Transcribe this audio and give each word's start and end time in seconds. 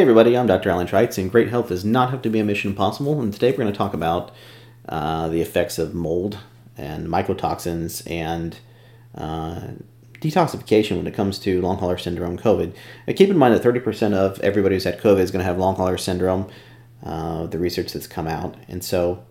Hey 0.00 0.04
everybody, 0.04 0.34
I'm 0.34 0.46
Dr. 0.46 0.70
Alan 0.70 0.86
Trites, 0.86 1.18
and 1.18 1.30
great 1.30 1.50
health 1.50 1.68
does 1.68 1.84
not 1.84 2.08
have 2.08 2.22
to 2.22 2.30
be 2.30 2.38
a 2.38 2.44
mission 2.44 2.70
impossible. 2.70 3.20
And 3.20 3.34
today 3.34 3.50
we're 3.50 3.58
going 3.58 3.70
to 3.70 3.76
talk 3.76 3.92
about 3.92 4.34
uh, 4.88 5.28
the 5.28 5.42
effects 5.42 5.78
of 5.78 5.92
mold 5.92 6.38
and 6.74 7.06
mycotoxins 7.06 8.10
and 8.10 8.58
uh, 9.14 9.72
detoxification 10.14 10.96
when 10.96 11.06
it 11.06 11.12
comes 11.12 11.38
to 11.40 11.60
long 11.60 11.76
hauler 11.76 11.98
syndrome 11.98 12.38
COVID. 12.38 12.74
Now, 13.06 13.12
keep 13.12 13.28
in 13.28 13.36
mind 13.36 13.52
that 13.52 13.62
30% 13.62 14.14
of 14.14 14.40
everybody 14.40 14.74
who's 14.74 14.84
had 14.84 14.98
COVID 14.98 15.20
is 15.20 15.30
going 15.30 15.40
to 15.40 15.44
have 15.44 15.58
long 15.58 15.76
hauler 15.76 15.98
syndrome, 15.98 16.48
uh, 17.04 17.44
the 17.48 17.58
research 17.58 17.92
that's 17.92 18.06
come 18.06 18.26
out. 18.26 18.56
And 18.68 18.82
so 18.82 19.22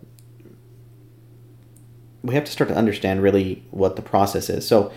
we 2.22 2.36
have 2.36 2.44
to 2.44 2.52
start 2.52 2.68
to 2.68 2.76
understand 2.76 3.24
really 3.24 3.64
what 3.72 3.96
the 3.96 4.02
process 4.02 4.48
is. 4.48 4.68
So, 4.68 4.92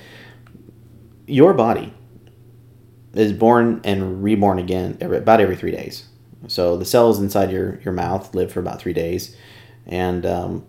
your 1.25 1.55
body 1.55 1.95
is 3.13 3.33
born 3.33 3.81
and 3.83 4.23
reborn 4.23 4.59
again 4.59 4.97
every, 4.99 5.17
about 5.17 5.39
every 5.39 5.55
three 5.55 5.71
days. 5.71 6.05
So 6.47 6.77
the 6.77 6.85
cells 6.85 7.19
inside 7.19 7.51
your, 7.51 7.79
your 7.81 7.93
mouth 7.93 8.33
live 8.35 8.51
for 8.51 8.59
about 8.59 8.79
three 8.79 8.93
days. 8.93 9.35
And 9.85 10.25
um, 10.25 10.65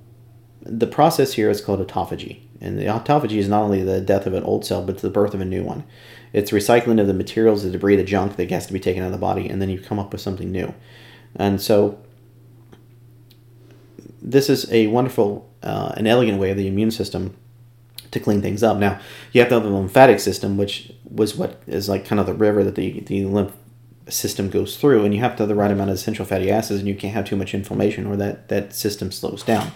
the 0.61 0.87
process 0.87 1.33
here 1.33 1.51
is 1.51 1.61
called 1.61 1.87
autophagy. 1.87 2.41
And 2.61 2.79
the 2.79 2.85
autophagy 2.85 3.39
is 3.39 3.49
not 3.49 3.63
only 3.63 3.83
the 3.83 4.01
death 4.01 4.27
of 4.27 4.35
an 4.35 4.45
old 4.45 4.65
cell, 4.65 4.83
but 4.85 4.95
it's 4.95 5.03
the 5.03 5.11
birth 5.11 5.35
of 5.35 5.41
a 5.41 5.45
new 5.45 5.63
one. 5.63 5.85
It's 6.33 6.51
recycling 6.51 7.01
of 7.01 7.07
the 7.07 7.15
materials, 7.15 7.63
the 7.63 7.71
debris, 7.71 7.97
the 7.97 8.05
junk 8.05 8.37
that 8.37 8.51
has 8.51 8.67
to 8.67 8.73
be 8.73 8.81
taken 8.81 9.03
out 9.03 9.07
of 9.07 9.13
the 9.13 9.19
body, 9.19 9.49
and 9.49 9.61
then 9.61 9.69
you 9.69 9.79
come 9.79 9.99
up 9.99 10.13
with 10.13 10.21
something 10.21 10.51
new. 10.51 10.75
And 11.37 11.61
so 11.61 11.99
this 14.23 14.49
is 14.49 14.71
a 14.73 14.87
wonderful 14.87 15.49
uh, 15.63 15.93
an 15.97 16.07
elegant 16.07 16.39
way 16.39 16.51
of 16.51 16.57
the 16.57 16.67
immune 16.67 16.91
system 16.91 17.37
to 18.15 18.21
clean 18.21 18.43
things 18.43 18.63
up. 18.63 18.79
Now, 18.79 18.99
you 19.33 19.41
have 19.41 19.49
to 19.51 19.57
have 19.57 19.65
the 19.65 19.71
lymphatic 19.71 20.21
system, 20.21 20.57
which 20.57 20.93
was 21.05 21.37
what 21.37 21.63
is 21.67 21.89
like 21.89 22.05
kind 22.07 22.19
of 22.21 22.27
the 22.27 22.35
river 22.35 22.65
that 22.65 22.75
the, 22.75 23.01
the 23.01 23.25
lymph 23.27 23.55
system 24.09 24.51
goes 24.51 24.77
through, 24.77 25.05
and 25.05 25.15
you 25.15 25.21
have 25.21 25.37
to 25.37 25.43
have 25.43 25.49
the 25.49 25.55
right 25.55 25.71
amount 25.71 25.91
of 25.91 25.97
essential 25.97 26.25
fatty 26.25 26.51
acids, 26.51 26.81
and 26.81 26.89
you 26.89 26.95
can't 26.95 27.15
have 27.15 27.25
too 27.25 27.37
much 27.37 27.55
inflammation 27.55 28.07
or 28.07 28.17
that, 28.17 28.49
that 28.49 28.75
system 28.75 29.13
slows 29.13 29.43
down. 29.43 29.73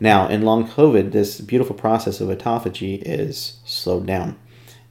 Now, 0.00 0.28
in 0.28 0.42
long 0.42 0.68
COVID, 0.68 1.12
this 1.12 1.40
beautiful 1.40 1.76
process 1.76 2.20
of 2.20 2.28
autophagy 2.28 3.00
is 3.04 3.58
slowed 3.64 4.06
down, 4.06 4.38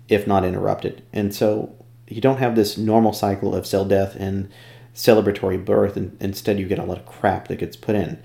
if 0.08 0.26
not 0.26 0.45
interrupted. 0.45 1.04
And 1.11 1.36
so 1.36 1.76
you 2.08 2.22
don't 2.22 2.38
have 2.38 2.56
this 2.56 2.78
normal 2.78 3.14
cycle 3.14 3.54
of 3.56 3.66
cell 3.66 3.86
death 3.86 4.16
and 4.16 4.50
celebratory 4.95 5.64
birth, 5.64 5.98
and 5.98 6.17
instead 6.22 6.59
you 6.59 6.67
get 6.67 6.80
a 6.80 6.86
lot 6.86 7.00
of 7.00 7.06
crap 7.06 7.48
that 7.48 7.58
gets 7.59 7.76
put 7.76 7.95
in. 7.95 8.22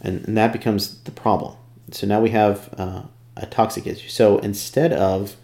And, 0.00 0.26
and 0.26 0.36
that 0.36 0.52
becomes 0.52 1.00
the 1.02 1.10
problem. 1.10 1.56
So 1.90 2.06
now 2.06 2.20
we 2.20 2.30
have 2.30 2.72
uh, 2.78 3.02
a 3.40 3.46
toxic 3.46 3.86
issue. 3.86 4.08
So 4.08 4.38
instead 4.38 4.92
of 4.92 5.36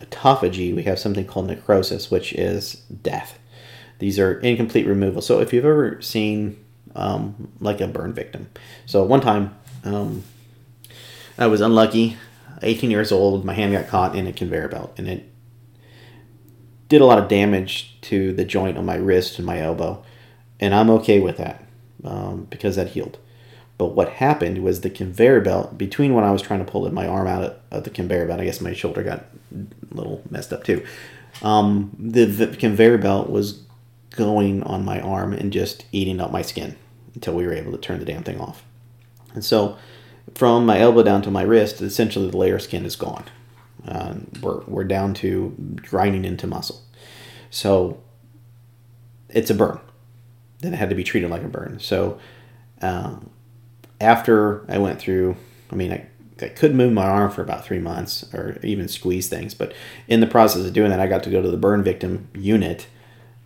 autophagy, 0.00 0.74
we 0.74 0.84
have 0.84 0.98
something 0.98 1.26
called 1.26 1.48
necrosis, 1.48 2.10
which 2.10 2.32
is 2.32 2.74
death. 3.02 3.38
These 3.98 4.18
are 4.18 4.40
incomplete 4.40 4.86
removal. 4.86 5.20
So 5.20 5.40
if 5.40 5.52
you've 5.52 5.64
ever 5.64 6.00
seen 6.00 6.64
um, 6.94 7.52
like 7.60 7.80
a 7.80 7.86
burn 7.86 8.14
victim, 8.14 8.48
so 8.86 9.04
one 9.04 9.20
time 9.20 9.54
um, 9.84 10.24
I 11.36 11.46
was 11.48 11.60
unlucky, 11.60 12.16
18 12.62 12.90
years 12.90 13.12
old, 13.12 13.44
my 13.44 13.54
hand 13.54 13.72
got 13.72 13.88
caught 13.88 14.16
in 14.16 14.26
a 14.26 14.32
conveyor 14.32 14.68
belt, 14.68 14.94
and 14.96 15.08
it 15.08 15.30
did 16.88 17.00
a 17.00 17.06
lot 17.06 17.18
of 17.18 17.28
damage 17.28 17.98
to 18.02 18.32
the 18.32 18.44
joint 18.44 18.78
on 18.78 18.86
my 18.86 18.96
wrist 18.96 19.38
and 19.38 19.46
my 19.46 19.60
elbow, 19.60 20.02
and 20.58 20.74
I'm 20.74 20.90
okay 20.90 21.20
with 21.20 21.36
that 21.36 21.64
um, 22.04 22.46
because 22.48 22.76
that 22.76 22.88
healed. 22.88 23.18
But 23.80 23.94
what 23.94 24.10
happened 24.10 24.62
was 24.62 24.82
the 24.82 24.90
conveyor 24.90 25.40
belt 25.40 25.78
between 25.78 26.12
when 26.12 26.22
I 26.22 26.32
was 26.32 26.42
trying 26.42 26.62
to 26.62 26.70
pull 26.70 26.90
my 26.92 27.06
arm 27.06 27.26
out 27.26 27.60
of 27.70 27.84
the 27.84 27.88
conveyor 27.88 28.26
belt, 28.26 28.38
I 28.38 28.44
guess 28.44 28.60
my 28.60 28.74
shoulder 28.74 29.02
got 29.02 29.24
a 29.54 29.94
little 29.94 30.20
messed 30.28 30.52
up 30.52 30.64
too. 30.64 30.84
Um, 31.40 31.96
the, 31.98 32.26
the 32.26 32.54
conveyor 32.58 32.98
belt 32.98 33.30
was 33.30 33.62
going 34.10 34.62
on 34.64 34.84
my 34.84 35.00
arm 35.00 35.32
and 35.32 35.50
just 35.50 35.86
eating 35.92 36.20
up 36.20 36.30
my 36.30 36.42
skin 36.42 36.76
until 37.14 37.32
we 37.32 37.46
were 37.46 37.54
able 37.54 37.72
to 37.72 37.78
turn 37.78 38.00
the 38.00 38.04
damn 38.04 38.22
thing 38.22 38.38
off. 38.38 38.62
And 39.32 39.42
so, 39.42 39.78
from 40.34 40.66
my 40.66 40.78
elbow 40.78 41.02
down 41.02 41.22
to 41.22 41.30
my 41.30 41.40
wrist, 41.40 41.80
essentially 41.80 42.28
the 42.28 42.36
layer 42.36 42.56
of 42.56 42.62
skin 42.62 42.84
is 42.84 42.96
gone. 42.96 43.24
Uh, 43.88 44.16
we're, 44.42 44.60
we're 44.66 44.84
down 44.84 45.14
to 45.14 45.54
grinding 45.76 46.26
into 46.26 46.46
muscle. 46.46 46.82
So, 47.48 47.98
it's 49.30 49.48
a 49.48 49.54
burn. 49.54 49.80
Then 50.58 50.74
it 50.74 50.76
had 50.76 50.90
to 50.90 50.94
be 50.94 51.02
treated 51.02 51.30
like 51.30 51.44
a 51.44 51.48
burn. 51.48 51.80
So, 51.80 52.18
uh, 52.82 53.16
after 54.00 54.64
I 54.70 54.78
went 54.78 54.98
through, 54.98 55.36
I 55.70 55.76
mean, 55.76 55.92
I, 55.92 56.06
I 56.40 56.48
could 56.48 56.74
move 56.74 56.92
my 56.92 57.04
arm 57.04 57.30
for 57.30 57.42
about 57.42 57.64
three 57.64 57.78
months 57.78 58.32
or 58.32 58.58
even 58.62 58.88
squeeze 58.88 59.28
things, 59.28 59.54
but 59.54 59.74
in 60.08 60.20
the 60.20 60.26
process 60.26 60.64
of 60.64 60.72
doing 60.72 60.90
that, 60.90 61.00
I 61.00 61.06
got 61.06 61.22
to 61.24 61.30
go 61.30 61.42
to 61.42 61.50
the 61.50 61.56
burn 61.56 61.82
victim 61.82 62.28
unit 62.34 62.86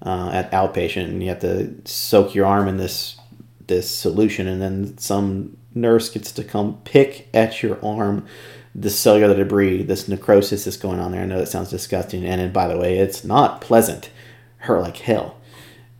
uh, 0.04 0.30
at 0.32 0.50
outpatient, 0.52 1.04
and 1.04 1.22
you 1.22 1.28
have 1.30 1.40
to 1.40 1.74
soak 1.84 2.34
your 2.34 2.46
arm 2.46 2.68
in 2.68 2.76
this 2.76 3.18
this 3.66 3.90
solution, 3.90 4.46
and 4.46 4.60
then 4.60 4.98
some 4.98 5.56
nurse 5.74 6.10
gets 6.10 6.30
to 6.32 6.44
come 6.44 6.78
pick 6.84 7.28
at 7.32 7.62
your 7.62 7.82
arm 7.82 8.26
the 8.74 8.90
cellular 8.90 9.34
debris, 9.34 9.82
this 9.84 10.08
necrosis 10.08 10.64
that's 10.64 10.76
going 10.76 11.00
on 11.00 11.12
there. 11.12 11.22
I 11.22 11.26
know 11.26 11.38
that 11.38 11.46
sounds 11.46 11.70
disgusting, 11.70 12.24
and, 12.24 12.40
and 12.40 12.52
by 12.52 12.68
the 12.68 12.76
way, 12.76 12.98
it's 12.98 13.24
not 13.24 13.60
pleasant. 13.60 14.10
Hurt 14.58 14.80
like 14.80 14.96
hell. 14.96 15.36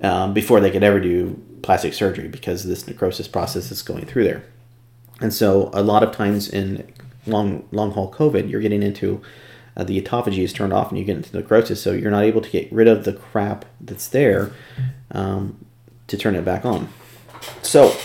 Um, 0.00 0.34
before 0.34 0.60
they 0.60 0.70
could 0.70 0.82
ever 0.82 1.00
do 1.00 1.42
plastic 1.64 1.94
surgery 1.94 2.28
because 2.28 2.64
this 2.64 2.86
necrosis 2.86 3.26
process 3.26 3.70
is 3.70 3.82
going 3.82 4.06
through 4.06 4.24
there. 4.24 4.44
And 5.20 5.32
so, 5.32 5.70
a 5.72 5.82
lot 5.82 6.02
of 6.02 6.12
times 6.12 6.48
in 6.48 6.92
long 7.26 7.66
long 7.72 7.92
haul 7.92 8.12
COVID, 8.12 8.50
you're 8.50 8.60
getting 8.60 8.82
into 8.82 9.22
uh, 9.76 9.84
the 9.84 10.00
autophagy 10.00 10.44
is 10.44 10.52
turned 10.52 10.72
off 10.72 10.90
and 10.90 10.98
you 10.98 11.04
get 11.04 11.16
into 11.16 11.36
necrosis, 11.36 11.82
so 11.82 11.92
you're 11.92 12.10
not 12.10 12.24
able 12.24 12.40
to 12.40 12.50
get 12.50 12.70
rid 12.72 12.88
of 12.88 13.04
the 13.04 13.12
crap 13.12 13.64
that's 13.80 14.08
there 14.08 14.52
um, 15.10 15.64
to 16.06 16.16
turn 16.16 16.34
it 16.34 16.44
back 16.44 16.64
on. 16.64 16.88
So, 17.62 17.96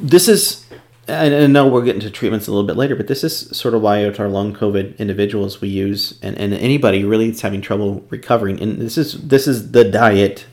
this 0.00 0.28
is, 0.28 0.66
and 1.06 1.34
I 1.34 1.46
know 1.46 1.66
we're 1.66 1.84
getting 1.84 2.00
to 2.02 2.10
treatments 2.10 2.46
a 2.46 2.52
little 2.52 2.66
bit 2.66 2.76
later, 2.76 2.96
but 2.96 3.06
this 3.06 3.24
is 3.24 3.56
sort 3.56 3.74
of 3.74 3.82
why 3.82 4.04
our 4.04 4.28
long 4.28 4.54
COVID 4.54 4.98
individuals 4.98 5.60
we 5.60 5.68
use, 5.68 6.18
and, 6.22 6.36
and 6.38 6.54
anybody 6.54 7.04
really 7.04 7.28
that's 7.30 7.42
having 7.42 7.60
trouble 7.60 8.04
recovering, 8.08 8.60
and 8.60 8.80
this 8.80 8.96
is 8.96 9.20
this 9.28 9.46
is 9.46 9.72
the 9.72 9.84
diet 9.84 10.46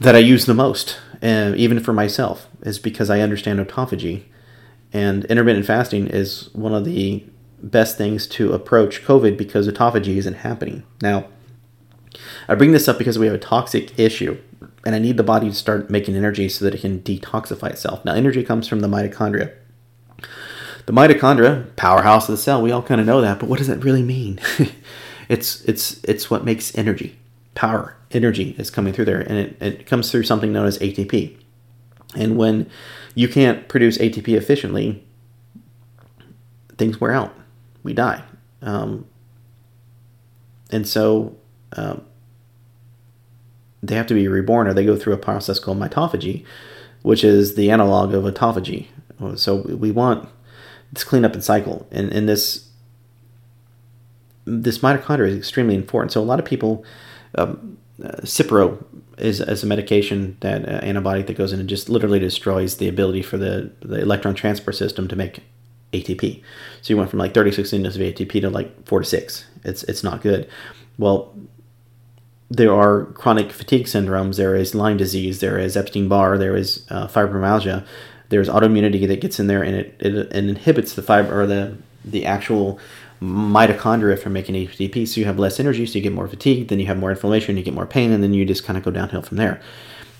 that 0.00 0.14
I 0.14 0.18
use 0.18 0.46
the 0.46 0.54
most, 0.54 0.98
uh, 1.22 1.52
even 1.56 1.80
for 1.80 1.92
myself, 1.92 2.48
is 2.62 2.78
because 2.78 3.10
I 3.10 3.20
understand 3.20 3.58
autophagy. 3.58 4.24
And 4.92 5.24
intermittent 5.26 5.66
fasting 5.66 6.06
is 6.06 6.48
one 6.54 6.74
of 6.74 6.84
the 6.84 7.24
best 7.60 7.98
things 7.98 8.26
to 8.28 8.52
approach 8.52 9.04
COVID 9.04 9.36
because 9.36 9.68
autophagy 9.68 10.16
isn't 10.16 10.34
happening. 10.34 10.84
Now, 11.02 11.26
I 12.48 12.54
bring 12.54 12.72
this 12.72 12.88
up 12.88 12.98
because 12.98 13.18
we 13.18 13.26
have 13.26 13.34
a 13.34 13.38
toxic 13.38 13.98
issue, 13.98 14.38
and 14.84 14.94
I 14.94 14.98
need 14.98 15.16
the 15.16 15.22
body 15.22 15.48
to 15.48 15.54
start 15.54 15.90
making 15.90 16.16
energy 16.16 16.48
so 16.48 16.64
that 16.64 16.74
it 16.74 16.80
can 16.80 17.00
detoxify 17.00 17.70
itself. 17.70 18.04
Now, 18.04 18.14
energy 18.14 18.42
comes 18.44 18.68
from 18.68 18.80
the 18.80 18.88
mitochondria. 18.88 19.52
The 20.86 20.92
mitochondria, 20.92 21.76
powerhouse 21.76 22.28
of 22.28 22.36
the 22.36 22.42
cell, 22.42 22.62
we 22.62 22.72
all 22.72 22.82
kind 22.82 23.00
of 23.00 23.06
know 23.06 23.20
that, 23.20 23.38
but 23.40 23.48
what 23.48 23.58
does 23.58 23.68
that 23.68 23.84
really 23.84 24.02
mean? 24.02 24.40
it's 25.28 25.62
it's 25.64 26.02
it's 26.04 26.30
what 26.30 26.44
makes 26.44 26.76
energy 26.78 27.18
power, 27.58 27.96
energy 28.12 28.54
is 28.56 28.70
coming 28.70 28.92
through 28.92 29.04
there, 29.04 29.20
and 29.20 29.36
it, 29.36 29.56
it 29.60 29.86
comes 29.86 30.12
through 30.12 30.22
something 30.22 30.52
known 30.52 30.66
as 30.66 30.78
ATP. 30.78 31.36
And 32.14 32.36
when 32.36 32.70
you 33.16 33.26
can't 33.26 33.66
produce 33.66 33.98
ATP 33.98 34.28
efficiently, 34.28 35.04
things 36.78 37.00
wear 37.00 37.12
out. 37.12 37.34
We 37.82 37.94
die. 37.94 38.22
Um, 38.62 39.06
and 40.70 40.86
so 40.86 41.36
um, 41.72 42.04
they 43.82 43.96
have 43.96 44.06
to 44.06 44.14
be 44.14 44.28
reborn 44.28 44.68
or 44.68 44.72
they 44.72 44.86
go 44.86 44.96
through 44.96 45.14
a 45.14 45.18
process 45.18 45.58
called 45.58 45.80
mitophagy, 45.80 46.44
which 47.02 47.24
is 47.24 47.56
the 47.56 47.72
analog 47.72 48.14
of 48.14 48.22
autophagy. 48.22 48.86
So 49.34 49.56
we 49.62 49.90
want 49.90 50.28
this 50.92 51.02
cleanup 51.02 51.34
and 51.34 51.42
cycle. 51.42 51.88
And, 51.90 52.12
and 52.12 52.28
this 52.28 52.68
this 54.44 54.78
mitochondria 54.78 55.28
is 55.28 55.36
extremely 55.36 55.74
important. 55.74 56.12
So 56.12 56.20
a 56.20 56.22
lot 56.22 56.38
of 56.38 56.44
people 56.44 56.84
um, 57.34 57.78
uh, 58.02 58.08
Cipro 58.22 58.84
is, 59.18 59.40
is 59.40 59.62
a 59.62 59.66
medication 59.66 60.36
that 60.40 60.68
uh, 60.68 60.80
antibiotic 60.80 61.26
that 61.26 61.36
goes 61.36 61.52
in 61.52 61.60
and 61.60 61.68
just 61.68 61.88
literally 61.88 62.18
destroys 62.18 62.76
the 62.76 62.88
ability 62.88 63.22
for 63.22 63.36
the, 63.36 63.70
the 63.80 64.00
electron 64.00 64.34
transport 64.34 64.76
system 64.76 65.08
to 65.08 65.16
make 65.16 65.40
ATP. 65.92 66.42
So 66.82 66.92
you 66.92 66.96
went 66.96 67.10
from 67.10 67.18
like 67.18 67.34
36 67.34 67.72
units 67.72 67.96
of 67.96 68.02
ATP 68.02 68.40
to 68.40 68.50
like 68.50 68.86
four 68.86 69.00
to 69.00 69.04
six. 69.04 69.46
It's 69.64 69.82
it's 69.84 70.04
not 70.04 70.20
good. 70.20 70.48
Well, 70.98 71.34
there 72.50 72.72
are 72.72 73.06
chronic 73.06 73.52
fatigue 73.52 73.86
syndromes. 73.86 74.36
There 74.36 74.54
is 74.54 74.74
Lyme 74.74 74.96
disease. 74.96 75.40
There 75.40 75.58
is 75.58 75.76
Epstein 75.76 76.08
Barr. 76.08 76.38
There 76.38 76.56
is 76.56 76.86
uh, 76.90 77.08
fibromyalgia. 77.08 77.86
There's 78.28 78.48
autoimmunity 78.48 79.06
that 79.08 79.20
gets 79.20 79.40
in 79.40 79.46
there 79.46 79.62
and 79.62 79.74
it, 79.74 79.96
it, 79.98 80.14
it 80.14 80.32
inhibits 80.32 80.94
the 80.94 81.02
fiber 81.02 81.40
or 81.40 81.46
the 81.46 81.76
the 82.04 82.24
actual 82.24 82.78
mitochondria 83.20 84.18
from 84.18 84.32
making 84.32 84.54
ATP. 84.54 85.06
So 85.08 85.20
you 85.20 85.26
have 85.26 85.38
less 85.38 85.58
energy, 85.58 85.86
so 85.86 85.94
you 85.94 86.02
get 86.02 86.12
more 86.12 86.28
fatigue, 86.28 86.68
then 86.68 86.78
you 86.78 86.86
have 86.86 86.98
more 86.98 87.10
inflammation, 87.10 87.56
you 87.56 87.62
get 87.62 87.74
more 87.74 87.86
pain, 87.86 88.12
and 88.12 88.22
then 88.22 88.34
you 88.34 88.44
just 88.44 88.64
kind 88.64 88.76
of 88.76 88.84
go 88.84 88.90
downhill 88.90 89.22
from 89.22 89.36
there. 89.36 89.60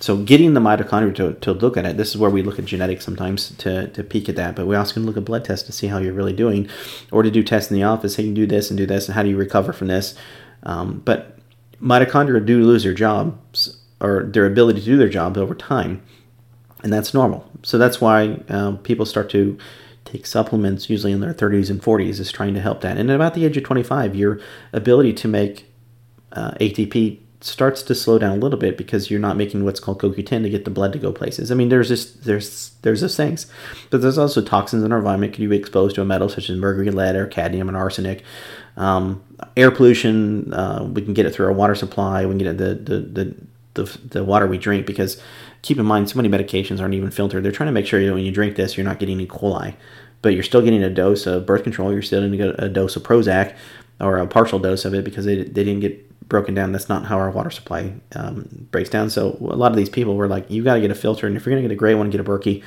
So 0.00 0.17
getting 0.17 0.55
the 0.55 0.61
mitochondria 0.61 1.15
to, 1.17 1.33
to 1.35 1.53
look 1.53 1.77
at 1.77 1.85
it, 1.85 1.97
this 1.97 2.11
is 2.11 2.17
where 2.17 2.31
we 2.31 2.43
look 2.43 2.59
at 2.59 2.65
genetics 2.65 3.05
sometimes 3.05 3.50
to, 3.56 3.89
to 3.89 4.05
peek 4.05 4.29
at 4.29 4.37
that, 4.37 4.55
but 4.55 4.67
we 4.67 4.77
also 4.77 4.95
can 4.95 5.06
look 5.06 5.17
at 5.17 5.25
blood 5.25 5.45
tests 5.45 5.67
to 5.67 5.73
see 5.73 5.89
how 5.89 5.99
you're 5.99 6.12
really 6.12 6.33
doing, 6.33 6.69
or 7.11 7.23
to 7.23 7.31
do 7.31 7.43
tests 7.43 7.71
in 7.71 7.77
the 7.77 7.83
office. 7.83 8.17
Hey, 8.17 8.25
you 8.25 8.35
do 8.35 8.47
this 8.47 8.71
and 8.71 8.79
do 8.79 8.87
this, 8.87 9.06
and 9.06 9.15
how 9.15 9.23
do 9.23 9.29
you 9.29 9.37
recover 9.37 9.73
from 9.73 9.89
this? 9.89 10.15
Um, 10.62 11.03
but 11.05 11.39
mitochondria 11.83 12.45
do 12.45 12.62
lose 12.62 12.85
their 12.85 12.95
jobs 12.95 13.79
or 14.00 14.25
their 14.25 14.47
ability 14.47 14.81
to 14.81 14.87
do 14.87 14.97
their 14.97 15.09
jobs 15.09 15.37
over 15.37 15.55
time, 15.55 16.03
and 16.85 16.93
that's 16.93 17.12
normal. 17.12 17.49
So 17.62 17.77
that's 17.77 18.00
why 18.00 18.41
um, 18.49 18.79
people 18.79 19.05
start 19.05 19.29
to 19.31 19.59
take 20.10 20.26
supplements, 20.26 20.88
usually 20.90 21.12
in 21.12 21.20
their 21.20 21.34
30s 21.34 21.70
and 21.70 21.82
40s, 21.82 22.20
is 22.20 22.32
trying 22.32 22.55
to 22.55 22.60
help 22.60 22.81
that. 22.81 22.96
And 22.96 23.10
at 23.10 23.16
about 23.16 23.34
the 23.34 23.44
age 23.44 23.56
of 23.56 23.64
25, 23.64 24.14
your 24.16 24.40
ability 24.72 25.12
to 25.14 25.28
make 25.28 25.66
uh, 26.32 26.52
ATP 26.52 27.20
starts 27.40 27.82
to 27.84 27.94
slow 27.94 28.19
down 28.19 28.37
a 28.37 28.40
little 28.40 28.58
bit 28.58 28.76
because 28.76 29.10
you're 29.10 29.20
not 29.20 29.37
making 29.37 29.64
what's 29.64 29.78
called 29.78 30.00
CoQ10 30.00 30.43
to 30.43 30.50
get 30.50 30.64
the 30.64 30.70
blood 30.70 30.93
to 30.93 30.99
go 30.99 31.12
places. 31.12 31.52
I 31.52 31.55
mean, 31.55 31.69
there's 31.69 31.88
just 31.88 32.25
there's 32.25 32.70
there's 32.82 33.00
those 33.00 33.16
things, 33.16 33.46
but 33.90 34.02
there's 34.02 34.19
also 34.19 34.43
toxins 34.43 34.82
in 34.82 34.93
our 34.93 34.99
environment. 34.99 35.32
Could 35.34 35.43
you 35.43 35.49
be 35.49 35.56
exposed 35.56 35.94
to 35.96 36.02
a 36.02 36.05
metal 36.05 36.28
such 36.28 36.50
as 36.50 36.58
mercury, 36.58 36.90
lead, 36.90 37.14
or 37.14 37.26
cadmium 37.26 37.69
and 37.69 37.76
arsenic? 37.76 38.25
Um, 38.76 39.22
air 39.56 39.70
pollution, 39.70 40.52
uh, 40.52 40.88
we 40.93 41.02
can 41.02 41.14
get 41.14 41.26
it 41.26 41.34
through 41.34 41.46
our 41.46 41.52
water 41.52 41.75
supply. 41.75 42.26
We 42.26 42.32
can 42.32 42.38
get 42.38 42.46
it 42.49 42.58
the 42.58 42.75
the, 42.75 43.00
the 43.00 43.34
the 43.84 43.98
the 44.08 44.25
water 44.25 44.46
we 44.46 44.58
drink 44.58 44.86
because 44.86 45.20
keep 45.62 45.78
in 45.78 45.86
mind 45.86 46.08
so 46.08 46.16
many 46.16 46.28
medications 46.28 46.80
aren't 46.80 46.94
even 46.94 47.10
filtered. 47.10 47.42
They're 47.42 47.52
trying 47.52 47.69
to 47.69 47.72
make 47.72 47.86
sure 47.86 48.00
know, 48.00 48.14
when 48.14 48.25
you 48.25 48.32
drink 48.32 48.56
this, 48.56 48.76
you're 48.76 48.84
not 48.84 48.98
getting 48.98 49.20
E. 49.20 49.26
coli, 49.26 49.75
but 50.22 50.30
you're 50.34 50.42
still 50.42 50.62
getting 50.62 50.82
a 50.82 50.90
dose 50.90 51.26
of 51.26 51.46
birth 51.46 51.62
control. 51.62 51.92
You're 51.92 52.02
still 52.02 52.28
getting 52.28 52.40
a 52.58 52.69
dose 52.69 52.96
of 52.96 53.02
Prozac 53.02 53.56
or 54.00 54.19
a 54.19 54.26
partial 54.26 54.58
dose 54.58 54.84
of 54.84 54.94
it 54.94 55.04
because 55.04 55.25
they, 55.25 55.36
they 55.42 55.64
didn't 55.64 55.80
get 55.80 56.04
broken 56.28 56.54
down. 56.54 56.72
That's 56.72 56.88
not 56.88 57.06
how 57.06 57.19
our 57.19 57.30
water 57.30 57.50
supply 57.50 57.94
um, 58.14 58.69
breaks 58.70 58.90
down. 58.90 59.10
So 59.10 59.36
a 59.40 59.56
lot 59.56 59.72
of 59.72 59.76
these 59.76 59.88
people 59.88 60.14
were 60.14 60.28
like, 60.28 60.50
you 60.50 60.62
got 60.62 60.75
to 60.75 60.80
get 60.80 60.90
a 60.90 60.94
filter, 60.94 61.26
and 61.26 61.36
if 61.36 61.44
you're 61.44 61.52
going 61.52 61.62
to 61.62 61.69
get 61.69 61.75
a 61.75 61.78
gray 61.78 61.94
one, 61.94 62.10
get 62.10 62.20
a 62.20 62.25
Berkey. 62.25 62.62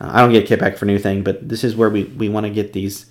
Uh, 0.00 0.10
I 0.12 0.20
don't 0.20 0.32
get 0.32 0.50
a 0.50 0.56
kickback 0.56 0.76
for 0.76 0.86
new 0.86 0.98
thing 0.98 1.22
but 1.22 1.48
this 1.48 1.62
is 1.62 1.76
where 1.76 1.90
we, 1.90 2.04
we 2.04 2.28
want 2.28 2.44
to 2.46 2.50
get 2.50 2.72
these 2.72 3.06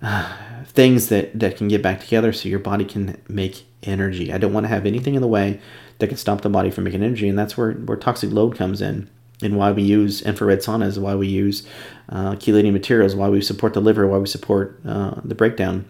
uh, 0.00 0.64
things 0.64 1.08
that, 1.08 1.38
that 1.38 1.56
can 1.56 1.68
get 1.68 1.82
back 1.82 2.00
together 2.00 2.32
so 2.32 2.48
your 2.48 2.58
body 2.58 2.84
can 2.84 3.20
make 3.28 3.64
energy. 3.82 4.32
I 4.32 4.38
don't 4.38 4.52
want 4.52 4.64
to 4.64 4.68
have 4.68 4.86
anything 4.86 5.14
in 5.14 5.20
the 5.20 5.28
way 5.28 5.60
that 6.00 6.08
can 6.08 6.16
stop 6.16 6.40
the 6.40 6.48
body 6.48 6.70
from 6.70 6.84
making 6.84 7.02
energy, 7.02 7.28
and 7.28 7.38
that's 7.38 7.56
where, 7.56 7.72
where 7.72 7.96
toxic 7.96 8.30
load 8.30 8.56
comes 8.56 8.82
in. 8.82 9.08
And 9.42 9.56
why 9.56 9.72
we 9.72 9.82
use 9.82 10.20
infrared 10.20 10.58
saunas, 10.58 10.98
why 10.98 11.14
we 11.14 11.26
use 11.26 11.66
uh, 12.10 12.32
chelating 12.32 12.74
materials, 12.74 13.14
why 13.14 13.30
we 13.30 13.40
support 13.40 13.72
the 13.72 13.80
liver, 13.80 14.06
why 14.06 14.18
we 14.18 14.26
support 14.26 14.78
uh, 14.86 15.14
the 15.24 15.34
breakdown 15.34 15.88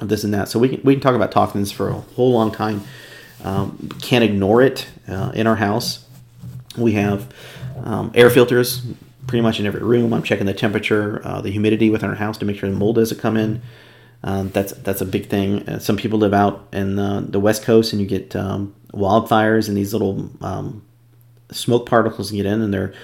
of 0.00 0.08
this 0.08 0.24
and 0.24 0.32
that. 0.32 0.48
So 0.48 0.58
we 0.58 0.70
can, 0.70 0.80
we 0.82 0.94
can 0.94 1.02
talk 1.02 1.14
about 1.14 1.30
toxins 1.30 1.70
for 1.70 1.88
a 1.88 1.92
whole 1.92 2.32
long 2.32 2.50
time. 2.52 2.84
Um, 3.44 3.90
can't 4.00 4.24
ignore 4.24 4.62
it 4.62 4.88
uh, 5.08 5.32
in 5.34 5.46
our 5.46 5.56
house. 5.56 6.06
We 6.78 6.92
have 6.92 7.30
um, 7.84 8.12
air 8.14 8.30
filters 8.30 8.82
pretty 9.26 9.42
much 9.42 9.60
in 9.60 9.66
every 9.66 9.82
room. 9.82 10.14
I'm 10.14 10.22
checking 10.22 10.46
the 10.46 10.54
temperature, 10.54 11.20
uh, 11.22 11.42
the 11.42 11.50
humidity 11.50 11.90
within 11.90 12.08
our 12.08 12.16
house 12.16 12.38
to 12.38 12.46
make 12.46 12.56
sure 12.56 12.70
the 12.70 12.76
mold 12.76 12.96
doesn't 12.96 13.20
come 13.20 13.36
in. 13.36 13.60
Um, 14.22 14.50
that's 14.50 14.72
that's 14.72 15.00
a 15.02 15.04
big 15.04 15.28
thing. 15.28 15.68
Uh, 15.68 15.78
some 15.78 15.96
people 15.96 16.18
live 16.18 16.32
out 16.32 16.66
in 16.72 16.96
the, 16.96 17.24
the 17.28 17.38
west 17.38 17.62
coast, 17.62 17.92
and 17.92 18.00
you 18.00 18.08
get 18.08 18.34
um, 18.34 18.74
wildfires, 18.96 19.68
and 19.68 19.76
these 19.76 19.92
little 19.92 20.30
um, 20.40 20.84
smoke 21.50 21.86
particles 21.86 22.30
get 22.30 22.46
in, 22.46 22.62
and 22.62 22.72
they're 22.72 22.94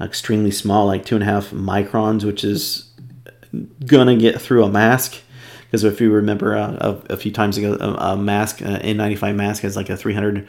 extremely 0.00 0.50
small, 0.50 0.86
like 0.86 1.04
two 1.04 1.14
and 1.14 1.22
a 1.22 1.26
half 1.26 1.50
microns, 1.50 2.24
which 2.24 2.44
is 2.44 2.90
gonna 3.86 4.16
get 4.16 4.40
through 4.40 4.64
a 4.64 4.68
mask 4.68 5.22
because 5.72 5.84
if 5.84 6.02
you 6.02 6.12
remember 6.12 6.54
uh, 6.54 6.76
a, 7.08 7.14
a, 7.14 7.16
few 7.16 7.32
times 7.32 7.56
ago, 7.56 7.78
a, 7.80 8.12
a 8.12 8.16
mask, 8.16 8.60
an 8.60 8.76
N95 8.82 9.34
mask 9.34 9.62
has 9.62 9.74
like 9.74 9.88
a 9.88 9.96
300, 9.96 10.46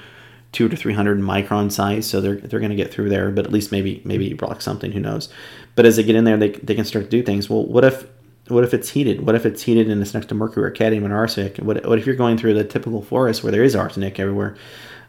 two 0.52 0.68
to 0.68 0.76
300 0.76 1.18
micron 1.18 1.72
size, 1.72 2.06
so 2.06 2.20
they're 2.20 2.36
they're 2.36 2.60
to 2.60 2.76
get 2.76 2.94
through 2.94 3.08
there. 3.08 3.32
But 3.32 3.46
at 3.46 3.52
least 3.54 3.72
maybe 3.72 4.02
maybe 4.04 4.34
block 4.34 4.62
something. 4.62 4.92
Who 4.92 5.00
knows? 5.00 5.30
But 5.76 5.86
as 5.86 5.96
they 5.96 6.04
get 6.04 6.18
in 6.18 6.26
there, 6.26 6.36
they, 6.36 6.50
they 6.50 6.76
can 6.76 6.84
start 6.84 7.06
to 7.06 7.10
do 7.10 7.24
things. 7.24 7.50
Well, 7.50 7.66
what 7.66 7.86
if 7.86 8.06
what 8.50 8.66
if 8.66 8.74
it's 8.74 8.90
heated? 8.90 9.26
What 9.26 9.36
if 9.36 9.46
it's 9.46 9.62
heated 9.62 9.90
and 9.90 10.02
it's 10.02 10.14
next 10.14 10.28
to 10.28 10.36
mercury 10.36 10.66
or 10.66 10.72
cadmium 10.72 11.06
and 11.06 11.14
arsenic? 11.14 11.56
What, 11.60 11.86
what 11.86 11.98
if 11.98 12.06
you're 12.06 12.16
going 12.16 12.38
through 12.38 12.56
the 12.56 12.66
typical 12.66 13.02
forest 13.02 13.44
where 13.44 13.52
there 13.54 13.64
is 13.64 13.78
arsenic 13.78 14.20
everywhere? 14.20 14.58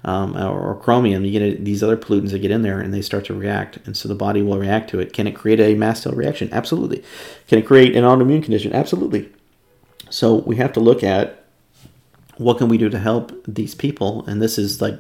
Um, 0.07 0.37
or, 0.37 0.75
chromium, 0.83 1.25
you 1.25 1.39
get 1.39 1.65
these 1.65 1.83
other 1.83 1.97
pollutants 1.97 2.33
that 2.33 2.41
get 2.41 2.51
in 2.51 2.61
there 2.61 2.79
and 2.79 2.93
they 2.93 3.01
start 3.01 3.25
to 3.27 3.35
react, 3.35 3.79
and 3.87 3.97
so 3.97 4.07
the 4.07 4.15
body 4.15 4.43
will 4.43 4.59
react 4.59 4.91
to 4.91 5.01
it. 5.01 5.15
Can 5.15 5.27
it 5.27 5.33
create 5.33 5.61
a 5.61 5.75
mast 5.75 6.03
cell 6.03 6.13
reaction? 6.13 6.51
Absolutely. 6.53 7.03
Can 7.49 7.59
it 7.59 7.67
create 7.67 7.97
an 7.97 8.05
autoimmune 8.05 8.43
condition? 8.43 8.75
Absolutely. 8.75 9.33
So 10.11 10.35
we 10.35 10.57
have 10.57 10.75
to 10.75 10.81
look 10.81 11.03
at 11.03 11.47
what 12.37 12.59
can 12.59 12.69
we 12.69 12.77
do 12.77 12.91
to 12.91 12.99
help 12.99 13.33
these 13.49 13.75
people, 13.75 14.27
and 14.27 14.43
this 14.43 14.59
is 14.59 14.83
like 14.83 14.99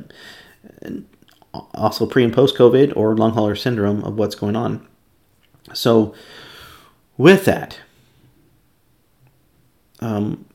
also 1.75 2.07
pre 2.07 2.25
and 2.25 2.33
post 2.33 2.57
COVID 2.57 2.97
or 2.97 3.15
long 3.15 3.33
hauler 3.33 3.57
syndrome 3.57 4.03
of 4.05 4.17
what's 4.17 4.35
going 4.35 4.57
on. 4.57 4.87
So 5.73 6.15
with 7.17 7.45
that, 7.45 7.79
um, 10.01 10.47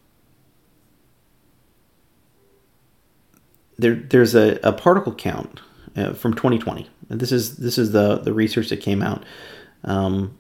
there 3.79 3.95
there's 3.95 4.35
a, 4.35 4.59
a 4.63 4.73
particle 4.73 5.13
count 5.13 5.61
uh, 5.95 6.13
from 6.13 6.33
2020. 6.33 6.89
And 7.09 7.19
this 7.19 7.31
is 7.31 7.57
this 7.57 7.77
is 7.77 7.91
the 7.91 8.17
the 8.17 8.33
research 8.33 8.69
that 8.69 8.77
came 8.77 9.01
out. 9.01 9.23
Um, 9.83 10.37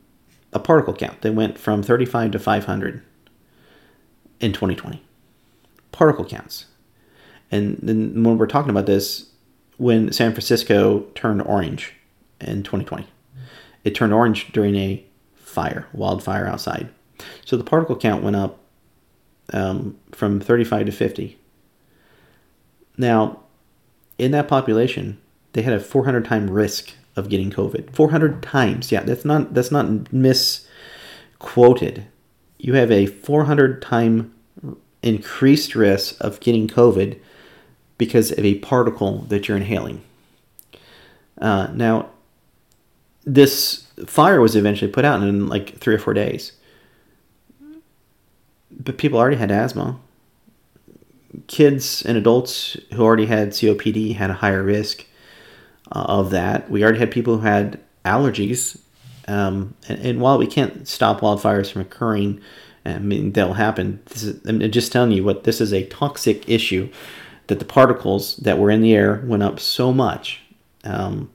a 0.51 0.59
particle 0.59 0.93
count. 0.93 1.21
They 1.21 1.29
went 1.29 1.57
from 1.57 1.83
35 1.83 2.31
to 2.31 2.39
500 2.39 3.03
in 4.39 4.51
2020. 4.51 5.01
Particle 5.91 6.25
counts. 6.25 6.65
And 7.51 7.77
then 7.81 8.23
when 8.23 8.37
we're 8.37 8.47
talking 8.47 8.69
about 8.69 8.85
this, 8.85 9.29
when 9.77 10.11
San 10.11 10.31
Francisco 10.31 11.01
turned 11.15 11.41
orange 11.43 11.93
in 12.41 12.63
2020, 12.63 13.07
it 13.83 13.95
turned 13.95 14.13
orange 14.13 14.51
during 14.51 14.75
a 14.75 15.03
fire, 15.35 15.87
wildfire 15.93 16.47
outside. 16.47 16.89
So 17.45 17.57
the 17.57 17.63
particle 17.63 17.95
count 17.95 18.23
went 18.23 18.35
up 18.35 18.59
um, 19.53 19.97
from 20.11 20.39
35 20.39 20.87
to 20.87 20.91
50. 20.91 21.38
Now, 22.99 23.39
in 24.19 24.29
that 24.31 24.47
population, 24.47 25.19
they 25.53 25.63
had 25.63 25.73
a 25.73 25.79
400 25.79 26.25
time 26.25 26.51
risk 26.51 26.91
of 27.15 27.29
getting 27.29 27.49
COVID. 27.49 27.95
400 27.95 28.43
times. 28.43 28.91
Yeah, 28.91 29.01
that's 29.01 29.25
not 29.25 29.55
that's 29.55 29.71
not 29.71 30.13
misquoted 30.13 32.05
you 32.59 32.73
have 32.73 32.91
a 32.91 33.07
400 33.07 33.81
time 33.81 34.33
increased 35.01 35.73
risk 35.73 36.15
of 36.19 36.39
getting 36.41 36.67
COVID 36.67 37.17
because 37.97 38.31
of 38.31 38.45
a 38.45 38.55
particle 38.55 39.19
that 39.29 39.47
you're 39.47 39.57
inhaling. 39.57 40.03
Uh, 41.39 41.67
now, 41.73 42.09
this 43.23 43.87
fire 44.05 44.41
was 44.41 44.55
eventually 44.55 44.91
put 44.91 45.05
out 45.05 45.23
in 45.23 45.47
like 45.47 45.77
three 45.77 45.95
or 45.95 45.99
four 45.99 46.13
days. 46.13 46.51
But 48.71 48.97
people 48.97 49.19
already 49.19 49.37
had 49.37 49.51
asthma. 49.51 49.99
Kids 51.47 52.03
and 52.03 52.17
adults 52.17 52.77
who 52.93 53.03
already 53.03 53.27
had 53.27 53.49
COPD 53.49 54.15
had 54.15 54.29
a 54.29 54.33
higher 54.33 54.63
risk 54.63 55.05
uh, 55.91 56.05
of 56.07 56.31
that. 56.31 56.69
We 56.69 56.83
already 56.83 56.99
had 56.99 57.11
people 57.11 57.37
who 57.37 57.45
had 57.45 57.79
allergies 58.05 58.79
um, 59.29 59.75
and, 59.87 59.99
and, 59.99 60.21
while 60.21 60.39
we 60.39 60.47
can't 60.47 60.87
stop 60.87 61.21
wildfires 61.21 61.71
from 61.71 61.83
occurring, 61.83 62.41
I 62.83 62.97
mean 62.97 63.33
they'll 63.33 63.53
happen. 63.53 64.01
Is, 64.09 64.43
I'm 64.47 64.59
just 64.71 64.91
telling 64.91 65.11
you 65.11 65.23
what 65.23 65.43
this 65.43 65.61
is 65.61 65.71
a 65.71 65.85
toxic 65.85 66.49
issue 66.49 66.89
that 67.45 67.59
the 67.59 67.65
particles 67.65 68.37
that 68.37 68.57
were 68.57 68.71
in 68.71 68.81
the 68.81 68.95
air 68.95 69.23
went 69.25 69.43
up 69.43 69.59
so 69.59 69.93
much. 69.93 70.41
Um, 70.83 71.29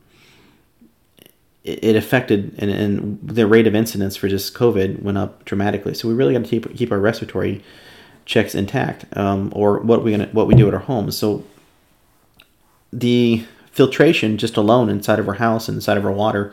it, 1.62 1.96
affected 1.96 2.54
and, 2.58 2.70
and, 2.70 3.18
the 3.22 3.46
rate 3.46 3.66
of 3.66 3.74
incidence 3.74 4.16
for 4.16 4.28
just 4.28 4.54
COVID 4.54 5.00
went 5.00 5.16
up 5.16 5.44
dramatically. 5.44 5.94
So 5.94 6.08
we 6.08 6.14
really 6.14 6.34
got 6.34 6.44
to 6.44 6.50
keep 6.50 6.76
keep 6.76 6.90
our 6.90 6.98
respiratory 6.98 7.62
checks 8.24 8.54
intact, 8.54 9.04
um, 9.16 9.52
or 9.54 9.80
what 9.80 10.02
we 10.02 10.10
gonna 10.10 10.28
what 10.32 10.46
we 10.46 10.54
do 10.54 10.68
at 10.68 10.74
our 10.74 10.80
homes. 10.80 11.16
So 11.16 11.44
the 12.92 13.44
filtration 13.70 14.38
just 14.38 14.56
alone 14.56 14.88
inside 14.88 15.18
of 15.18 15.28
our 15.28 15.34
house 15.34 15.68
and 15.68 15.76
inside 15.76 15.96
of 15.96 16.06
our 16.06 16.12
water 16.12 16.52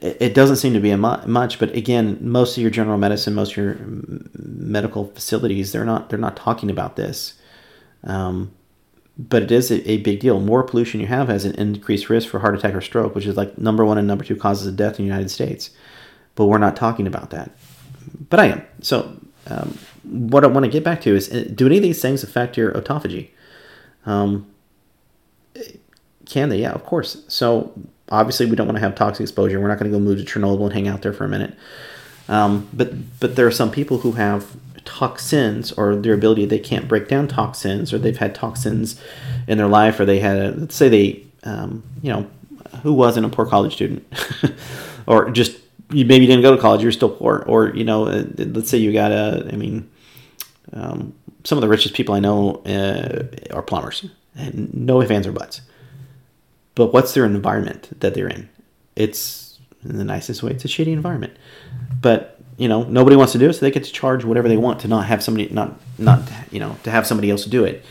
it 0.00 0.34
doesn't 0.34 0.56
seem 0.56 0.72
to 0.74 0.80
be 0.80 0.90
a 0.90 0.96
much. 0.96 1.58
But 1.58 1.74
again 1.74 2.18
most 2.20 2.56
of 2.56 2.62
your 2.62 2.70
general 2.70 2.98
medicine 2.98 3.34
most 3.34 3.52
of 3.52 3.56
your 3.58 3.76
medical 4.34 5.06
facilities 5.08 5.72
they're 5.72 5.84
not 5.84 6.10
they're 6.10 6.18
not 6.18 6.36
talking 6.36 6.70
about 6.70 6.96
this. 6.96 7.34
Um, 8.02 8.52
but 9.16 9.44
it 9.44 9.52
is 9.52 9.70
a, 9.70 9.90
a, 9.90 9.98
big 9.98 10.18
deal. 10.20 10.40
More 10.40 10.64
pollution 10.64 11.00
you 11.00 11.06
have 11.06 11.28
has 11.28 11.44
an 11.44 11.54
increased 11.54 12.10
risk 12.10 12.28
for 12.28 12.40
heart 12.40 12.56
attack 12.56 12.74
or 12.74 12.80
stroke 12.80 13.14
which 13.14 13.26
is 13.26 13.36
like 13.36 13.56
number 13.56 13.84
one 13.84 13.96
and 13.96 14.08
number 14.08 14.24
two 14.24 14.36
causes 14.36 14.66
of 14.66 14.76
death 14.76 14.98
in 14.98 15.06
the 15.06 15.12
united 15.12 15.30
states. 15.30 15.70
But 16.34 16.46
we're 16.46 16.58
not 16.58 16.74
talking 16.74 17.06
about 17.06 17.30
that. 17.30 17.52
But 18.28 18.40
i 18.40 18.46
am. 18.46 18.62
So 18.80 19.16
um, 19.46 19.78
what 20.02 20.44
i 20.44 20.46
want 20.46 20.64
to 20.64 20.70
get 20.70 20.84
back 20.84 21.00
to 21.00 21.14
is 21.14 21.32
uh, 21.32 21.44
do 21.54 21.66
any 21.66 21.76
of 21.76 21.82
these 21.82 22.00
things 22.00 22.22
affect 22.22 22.56
your 22.56 22.72
autophagy 22.72 23.28
um, 24.06 24.46
can 26.26 26.48
they 26.48 26.60
yeah 26.60 26.72
of 26.72 26.84
course 26.84 27.24
so 27.28 27.72
obviously 28.10 28.46
we 28.46 28.56
don't 28.56 28.66
want 28.66 28.76
to 28.76 28.80
have 28.80 28.94
toxic 28.94 29.22
exposure. 29.22 29.60
We're 29.60 29.68
not 29.68 29.78
going 29.78 29.90
to 29.90 29.96
go 29.96 30.02
move 30.02 30.18
to 30.18 30.24
Chernobyl 30.24 30.64
and 30.64 30.72
hang 30.72 30.88
out 30.88 31.02
there 31.02 31.12
for 31.12 31.24
a 31.24 31.28
minute. 31.28 31.54
Um, 32.28 32.68
but 32.72 33.20
but 33.20 33.36
there 33.36 33.46
are 33.46 33.52
some 33.52 33.70
people 33.70 33.98
who 33.98 34.12
have 34.12 34.56
toxins 34.84 35.72
or 35.72 35.96
their 35.96 36.14
ability 36.14 36.44
they 36.44 36.58
can't 36.58 36.86
break 36.86 37.08
down 37.08 37.26
toxins 37.26 37.92
or 37.92 37.98
they've 37.98 38.18
had 38.18 38.34
toxins 38.34 39.00
in 39.46 39.56
their 39.56 39.66
life 39.66 39.98
or 39.98 40.04
they 40.04 40.18
had 40.20 40.36
a, 40.36 40.50
let's 40.52 40.74
say 40.74 40.88
they 40.88 41.22
um, 41.44 41.82
you 42.02 42.10
know 42.10 42.26
who 42.82 42.92
wasn't 42.92 43.24
a 43.24 43.28
poor 43.28 43.46
college 43.46 43.74
student 43.74 44.06
or 45.06 45.30
just 45.30 45.58
you 45.94 46.04
maybe 46.04 46.26
didn't 46.26 46.42
go 46.42 46.54
to 46.54 46.60
college 46.60 46.82
you're 46.82 46.92
still 46.92 47.10
poor 47.10 47.44
or 47.46 47.74
you 47.74 47.84
know 47.84 48.06
uh, 48.06 48.24
let's 48.36 48.68
say 48.68 48.78
you 48.78 48.92
got 48.92 49.12
a 49.12 49.48
I 49.52 49.56
mean 49.56 49.90
um, 50.72 51.14
some 51.44 51.58
of 51.58 51.62
the 51.62 51.68
richest 51.68 51.94
people 51.94 52.14
I 52.14 52.20
know 52.20 52.56
uh, 52.66 53.26
are 53.54 53.62
plumbers, 53.62 54.06
and 54.34 54.72
no 54.74 55.00
ifs, 55.00 55.10
ands, 55.10 55.26
or 55.26 55.32
buts. 55.32 55.60
But 56.74 56.92
what's 56.92 57.14
their 57.14 57.24
environment 57.24 58.00
that 58.00 58.14
they're 58.14 58.28
in? 58.28 58.48
It's 58.96 59.60
in 59.84 59.98
the 59.98 60.04
nicest 60.04 60.42
way. 60.42 60.50
It's 60.50 60.64
a 60.64 60.68
shitty 60.68 60.92
environment. 60.92 61.36
But 62.00 62.40
you 62.56 62.68
know, 62.68 62.84
nobody 62.84 63.16
wants 63.16 63.32
to 63.32 63.38
do 63.38 63.48
it, 63.48 63.52
so 63.52 63.60
they 63.60 63.70
get 63.70 63.84
to 63.84 63.92
charge 63.92 64.24
whatever 64.24 64.48
they 64.48 64.56
want 64.56 64.80
to 64.80 64.88
not 64.88 65.06
have 65.06 65.22
somebody 65.22 65.48
not 65.50 65.78
not 65.98 66.22
you 66.50 66.58
know 66.58 66.76
to 66.82 66.90
have 66.90 67.06
somebody 67.06 67.30
else 67.30 67.44
do 67.44 67.64
it. 67.64 67.84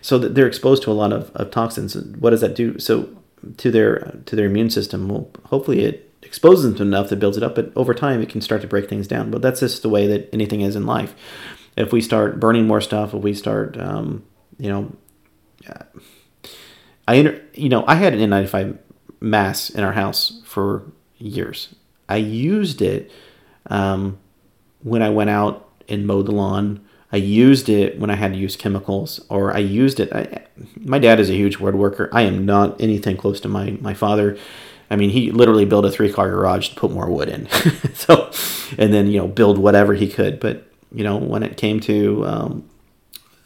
So 0.00 0.18
they're 0.18 0.46
exposed 0.46 0.84
to 0.84 0.92
a 0.92 0.92
lot 0.92 1.12
of, 1.12 1.34
of 1.34 1.50
toxins. 1.50 1.96
What 1.96 2.30
does 2.30 2.40
that 2.40 2.54
do? 2.54 2.78
So 2.78 3.08
to 3.56 3.70
their 3.70 4.20
to 4.26 4.36
their 4.36 4.46
immune 4.46 4.70
system, 4.70 5.08
well, 5.08 5.30
hopefully 5.46 5.84
it 5.84 6.07
exposes 6.28 6.64
them 6.64 6.76
to 6.76 6.82
enough 6.82 7.08
that 7.08 7.16
builds 7.16 7.36
it 7.36 7.42
up. 7.42 7.54
But 7.56 7.72
over 7.74 7.94
time, 7.94 8.22
it 8.22 8.28
can 8.28 8.40
start 8.40 8.60
to 8.60 8.68
break 8.68 8.88
things 8.88 9.08
down. 9.08 9.30
But 9.30 9.42
that's 9.42 9.60
just 9.60 9.82
the 9.82 9.88
way 9.88 10.06
that 10.06 10.28
anything 10.32 10.60
is 10.60 10.76
in 10.76 10.86
life. 10.86 11.14
If 11.76 11.92
we 11.92 12.00
start 12.00 12.38
burning 12.38 12.66
more 12.66 12.80
stuff, 12.80 13.14
if 13.14 13.22
we 13.22 13.34
start, 13.34 13.76
um, 13.78 14.24
you 14.58 14.68
know, 14.68 14.92
I 17.08 17.40
you 17.54 17.70
know 17.70 17.84
I 17.86 17.94
had 17.94 18.12
an 18.12 18.30
N95 18.30 18.78
mask 19.20 19.74
in 19.74 19.82
our 19.82 19.92
house 19.92 20.40
for 20.44 20.84
years. 21.16 21.74
I 22.08 22.16
used 22.16 22.82
it 22.82 23.10
um, 23.66 24.18
when 24.82 25.02
I 25.02 25.08
went 25.08 25.30
out 25.30 25.68
and 25.88 26.06
mowed 26.06 26.26
the 26.26 26.32
lawn. 26.32 26.84
I 27.10 27.16
used 27.16 27.70
it 27.70 27.98
when 27.98 28.10
I 28.10 28.16
had 28.16 28.34
to 28.34 28.38
use 28.38 28.56
chemicals, 28.56 29.24
or 29.30 29.54
I 29.54 29.60
used 29.60 29.98
it. 29.98 30.12
I, 30.12 30.46
my 30.76 30.98
dad 30.98 31.18
is 31.18 31.30
a 31.30 31.34
huge 31.34 31.56
woodworker. 31.56 32.10
I 32.12 32.22
am 32.22 32.44
not 32.44 32.78
anything 32.78 33.16
close 33.16 33.40
to 33.40 33.48
my 33.48 33.78
my 33.80 33.94
father. 33.94 34.36
I 34.90 34.96
mean, 34.96 35.10
he 35.10 35.30
literally 35.30 35.64
built 35.64 35.84
a 35.84 35.90
three 35.90 36.12
car 36.12 36.30
garage 36.30 36.70
to 36.70 36.74
put 36.74 36.90
more 36.90 37.10
wood 37.10 37.28
in. 37.28 37.48
so, 37.94 38.30
and 38.78 38.92
then 38.92 39.08
you 39.08 39.18
know 39.18 39.28
build 39.28 39.58
whatever 39.58 39.94
he 39.94 40.08
could. 40.08 40.40
But 40.40 40.66
you 40.92 41.04
know 41.04 41.16
when 41.16 41.42
it 41.42 41.56
came 41.56 41.80
to 41.80 42.26
um, 42.26 42.70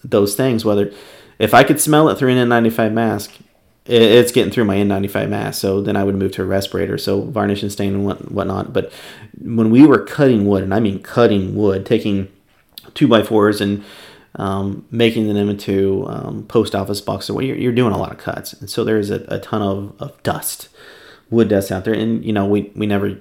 those 0.04 0.34
things, 0.34 0.64
whether 0.64 0.92
if 1.38 1.54
I 1.54 1.64
could 1.64 1.80
smell 1.80 2.08
it 2.08 2.18
through 2.18 2.30
an 2.30 2.48
N95 2.48 2.92
mask, 2.92 3.32
it's 3.86 4.30
getting 4.30 4.52
through 4.52 4.64
my 4.64 4.76
N95 4.76 5.28
mask. 5.28 5.60
So 5.60 5.80
then 5.80 5.96
I 5.96 6.04
would 6.04 6.14
move 6.14 6.32
to 6.32 6.42
a 6.42 6.46
respirator. 6.46 6.98
So 6.98 7.22
varnish 7.22 7.62
and 7.62 7.72
stain 7.72 7.94
and 7.94 8.04
what, 8.04 8.30
whatnot. 8.30 8.72
But 8.72 8.92
when 9.40 9.70
we 9.70 9.84
were 9.84 10.04
cutting 10.04 10.46
wood, 10.46 10.62
and 10.62 10.72
I 10.72 10.80
mean 10.80 11.02
cutting 11.02 11.56
wood, 11.56 11.84
taking 11.84 12.28
two 12.94 13.08
by 13.08 13.22
fours 13.22 13.60
and 13.60 13.84
um, 14.36 14.86
making 14.90 15.32
them 15.32 15.50
into 15.50 16.06
um, 16.08 16.44
post 16.44 16.74
office 16.74 17.00
boxes, 17.00 17.32
well, 17.32 17.44
you're, 17.44 17.56
you're, 17.56 17.72
doing 17.72 17.92
a 17.92 17.98
lot 17.98 18.12
of 18.12 18.18
cuts. 18.18 18.52
And 18.54 18.70
so 18.70 18.82
there's 18.82 19.10
a, 19.10 19.24
a 19.28 19.38
ton 19.38 19.60
of, 19.60 20.00
of 20.00 20.22
dust, 20.22 20.68
wood 21.32 21.48
dust 21.48 21.72
out 21.72 21.84
there. 21.84 21.94
And, 21.94 22.24
you 22.24 22.32
know, 22.32 22.46
we, 22.46 22.70
we 22.76 22.86
never, 22.86 23.18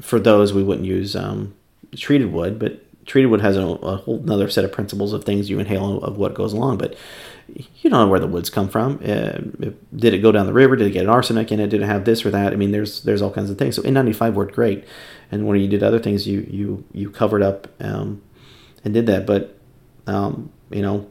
for 0.00 0.20
those, 0.20 0.52
we 0.52 0.62
wouldn't 0.62 0.86
use 0.86 1.16
um, 1.16 1.54
treated 1.96 2.32
wood, 2.32 2.58
but 2.58 2.80
treated 3.06 3.28
wood 3.28 3.40
has 3.40 3.56
a, 3.56 3.62
a 3.62 3.96
whole 3.96 4.22
other 4.30 4.48
set 4.48 4.64
of 4.64 4.72
principles 4.72 5.12
of 5.12 5.24
things 5.24 5.50
you 5.50 5.58
inhale 5.58 6.02
of 6.02 6.16
what 6.16 6.34
goes 6.34 6.52
along. 6.52 6.78
But 6.78 6.96
you 7.48 7.90
don't 7.90 8.00
know 8.00 8.08
where 8.08 8.20
the 8.20 8.26
woods 8.26 8.50
come 8.50 8.68
from. 8.68 9.00
Uh, 9.02 9.38
did 9.94 10.14
it 10.14 10.18
go 10.18 10.32
down 10.32 10.46
the 10.46 10.52
river? 10.52 10.76
Did 10.76 10.88
it 10.88 10.92
get 10.92 11.04
an 11.04 11.10
arsenic 11.10 11.52
in 11.52 11.60
it? 11.60 11.68
Did 11.68 11.82
it 11.82 11.86
have 11.86 12.04
this 12.04 12.24
or 12.24 12.30
that? 12.30 12.52
I 12.52 12.56
mean, 12.56 12.72
there's 12.72 13.02
there's 13.02 13.20
all 13.20 13.30
kinds 13.30 13.50
of 13.50 13.58
things. 13.58 13.76
So 13.76 13.82
N95 13.82 14.34
worked 14.34 14.54
great, 14.54 14.84
and 15.30 15.46
when 15.46 15.60
you 15.60 15.68
did 15.68 15.82
other 15.82 15.98
things, 15.98 16.26
you 16.26 16.46
you 16.50 16.84
you 16.92 17.10
covered 17.10 17.42
up 17.42 17.68
um, 17.80 18.22
and 18.82 18.94
did 18.94 19.06
that. 19.06 19.26
But 19.26 19.58
um, 20.06 20.50
you 20.70 20.82
know, 20.82 21.06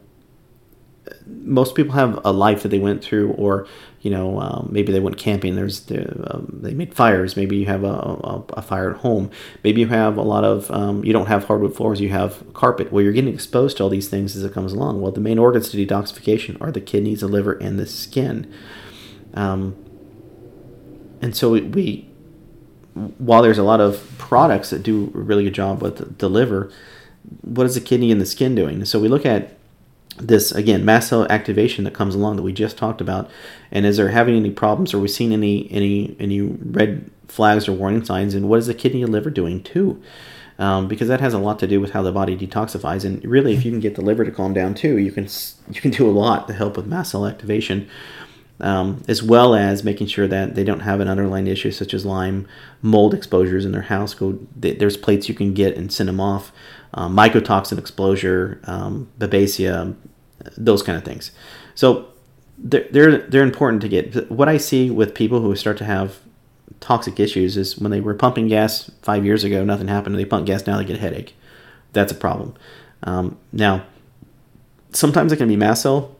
most 1.28 1.76
people 1.76 1.94
have 1.94 2.20
a 2.26 2.32
life 2.32 2.64
that 2.64 2.70
they 2.70 2.80
went 2.80 3.04
through, 3.04 3.32
or 3.34 3.68
you 4.04 4.12
know, 4.12 4.42
um, 4.42 4.68
maybe 4.70 4.92
they 4.92 5.00
went 5.00 5.18
camping. 5.18 5.56
There's 5.56 5.80
the, 5.86 6.34
um, 6.36 6.60
they 6.62 6.74
made 6.74 6.94
fires. 6.94 7.38
Maybe 7.38 7.56
you 7.56 7.66
have 7.68 7.86
a, 7.86 7.88
a, 7.88 8.44
a, 8.50 8.62
fire 8.62 8.92
at 8.92 8.98
home. 8.98 9.32
Maybe 9.64 9.80
you 9.80 9.88
have 9.88 10.18
a 10.18 10.22
lot 10.22 10.44
of 10.44 10.70
um, 10.72 11.06
you 11.06 11.14
don't 11.14 11.28
have 11.28 11.46
hardwood 11.46 11.74
floors. 11.74 12.02
You 12.02 12.10
have 12.10 12.54
carpet. 12.54 12.92
Well, 12.92 13.02
you're 13.02 13.14
getting 13.14 13.34
exposed 13.34 13.78
to 13.78 13.84
all 13.84 13.90
these 13.90 14.10
things 14.10 14.36
as 14.36 14.44
it 14.44 14.54
comes 14.54 14.74
along. 14.74 15.00
Well, 15.00 15.14
the 15.14 15.22
main 15.22 15.40
organs 15.40 15.70
to 15.70 15.78
detoxification 15.78 16.60
are 16.60 16.70
the 16.70 16.82
kidneys, 16.82 17.22
the 17.22 17.30
liver, 17.30 17.54
and 17.54 17.80
the 17.80 17.86
skin. 17.88 18.54
Um, 19.36 19.74
and 21.22 21.34
so 21.34 21.52
we, 21.52 21.62
we, 21.62 22.10
while 23.18 23.42
there's 23.42 23.58
a 23.58 23.64
lot 23.64 23.80
of 23.80 24.06
products 24.18 24.70
that 24.72 24.84
do 24.84 25.14
a 25.16 25.20
really 25.20 25.46
good 25.46 25.54
job 25.54 25.82
with 25.82 26.18
the 26.18 26.30
liver, 26.30 26.70
what 27.40 27.66
is 27.66 27.76
the 27.76 27.82
kidney 27.82 28.12
and 28.12 28.20
the 28.20 28.26
skin 28.26 28.54
doing? 28.54 28.84
So 28.84 29.00
we 29.00 29.08
look 29.08 29.26
at 29.26 29.58
this 30.18 30.52
again 30.52 30.86
mast 30.86 31.10
cell 31.10 31.26
activation 31.30 31.84
that 31.84 31.94
comes 31.94 32.16
along 32.16 32.36
that 32.36 32.44
we 32.44 32.54
just 32.54 32.78
talked 32.78 33.02
about. 33.02 33.30
And 33.72 33.86
is 33.86 33.98
there 33.98 34.10
having 34.10 34.36
any 34.36 34.52
problems? 34.52 34.94
Are 34.94 35.00
we 35.00 35.08
seeing 35.08 35.34
any 35.34 35.72
any 35.72 36.16
any 36.20 36.42
red 36.42 37.10
flags 37.28 37.68
or 37.68 37.74
warning 37.74 38.06
signs? 38.06 38.36
And 38.36 38.50
what 38.50 38.60
is 38.60 38.68
the 38.68 38.74
kidney 38.74 39.04
and 39.04 39.12
liver 39.12 39.30
doing 39.30 39.64
too? 39.64 40.02
Um, 40.60 40.88
because 40.88 41.08
that 41.08 41.20
has 41.20 41.34
a 41.34 41.40
lot 41.40 41.58
to 41.60 41.68
do 41.68 41.82
with 41.82 41.92
how 41.92 42.04
the 42.04 42.12
body 42.12 42.38
detoxifies. 42.38 43.04
And 43.04 43.24
really 43.26 43.54
if 43.54 43.66
you 43.66 43.72
can 43.72 43.80
get 43.80 43.96
the 43.96 44.02
liver 44.02 44.24
to 44.24 44.32
calm 44.32 44.54
down 44.54 44.76
too 44.76 44.98
you 44.98 45.12
can 45.12 45.28
you 45.72 45.82
can 45.82 45.92
do 45.92 46.08
a 46.08 46.12
lot 46.12 46.48
to 46.48 46.54
help 46.54 46.78
with 46.78 46.86
mast 46.86 47.12
cell 47.12 47.26
activation 47.26 47.90
um, 48.60 49.04
as 49.08 49.22
well 49.24 49.56
as 49.56 49.84
making 49.84 50.08
sure 50.08 50.28
that 50.28 50.56
they 50.56 50.64
don't 50.64 50.82
have 50.82 51.00
an 51.00 51.08
underlying 51.08 51.48
issue 51.48 51.72
such 51.72 51.94
as 51.94 52.06
Lyme 52.06 52.48
mold 52.82 53.14
exposures 53.14 53.66
in 53.66 53.72
their 53.72 53.84
house. 53.84 54.14
Go 54.14 54.40
there's 54.56 54.98
plates 54.98 55.28
you 55.28 55.36
can 55.36 55.54
get 55.54 55.76
and 55.76 55.92
send 55.92 56.08
them 56.08 56.20
off 56.20 56.52
um, 56.94 57.16
mycotoxin 57.16 57.78
exposure, 57.78 58.60
um, 58.66 59.10
babesia, 59.20 59.96
those 60.58 60.84
kind 60.84 60.98
of 60.98 61.04
things. 61.04 61.32
So 61.76 62.08
they're, 62.58 62.88
they're, 62.92 63.18
they're 63.18 63.44
important 63.44 63.82
to 63.82 63.90
get. 63.90 64.32
What 64.32 64.50
I 64.50 64.58
see 64.58 64.90
with 64.90 65.16
people 65.16 65.42
who 65.42 65.56
start 65.56 65.78
to 65.78 65.86
have 65.86 66.20
toxic 66.80 67.20
issues 67.20 67.58
is 67.58 67.78
when 67.78 67.92
they 67.92 68.02
were 68.02 68.14
pumping 68.14 68.48
gas 68.48 68.92
five 69.02 69.26
years 69.26 69.44
ago, 69.44 69.64
nothing 69.64 69.88
happened. 69.88 70.16
They 70.16 70.26
pump 70.26 70.46
gas 70.46 70.68
now, 70.68 70.78
they 70.78 70.86
get 70.86 70.98
a 70.98 71.00
headache. 71.00 71.36
That's 71.94 72.12
a 72.12 72.16
problem. 72.16 72.56
Um, 73.04 73.38
now, 73.52 73.86
sometimes 74.92 75.32
it 75.32 75.38
can 75.38 75.48
be 75.48 75.56
mast 75.56 75.84
cell. 75.84 76.16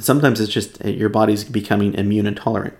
Sometimes 0.00 0.40
it's 0.40 0.52
just 0.52 0.84
uh, 0.84 0.88
your 0.88 1.08
body's 1.08 1.44
becoming 1.44 1.94
immune 1.94 2.26
intolerant, 2.26 2.74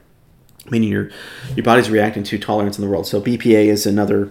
meaning 0.70 0.90
your 0.90 1.10
your 1.56 1.64
body's 1.64 1.90
reacting 1.90 2.22
to 2.24 2.38
tolerance 2.38 2.78
in 2.78 2.84
the 2.84 2.90
world. 2.90 3.06
So 3.06 3.20
BPA 3.20 3.66
is 3.66 3.86
another 3.86 4.30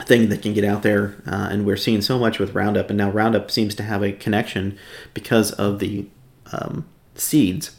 thing 0.00 0.28
that 0.28 0.42
can 0.42 0.54
get 0.54 0.64
out 0.64 0.82
there, 0.82 1.22
uh, 1.26 1.48
and 1.50 1.64
we're 1.64 1.76
seeing 1.76 2.02
so 2.02 2.18
much 2.18 2.38
with 2.38 2.54
Roundup, 2.54 2.90
and 2.90 2.98
now 2.98 3.10
Roundup 3.10 3.50
seems 3.50 3.74
to 3.76 3.82
have 3.82 4.02
a 4.02 4.12
connection 4.12 4.78
because 5.14 5.52
of 5.52 5.78
the 5.78 6.06
um, 6.52 6.88
seeds. 7.14 7.76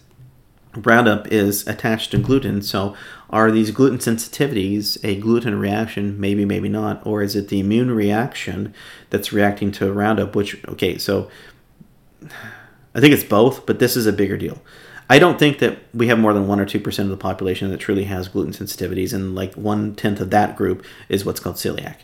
Roundup 0.75 1.27
is 1.27 1.67
attached 1.67 2.11
to 2.11 2.17
gluten, 2.17 2.61
so 2.61 2.95
are 3.29 3.51
these 3.51 3.71
gluten 3.71 3.99
sensitivities 3.99 4.97
a 5.03 5.19
gluten 5.19 5.59
reaction? 5.59 6.19
Maybe, 6.19 6.45
maybe 6.45 6.69
not, 6.69 7.05
or 7.05 7.21
is 7.21 7.35
it 7.35 7.49
the 7.49 7.59
immune 7.59 7.91
reaction 7.91 8.73
that's 9.09 9.33
reacting 9.33 9.71
to 9.73 9.91
Roundup? 9.91 10.35
Which, 10.35 10.63
okay, 10.67 10.97
so 10.97 11.29
I 12.95 12.99
think 12.99 13.13
it's 13.13 13.23
both, 13.23 13.65
but 13.65 13.79
this 13.79 13.95
is 13.95 14.07
a 14.07 14.13
bigger 14.13 14.37
deal. 14.37 14.61
I 15.13 15.19
don't 15.19 15.37
think 15.37 15.59
that 15.59 15.77
we 15.93 16.07
have 16.07 16.17
more 16.17 16.33
than 16.33 16.47
one 16.47 16.59
or 16.59 16.65
two 16.65 16.79
percent 16.79 17.05
of 17.05 17.11
the 17.11 17.21
population 17.21 17.69
that 17.69 17.79
truly 17.79 18.05
has 18.05 18.27
gluten 18.27 18.53
sensitivities, 18.53 19.13
and 19.13 19.35
like 19.35 19.53
one 19.53 19.95
tenth 19.95 20.19
of 20.19 20.31
that 20.31 20.55
group 20.55 20.83
is 21.07 21.23
what's 21.23 21.39
called 21.39 21.57
celiac 21.57 21.97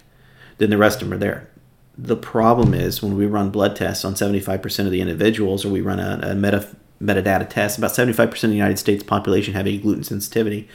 then 0.60 0.70
the 0.70 0.78
rest 0.78 1.02
of 1.02 1.08
them 1.08 1.16
are 1.16 1.20
there. 1.20 1.50
The 1.98 2.16
problem 2.16 2.74
is 2.74 3.02
when 3.02 3.18
we 3.18 3.26
run 3.26 3.50
blood 3.50 3.76
tests 3.76 4.06
on 4.06 4.14
75% 4.14 4.86
of 4.86 4.92
the 4.92 5.02
individuals, 5.02 5.66
or 5.66 5.70
we 5.70 5.82
run 5.82 6.00
a, 6.00 6.20
a 6.22 6.36
meta, 6.36 6.68
metadata 7.02 7.50
test, 7.50 7.78
about 7.78 7.92
75% 7.92 8.44
of 8.44 8.50
the 8.50 8.56
United 8.56 8.78
States 8.78 9.04
population 9.04 9.54
have 9.54 9.68
a 9.68 9.78
gluten 9.78 10.04
sensitivity. 10.04 10.70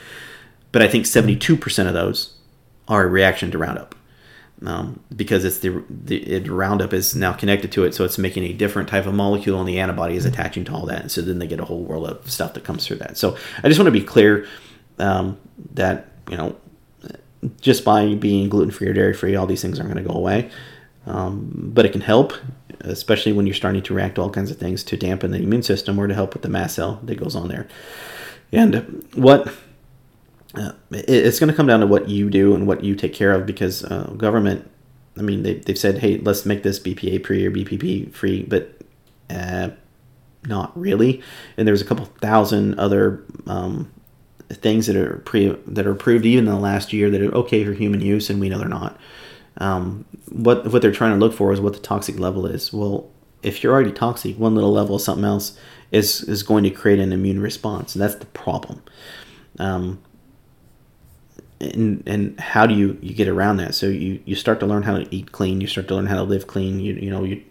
But 0.73 0.83
I 0.83 0.89
think 0.89 1.05
72% 1.05 1.87
of 1.87 1.95
those 1.95 2.35
are 2.89 3.05
a 3.05 3.09
reaction 3.09 3.51
to 3.53 3.59
Roundup. 3.59 3.95
Um, 4.67 5.01
because 5.15 5.45
it's 5.45 5.59
the, 5.59 5.85
the 5.91 6.17
it, 6.23 6.49
Roundup 6.49 6.95
is 6.95 7.15
now 7.15 7.33
connected 7.35 7.71
to 7.73 7.85
it, 7.85 7.95
so 7.95 8.05
it's 8.05 8.17
making 8.17 8.45
a 8.45 8.53
different 8.53 8.89
type 8.89 9.05
of 9.05 9.13
molecule, 9.13 9.61
and 9.61 9.69
the 9.69 9.79
antibody 9.79 10.17
is 10.17 10.25
attaching 10.25 10.65
to 10.65 10.73
all 10.73 10.87
that. 10.87 11.03
And 11.03 11.13
so 11.13 11.21
then 11.21 11.39
they 11.39 11.47
get 11.47 11.61
a 11.61 11.65
whole 11.65 11.83
world 11.83 12.09
of 12.09 12.31
stuff 12.31 12.55
that 12.55 12.65
comes 12.65 12.87
through 12.87 12.97
that. 12.97 13.19
So 13.19 13.37
I 13.63 13.69
just 13.69 13.79
want 13.79 13.89
to 13.89 13.99
be 13.99 14.03
clear 14.03 14.47
um, 14.99 15.39
that 15.75 16.09
you 16.31 16.37
know 16.37 16.57
just 17.61 17.85
by 17.85 18.15
being 18.15 18.49
gluten 18.49 18.71
free 18.71 18.89
or 18.89 18.93
dairy 18.93 19.15
free, 19.15 19.37
all 19.37 19.47
these 19.47 19.63
things 19.63 19.79
aren't 19.79 19.93
going 19.93 20.03
to 20.03 20.11
go 20.11 20.17
away. 20.17 20.51
Um, 21.07 21.51
but 21.75 21.85
it 21.85 21.93
can 21.93 22.01
help, 22.01 22.33
especially 22.81 23.33
when 23.33 23.47
you're 23.47 23.55
starting 23.55 23.83
to 23.83 23.95
react 23.95 24.15
to 24.15 24.23
all 24.23 24.31
kinds 24.31 24.51
of 24.51 24.57
things 24.57 24.83
to 24.85 24.97
dampen 24.97 25.31
the 25.31 25.39
immune 25.39 25.63
system 25.63 25.99
or 25.99 26.07
to 26.07 26.15
help 26.15 26.33
with 26.33 26.43
the 26.43 26.49
mast 26.49 26.77
cell 26.77 27.01
that 27.03 27.17
goes 27.17 27.37
on 27.37 27.49
there. 27.49 27.69
And 28.53 29.05
what 29.15 29.53
uh, 30.57 30.73
it, 30.91 31.09
it's 31.09 31.39
going 31.39 31.51
to 31.51 31.57
come 31.57 31.67
down 31.67 31.81
to 31.81 31.87
what 31.87 32.09
you 32.09 32.31
do 32.31 32.55
and 32.55 32.67
what 32.67 32.85
you 32.85 32.95
take 32.95 33.15
care 33.15 33.33
of 33.33 33.47
because 33.47 33.85
uh, 33.85 34.13
government, 34.17 34.71
I 35.19 35.23
mean, 35.23 35.43
they, 35.43 35.55
they've 35.55 35.79
said, 35.79 35.99
hey, 35.99 36.19
let's 36.19 36.45
make 36.45 36.63
this 36.63 36.79
BPA 36.79 37.25
free 37.25 37.47
or 37.47 37.51
BPP 37.51 38.13
free, 38.13 38.43
but 38.43 38.81
uh, 39.31 39.71
not 40.47 40.79
really. 40.79 41.23
And 41.57 41.67
there's 41.67 41.83
a 41.83 41.85
couple 41.85 42.07
thousand 42.21 42.79
other 42.79 43.25
um, 43.47 43.93
things 44.51 44.87
that 44.87 44.97
are 44.97 45.19
pre 45.19 45.49
that 45.67 45.87
are 45.87 45.93
approved 45.93 46.27
even 46.27 46.47
in 46.47 46.53
the 46.53 46.61
last 46.61 46.93
year 46.93 47.11
that 47.11 47.21
are 47.21 47.35
okay 47.35 47.65
for 47.65 47.73
human 47.73 48.01
use, 48.01 48.31
and 48.31 48.41
we 48.41 48.49
know 48.49 48.59
they're 48.59 48.69
not. 48.69 48.99
Um, 49.59 50.05
what 50.31 50.71
what 50.73 50.83
they're 50.83 50.93
trying 50.93 51.13
to 51.13 51.19
look 51.19 51.33
for 51.33 51.53
is 51.53 51.61
what 51.61 51.75
the 51.75 51.81
toxic 51.81 52.19
level 52.19 52.47
is. 52.47 52.73
Well, 52.73 53.11
if 53.43 53.63
you're 53.63 53.73
already 53.73 53.93
toxic, 53.93 54.39
one 54.39 54.55
little 54.55 54.73
level 54.73 54.97
of 54.97 55.03
something 55.03 55.25
else 55.25 55.59
is 55.93 56.23
is 56.23 56.43
going 56.43 56.65
to 56.65 56.71
create 56.71 56.99
an 56.99 57.13
immune 57.13 57.41
response, 57.41 57.95
and 57.95 58.03
that's 58.03 58.17
the 58.17 58.27
problem. 58.27 58.83
Um, 59.59 60.03
and 61.61 62.03
and 62.07 62.39
how 62.41 62.67
do 62.67 62.75
you 62.75 62.99
you 63.01 63.15
get 63.15 63.29
around 63.29 63.59
that? 63.59 63.75
So 63.75 63.87
you 63.87 64.21
you 64.25 64.35
start 64.35 64.61
to 64.61 64.67
learn 64.67 64.83
how 64.83 64.99
to 64.99 65.15
eat 65.15 65.33
clean. 65.33 65.61
You 65.61 65.67
start 65.67 65.89
to 65.89 65.95
learn 65.95 66.07
how 66.07 66.17
to 66.17 66.23
live 66.23 66.47
clean. 66.47 66.81
You 66.81 66.95
you 66.95 67.11
know 67.11 67.25
you 67.25 67.43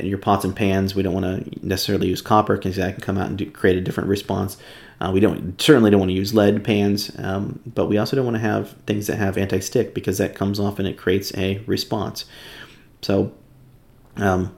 your 0.00 0.18
pots 0.18 0.44
and 0.44 0.54
pans. 0.54 0.94
We 0.94 1.02
don't 1.02 1.14
want 1.14 1.26
to 1.26 1.66
necessarily 1.66 2.08
use 2.08 2.20
copper 2.20 2.56
because 2.56 2.76
that 2.76 2.94
can 2.94 3.00
come 3.00 3.18
out 3.18 3.28
and 3.28 3.38
do, 3.38 3.50
create 3.50 3.76
a 3.76 3.80
different 3.80 4.08
response. 4.08 4.56
Uh, 5.00 5.10
we 5.12 5.20
don't 5.20 5.60
certainly 5.60 5.90
don't 5.90 6.00
want 6.00 6.10
to 6.10 6.14
use 6.14 6.34
lead 6.34 6.62
pans, 6.62 7.10
um, 7.18 7.60
but 7.66 7.86
we 7.86 7.96
also 7.96 8.16
don't 8.16 8.26
want 8.26 8.36
to 8.36 8.40
have 8.40 8.72
things 8.86 9.06
that 9.06 9.16
have 9.16 9.38
anti-stick 9.38 9.94
because 9.94 10.18
that 10.18 10.34
comes 10.34 10.60
off 10.60 10.78
and 10.78 10.86
it 10.86 10.98
creates 10.98 11.34
a 11.38 11.58
response. 11.66 12.26
So, 13.00 13.32
um, 14.16 14.54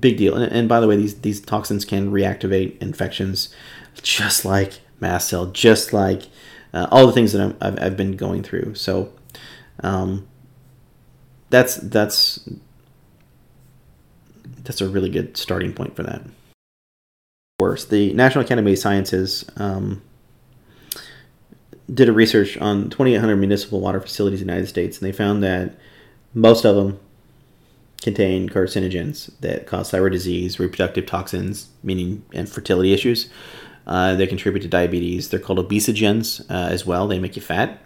big 0.00 0.16
deal. 0.16 0.34
And, 0.34 0.50
and 0.50 0.68
by 0.68 0.80
the 0.80 0.88
way, 0.88 0.96
these 0.96 1.20
these 1.20 1.40
toxins 1.40 1.84
can 1.84 2.10
reactivate 2.10 2.80
infections, 2.80 3.50
just 4.02 4.46
like 4.46 4.80
mast 4.98 5.28
cell, 5.28 5.46
just 5.46 5.92
like 5.92 6.22
uh, 6.76 6.86
all 6.90 7.06
the 7.06 7.12
things 7.12 7.32
that 7.32 7.56
i 7.60 7.64
have 7.64 7.78
I've 7.80 7.96
been 7.96 8.16
going 8.16 8.42
through. 8.42 8.74
So, 8.74 9.10
um, 9.80 10.28
that's 11.48 11.76
that's 11.76 12.46
that's 14.62 14.80
a 14.82 14.88
really 14.88 15.08
good 15.08 15.36
starting 15.36 15.72
point 15.72 15.96
for 15.96 16.02
that. 16.02 16.22
Worse, 17.58 17.86
the 17.86 18.12
National 18.12 18.44
Academy 18.44 18.72
of 18.72 18.78
Sciences 18.78 19.48
um, 19.56 20.02
did 21.92 22.10
a 22.10 22.12
research 22.12 22.58
on 22.58 22.90
2,800 22.90 23.36
municipal 23.36 23.80
water 23.80 24.00
facilities 24.00 24.42
in 24.42 24.48
the 24.48 24.52
United 24.52 24.68
States, 24.68 24.98
and 24.98 25.06
they 25.06 25.12
found 25.12 25.42
that 25.42 25.78
most 26.34 26.66
of 26.66 26.76
them 26.76 27.00
contain 28.02 28.50
carcinogens 28.50 29.30
that 29.40 29.66
cause 29.66 29.90
thyroid 29.90 30.12
disease, 30.12 30.58
reproductive 30.58 31.06
toxins, 31.06 31.68
meaning 31.82 32.22
and 32.34 32.46
fertility 32.46 32.92
issues. 32.92 33.30
Uh, 33.86 34.14
they 34.14 34.26
contribute 34.26 34.62
to 34.62 34.68
diabetes. 34.68 35.28
They're 35.28 35.40
called 35.40 35.58
obesogens 35.58 36.40
uh, 36.50 36.68
as 36.70 36.84
well. 36.84 37.06
They 37.06 37.18
make 37.18 37.36
you 37.36 37.42
fat, 37.42 37.80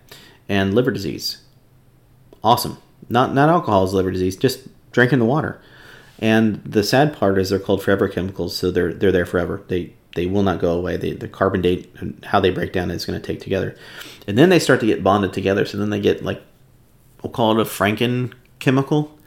and 0.49 0.75
liver 0.75 0.91
disease. 0.91 1.43
Awesome. 2.43 2.79
Not 3.09 3.35
not 3.35 3.49
alcohol 3.49 3.85
is 3.85 3.93
liver 3.93 4.11
disease. 4.11 4.37
Just 4.37 4.69
drinking 4.93 5.19
the 5.19 5.25
water. 5.25 5.61
And 6.19 6.63
the 6.65 6.83
sad 6.83 7.15
part 7.15 7.39
is 7.39 7.51
they're 7.51 7.59
called 7.59 7.83
forever 7.83 8.09
chemicals, 8.09 8.57
so 8.57 8.71
they're 8.71 8.93
they're 8.93 9.13
there 9.13 9.27
forever. 9.27 9.63
They 9.69 9.95
they 10.15 10.27
will 10.27 10.43
not 10.43 10.61
go 10.61 10.73
away. 10.73 10.97
They, 10.97 11.13
the 11.13 11.29
carbon 11.29 11.63
date 11.63 11.91
and 11.99 12.23
how 12.25 12.41
they 12.41 12.51
break 12.51 12.73
down 12.73 12.91
is 12.91 13.05
going 13.05 13.21
to 13.21 13.27
take 13.27 13.41
together, 13.41 13.77
and 14.27 14.37
then 14.37 14.49
they 14.49 14.59
start 14.59 14.81
to 14.81 14.87
get 14.87 15.03
bonded 15.03 15.33
together. 15.33 15.65
So 15.65 15.79
then 15.79 15.91
they 15.91 16.01
get 16.01 16.25
like 16.25 16.43
we'll 17.23 17.33
call 17.33 17.59
it 17.59 17.67
a 17.67 17.69
Franken 17.69 18.33
chemical, 18.59 19.19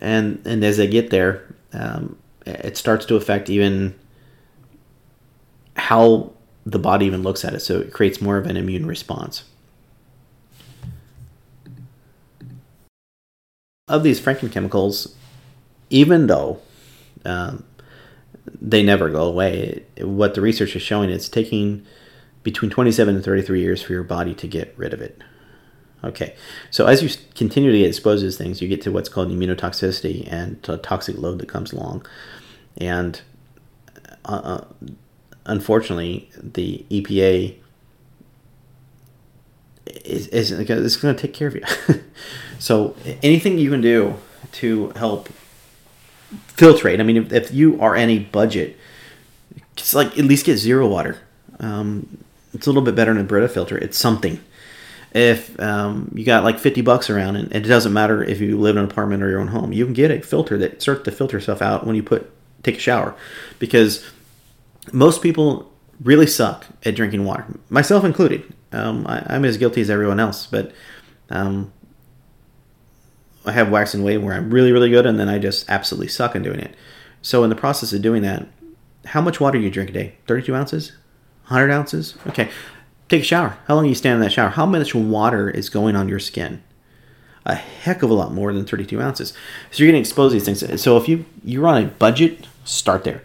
and 0.00 0.42
and 0.46 0.64
as 0.64 0.76
they 0.76 0.86
get 0.86 1.10
there, 1.10 1.54
um, 1.72 2.16
it 2.46 2.76
starts 2.76 3.06
to 3.06 3.16
affect 3.16 3.48
even 3.48 3.94
how 5.82 6.30
the 6.64 6.78
body 6.78 7.06
even 7.06 7.24
looks 7.24 7.44
at 7.44 7.54
it. 7.54 7.60
So 7.60 7.80
it 7.80 7.92
creates 7.92 8.20
more 8.20 8.38
of 8.38 8.46
an 8.46 8.56
immune 8.56 8.86
response. 8.86 9.42
Of 13.88 14.04
these 14.04 14.20
Franken 14.20 14.50
chemicals, 14.52 15.16
even 15.90 16.28
though 16.28 16.60
um, 17.24 17.64
they 18.46 18.82
never 18.84 19.10
go 19.10 19.24
away, 19.24 19.84
what 19.98 20.34
the 20.34 20.40
research 20.40 20.76
is 20.76 20.82
showing 20.82 21.10
is 21.10 21.28
taking 21.28 21.84
between 22.44 22.70
27 22.70 23.16
and 23.16 23.24
33 23.24 23.60
years 23.60 23.82
for 23.82 23.92
your 23.92 24.04
body 24.04 24.34
to 24.34 24.46
get 24.46 24.72
rid 24.76 24.94
of 24.94 25.00
it. 25.00 25.20
Okay, 26.04 26.34
so 26.70 26.86
as 26.86 27.02
you 27.02 27.10
continue 27.34 27.70
to 27.70 27.78
get 27.78 27.88
exposed 27.88 28.20
to 28.20 28.26
these 28.26 28.38
things, 28.38 28.62
you 28.62 28.68
get 28.68 28.82
to 28.82 28.92
what's 28.92 29.08
called 29.08 29.30
immunotoxicity 29.30 30.26
and 30.30 30.62
toxic 30.82 31.18
load 31.18 31.38
that 31.40 31.48
comes 31.48 31.72
along. 31.72 32.06
And 32.76 33.20
uh, 34.24 34.40
uh 34.44 34.64
unfortunately, 35.44 36.30
the 36.36 36.84
EPA 36.90 37.56
is, 39.86 40.26
is, 40.28 40.50
is 40.50 40.96
going 40.96 41.14
to 41.14 41.20
take 41.20 41.34
care 41.34 41.48
of 41.48 41.54
you. 41.54 41.62
so 42.58 42.96
anything 43.22 43.58
you 43.58 43.70
can 43.70 43.80
do 43.80 44.16
to 44.52 44.90
help 44.90 45.28
filtrate. 46.56 47.00
I 47.00 47.02
mean, 47.02 47.16
if, 47.16 47.32
if 47.32 47.52
you 47.52 47.80
are 47.80 47.94
any 47.94 48.18
budget, 48.18 48.76
just 49.76 49.94
like 49.94 50.18
at 50.18 50.24
least 50.24 50.46
get 50.46 50.56
zero 50.56 50.86
water. 50.86 51.18
Um, 51.60 52.24
it's 52.54 52.66
a 52.66 52.70
little 52.70 52.82
bit 52.82 52.94
better 52.94 53.12
than 53.12 53.22
a 53.22 53.24
Brita 53.24 53.48
filter. 53.48 53.78
It's 53.78 53.98
something. 53.98 54.40
If 55.14 55.58
um, 55.60 56.10
you 56.14 56.24
got 56.24 56.44
like 56.44 56.58
50 56.58 56.80
bucks 56.82 57.10
around, 57.10 57.36
and 57.36 57.54
it 57.54 57.60
doesn't 57.60 57.92
matter 57.92 58.22
if 58.22 58.40
you 58.40 58.58
live 58.58 58.76
in 58.76 58.84
an 58.84 58.90
apartment 58.90 59.22
or 59.22 59.28
your 59.28 59.40
own 59.40 59.48
home, 59.48 59.72
you 59.72 59.84
can 59.84 59.94
get 59.94 60.10
a 60.10 60.20
filter 60.20 60.56
that 60.58 60.80
starts 60.80 61.04
to 61.04 61.10
filter 61.10 61.40
stuff 61.40 61.60
out 61.60 61.86
when 61.86 61.96
you 61.96 62.02
put 62.02 62.30
take 62.62 62.76
a 62.76 62.80
shower, 62.80 63.14
because 63.58 64.04
most 64.90 65.22
people 65.22 65.70
really 66.02 66.26
suck 66.26 66.66
at 66.84 66.94
drinking 66.94 67.24
water, 67.24 67.46
myself 67.70 68.04
included. 68.04 68.52
Um, 68.72 69.06
I, 69.06 69.36
am 69.36 69.44
as 69.44 69.58
guilty 69.58 69.80
as 69.80 69.90
everyone 69.90 70.18
else, 70.18 70.46
but 70.46 70.72
um, 71.30 71.72
I 73.44 73.52
have 73.52 73.70
wax 73.70 73.94
and 73.94 74.04
wane 74.04 74.24
where 74.24 74.34
I'm 74.34 74.50
really, 74.50 74.72
really 74.72 74.90
good, 74.90 75.06
and 75.06 75.18
then 75.18 75.28
I 75.28 75.38
just 75.38 75.68
absolutely 75.68 76.08
suck 76.08 76.34
in 76.34 76.42
doing 76.42 76.60
it. 76.60 76.74
So 77.20 77.44
in 77.44 77.50
the 77.50 77.56
process 77.56 77.92
of 77.92 78.02
doing 78.02 78.22
that, 78.22 78.46
how 79.06 79.20
much 79.20 79.40
water 79.40 79.58
do 79.58 79.64
you 79.64 79.70
drink 79.70 79.90
a 79.90 79.92
day? 79.92 80.14
32 80.26 80.54
ounces? 80.54 80.92
100 81.48 81.70
ounces? 81.70 82.16
Okay. 82.28 82.50
Take 83.08 83.22
a 83.22 83.24
shower. 83.24 83.58
How 83.66 83.74
long 83.74 83.84
do 83.84 83.88
you 83.88 83.94
stand 83.94 84.16
in 84.16 84.20
that 84.22 84.32
shower? 84.32 84.48
How 84.48 84.64
much 84.64 84.94
water 84.94 85.50
is 85.50 85.68
going 85.68 85.96
on 85.96 86.08
your 86.08 86.18
skin? 86.18 86.62
A 87.44 87.54
heck 87.54 88.02
of 88.02 88.10
a 88.10 88.14
lot 88.14 88.32
more 88.32 88.52
than 88.52 88.64
32 88.64 89.00
ounces. 89.00 89.32
So 89.70 89.82
you're 89.82 89.94
exposed 89.94 90.32
to 90.32 90.40
these 90.40 90.60
things. 90.60 90.80
So 90.80 90.96
if 90.96 91.08
you 91.08 91.24
you're 91.44 91.66
on 91.66 91.82
a 91.82 91.86
budget, 91.86 92.46
start 92.64 93.04
there. 93.04 93.22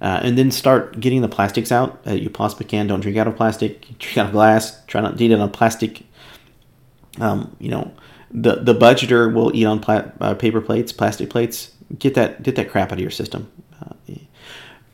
Uh, 0.00 0.20
and 0.22 0.38
then 0.38 0.50
start 0.50 1.00
getting 1.00 1.22
the 1.22 1.28
plastics 1.28 1.72
out 1.72 2.04
that 2.04 2.20
you 2.20 2.30
possibly 2.30 2.64
can. 2.64 2.86
Don't 2.86 3.00
drink 3.00 3.16
out 3.16 3.26
of 3.26 3.36
plastic. 3.36 3.80
Drink 3.98 4.18
out 4.18 4.26
of 4.26 4.32
glass. 4.32 4.84
Try 4.86 5.00
not 5.00 5.18
to 5.18 5.24
eat 5.24 5.32
it 5.32 5.40
on 5.40 5.50
plastic. 5.50 6.02
Um, 7.20 7.56
you 7.58 7.68
know, 7.68 7.92
the 8.30 8.56
the 8.56 8.74
budgeter 8.74 9.32
will 9.32 9.54
eat 9.56 9.64
on 9.64 9.80
pla- 9.80 10.10
uh, 10.20 10.34
paper 10.34 10.60
plates, 10.60 10.92
plastic 10.92 11.30
plates. 11.30 11.72
Get 11.98 12.14
that 12.14 12.42
get 12.44 12.54
that 12.56 12.70
crap 12.70 12.92
out 12.92 12.98
of 12.98 13.00
your 13.00 13.10
system. 13.10 13.50
Uh, 13.82 13.94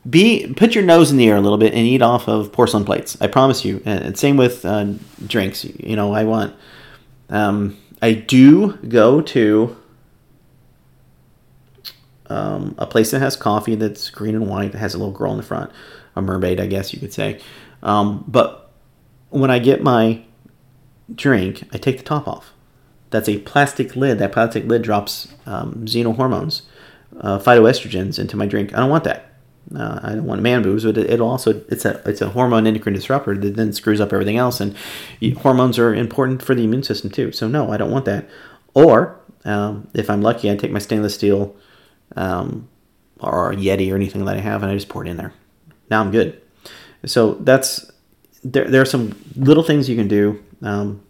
be 0.08 0.52
put 0.54 0.74
your 0.74 0.84
nose 0.84 1.10
in 1.10 1.16
the 1.16 1.28
air 1.28 1.36
a 1.36 1.40
little 1.40 1.58
bit 1.58 1.74
and 1.74 1.86
eat 1.86 2.02
off 2.02 2.28
of 2.28 2.52
porcelain 2.52 2.84
plates. 2.84 3.16
I 3.20 3.26
promise 3.26 3.64
you. 3.64 3.82
And 3.84 4.18
same 4.18 4.36
with 4.36 4.64
uh, 4.64 4.86
drinks. 5.26 5.64
You 5.64 5.96
know, 5.96 6.12
I 6.12 6.24
want. 6.24 6.54
Um, 7.30 7.78
I 8.02 8.12
do 8.12 8.74
go 8.88 9.22
to 9.22 9.76
um, 12.34 12.74
a 12.78 12.86
place 12.86 13.10
that 13.12 13.20
has 13.20 13.36
coffee 13.36 13.74
that's 13.74 14.10
green 14.10 14.34
and 14.34 14.48
white 14.48 14.72
that 14.72 14.78
has 14.78 14.94
a 14.94 14.98
little 14.98 15.12
girl 15.12 15.32
in 15.32 15.36
the 15.36 15.42
front, 15.42 15.70
a 16.16 16.22
mermaid, 16.22 16.60
I 16.60 16.66
guess 16.66 16.92
you 16.92 17.00
could 17.00 17.12
say. 17.12 17.40
Um, 17.82 18.24
but 18.26 18.72
when 19.30 19.50
I 19.50 19.58
get 19.58 19.82
my 19.82 20.22
drink, 21.14 21.64
I 21.72 21.78
take 21.78 21.98
the 21.98 22.04
top 22.04 22.26
off 22.26 22.54
that's 23.14 23.28
a 23.28 23.38
plastic 23.38 23.94
lid. 23.94 24.18
That 24.18 24.32
plastic 24.32 24.64
lid 24.64 24.82
drops 24.82 25.28
um, 25.46 25.84
xenohormones, 25.84 26.62
uh, 27.20 27.38
phytoestrogens 27.38 28.18
into 28.18 28.36
my 28.36 28.44
drink. 28.44 28.74
I 28.74 28.80
don't 28.80 28.90
want 28.90 29.04
that. 29.04 29.30
Uh, 29.72 30.00
I 30.02 30.08
don't 30.10 30.24
want 30.24 30.42
man 30.42 30.62
boobs, 30.64 30.82
but 30.84 30.98
it, 30.98 31.20
will 31.20 31.28
also 31.28 31.62
it's 31.68 31.84
a 31.84 32.02
it's 32.06 32.20
a 32.20 32.30
hormone 32.30 32.66
endocrine 32.66 32.96
disruptor 32.96 33.36
that 33.36 33.54
then 33.54 33.72
screws 33.72 34.00
up 34.00 34.12
everything 34.12 34.36
else. 34.36 34.60
And 34.60 34.76
hormones 35.38 35.78
are 35.78 35.94
important 35.94 36.42
for 36.42 36.56
the 36.56 36.64
immune 36.64 36.82
system 36.82 37.08
too. 37.08 37.30
So 37.30 37.46
no, 37.46 37.70
I 37.70 37.76
don't 37.76 37.92
want 37.92 38.04
that. 38.06 38.28
Or 38.74 39.20
um, 39.44 39.86
if 39.94 40.10
I'm 40.10 40.20
lucky, 40.20 40.50
I 40.50 40.56
take 40.56 40.72
my 40.72 40.80
stainless 40.80 41.14
steel 41.14 41.54
um, 42.16 42.68
or 43.20 43.52
Yeti 43.52 43.92
or 43.92 43.96
anything 43.96 44.24
that 44.24 44.36
I 44.36 44.40
have, 44.40 44.62
and 44.62 44.70
I 44.70 44.74
just 44.74 44.88
pour 44.88 45.04
it 45.04 45.08
in 45.08 45.16
there. 45.16 45.32
Now 45.90 46.00
I'm 46.00 46.10
good. 46.10 46.40
So 47.06 47.34
that's 47.34 47.90
there. 48.42 48.68
There 48.68 48.82
are 48.82 48.86
some 48.86 49.14
little 49.36 49.62
things 49.62 49.88
you 49.88 49.96
can 49.96 50.08
do. 50.08 50.42
Um, 50.62 51.02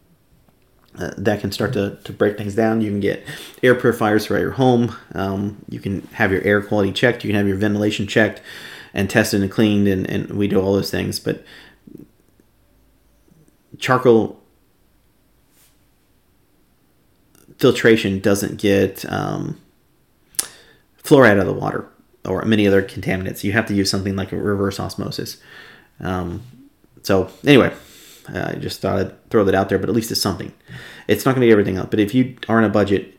uh, 0.99 1.11
that 1.19 1.41
can 1.41 1.51
start 1.51 1.73
to, 1.73 1.97
to 2.05 2.13
break 2.13 2.39
things 2.39 2.55
down. 2.55 2.81
You 2.81 2.91
can 2.91 3.01
get 3.01 3.25
air 3.63 3.75
purifiers 3.75 4.27
throughout 4.27 4.43
your 4.43 4.53
home. 4.53 4.95
Um, 5.13 5.65
you 5.69 5.81
can 5.81 6.03
have 6.13 6.31
your 6.31 6.43
air 6.43 6.63
quality 6.63 6.93
checked. 6.93 7.25
You 7.25 7.29
can 7.29 7.37
have 7.37 7.49
your 7.49 7.57
ventilation 7.57 8.07
checked 8.07 8.41
and 8.93 9.11
tested 9.11 9.43
and 9.43 9.51
cleaned, 9.51 9.89
and, 9.89 10.09
and 10.09 10.31
we 10.31 10.47
do 10.47 10.61
all 10.61 10.73
those 10.73 10.93
things. 10.93 11.19
But 11.19 11.45
charcoal 13.79 14.41
filtration 17.59 18.21
doesn't 18.21 18.61
get 18.61 19.05
um, 19.11 19.61
fluoride 21.05 21.33
out 21.33 21.39
of 21.39 21.47
the 21.47 21.53
water 21.53 21.89
or 22.25 22.43
many 22.45 22.67
other 22.67 22.83
contaminants. 22.83 23.45
You 23.45 23.53
have 23.53 23.67
to 23.67 23.75
use 23.75 23.91
something 23.91 24.17
like 24.17 24.33
a 24.33 24.37
reverse 24.37 24.81
osmosis. 24.81 25.37
Um, 26.01 26.43
so, 27.03 27.31
anyway, 27.47 27.73
I 28.29 28.55
just 28.55 28.81
thought 28.81 28.99
I'd 28.99 29.31
throw 29.31 29.45
that 29.45 29.55
out 29.55 29.69
there, 29.69 29.79
but 29.79 29.89
at 29.89 29.95
least 29.95 30.11
it's 30.11 30.23
something. 30.23 30.53
It's 31.07 31.25
not 31.25 31.35
going 31.35 31.43
to 31.43 31.47
get 31.47 31.53
everything 31.53 31.79
up, 31.79 31.91
but 31.91 32.01
if 32.01 32.15
you 32.15 32.37
are 32.49 32.59
in 32.59 32.65
a 32.65 32.71
budget 32.71 33.19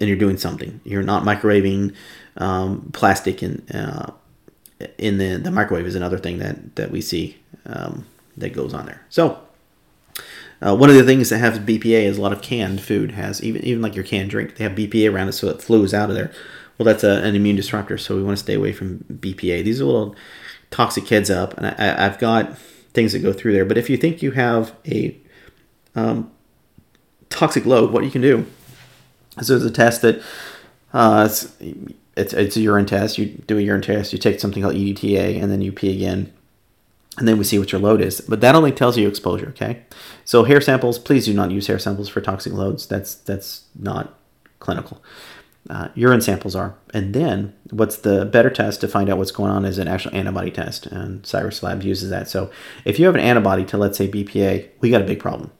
and 0.00 0.08
you're 0.08 0.18
doing 0.18 0.36
something, 0.36 0.80
you're 0.84 1.02
not 1.02 1.22
microwaving 1.22 1.94
um, 2.36 2.90
plastic 2.92 3.42
in 3.42 3.66
uh, 3.70 4.12
in 4.98 5.18
the 5.18 5.36
the 5.36 5.52
microwave 5.52 5.86
is 5.86 5.94
another 5.94 6.18
thing 6.18 6.38
that 6.38 6.74
that 6.74 6.90
we 6.90 7.00
see 7.00 7.38
um, 7.66 8.06
that 8.36 8.50
goes 8.50 8.74
on 8.74 8.86
there. 8.86 9.04
So. 9.08 9.40
Uh, 10.62 10.74
one 10.74 10.88
of 10.88 10.96
the 10.96 11.02
things 11.02 11.28
that 11.28 11.38
has 11.38 11.58
BPA 11.58 12.04
is 12.04 12.16
a 12.16 12.22
lot 12.22 12.32
of 12.32 12.40
canned 12.40 12.80
food 12.80 13.10
has 13.10 13.42
even 13.42 13.62
even 13.64 13.82
like 13.82 13.94
your 13.94 14.04
canned 14.04 14.30
drink 14.30 14.56
they 14.56 14.64
have 14.64 14.72
BPA 14.72 15.12
around 15.12 15.28
it 15.28 15.32
so 15.32 15.48
it 15.48 15.60
flows 15.60 15.92
out 15.92 16.08
of 16.08 16.16
there. 16.16 16.32
Well, 16.78 16.84
that's 16.84 17.04
a, 17.04 17.22
an 17.22 17.34
immune 17.34 17.56
disruptor, 17.56 17.98
so 17.98 18.16
we 18.16 18.22
want 18.22 18.36
to 18.36 18.42
stay 18.42 18.54
away 18.54 18.72
from 18.72 19.04
BPA. 19.10 19.64
These 19.64 19.80
are 19.80 19.84
little 19.84 20.16
toxic 20.70 21.06
heads 21.08 21.30
up, 21.30 21.56
and 21.56 21.66
I, 21.66 22.02
have 22.02 22.18
got 22.18 22.58
things 22.92 23.12
that 23.12 23.20
go 23.20 23.32
through 23.32 23.52
there. 23.52 23.64
But 23.64 23.78
if 23.78 23.88
you 23.88 23.96
think 23.96 24.22
you 24.22 24.32
have 24.32 24.74
a 24.86 25.16
um, 25.94 26.30
toxic 27.28 27.64
load, 27.64 27.92
what 27.92 28.04
you 28.04 28.10
can 28.10 28.22
do. 28.22 28.46
So 29.42 29.58
there's 29.58 29.70
a 29.70 29.74
test 29.74 30.02
that 30.02 30.22
uh, 30.92 31.28
it's, 31.28 31.52
it's, 32.16 32.32
it's 32.32 32.56
a 32.56 32.60
urine 32.60 32.86
test. 32.86 33.18
You 33.18 33.26
do 33.26 33.58
a 33.58 33.60
urine 33.60 33.82
test. 33.82 34.12
You 34.12 34.18
take 34.18 34.40
something 34.40 34.62
called 34.62 34.74
EDTA, 34.74 35.42
and 35.42 35.50
then 35.50 35.60
you 35.60 35.72
pee 35.72 35.92
again, 35.92 36.32
and 37.18 37.26
then 37.28 37.38
we 37.38 37.44
see 37.44 37.58
what 37.58 37.72
your 37.72 37.80
load 37.80 38.00
is. 38.00 38.20
But 38.20 38.40
that 38.40 38.54
only 38.54 38.72
tells 38.72 38.96
you 38.96 39.08
exposure. 39.08 39.48
Okay. 39.48 39.82
So 40.24 40.44
hair 40.44 40.60
samples, 40.60 40.98
please 40.98 41.26
do 41.26 41.34
not 41.34 41.50
use 41.50 41.66
hair 41.66 41.78
samples 41.78 42.08
for 42.08 42.20
toxic 42.20 42.52
loads. 42.52 42.86
That's 42.86 43.14
that's 43.16 43.64
not 43.78 44.18
clinical. 44.60 45.02
Uh, 45.70 45.88
urine 45.94 46.20
samples 46.20 46.54
are. 46.54 46.74
And 46.92 47.14
then 47.14 47.54
what's 47.70 47.96
the 47.96 48.26
better 48.26 48.50
test 48.50 48.82
to 48.82 48.88
find 48.88 49.08
out 49.08 49.16
what's 49.16 49.30
going 49.30 49.50
on 49.50 49.64
is 49.64 49.78
an 49.78 49.88
actual 49.88 50.14
antibody 50.14 50.50
test. 50.50 50.86
And 50.86 51.22
Cyrex 51.22 51.62
Labs 51.62 51.86
uses 51.86 52.10
that. 52.10 52.28
So 52.28 52.50
if 52.84 52.98
you 52.98 53.06
have 53.06 53.14
an 53.14 53.22
antibody 53.22 53.64
to, 53.66 53.78
let's 53.78 53.96
say, 53.96 54.06
BPA, 54.06 54.68
we 54.80 54.90
got 54.90 55.00
a 55.00 55.06
big 55.06 55.20
problem. 55.20 55.50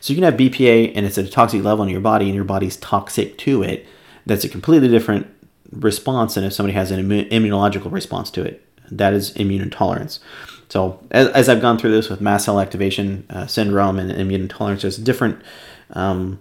So 0.00 0.12
you 0.12 0.16
can 0.16 0.24
have 0.24 0.38
BPA 0.38 0.92
and 0.94 1.04
it's 1.04 1.18
at 1.18 1.24
a 1.24 1.30
toxic 1.30 1.62
level 1.62 1.84
in 1.84 1.90
your 1.90 2.00
body 2.00 2.26
and 2.26 2.34
your 2.34 2.44
body's 2.44 2.76
toxic 2.76 3.36
to 3.38 3.62
it. 3.62 3.86
That's 4.26 4.44
a 4.44 4.48
completely 4.48 4.88
different 4.88 5.26
response 5.72 6.34
than 6.34 6.44
if 6.44 6.52
somebody 6.52 6.74
has 6.74 6.90
an 6.90 7.08
immunological 7.08 7.90
response 7.90 8.30
to 8.32 8.44
it. 8.44 8.64
That 8.90 9.12
is 9.12 9.34
immune 9.36 9.62
intolerance. 9.62 10.20
So 10.68 11.02
as, 11.10 11.28
as 11.28 11.48
I've 11.48 11.60
gone 11.60 11.78
through 11.78 11.92
this 11.92 12.08
with 12.08 12.20
mast 12.20 12.44
cell 12.44 12.60
activation 12.60 13.26
uh, 13.30 13.46
syndrome 13.46 13.98
and 13.98 14.10
immune 14.10 14.42
intolerance, 14.42 14.82
there's 14.82 14.96
different 14.96 15.42
um, 15.90 16.38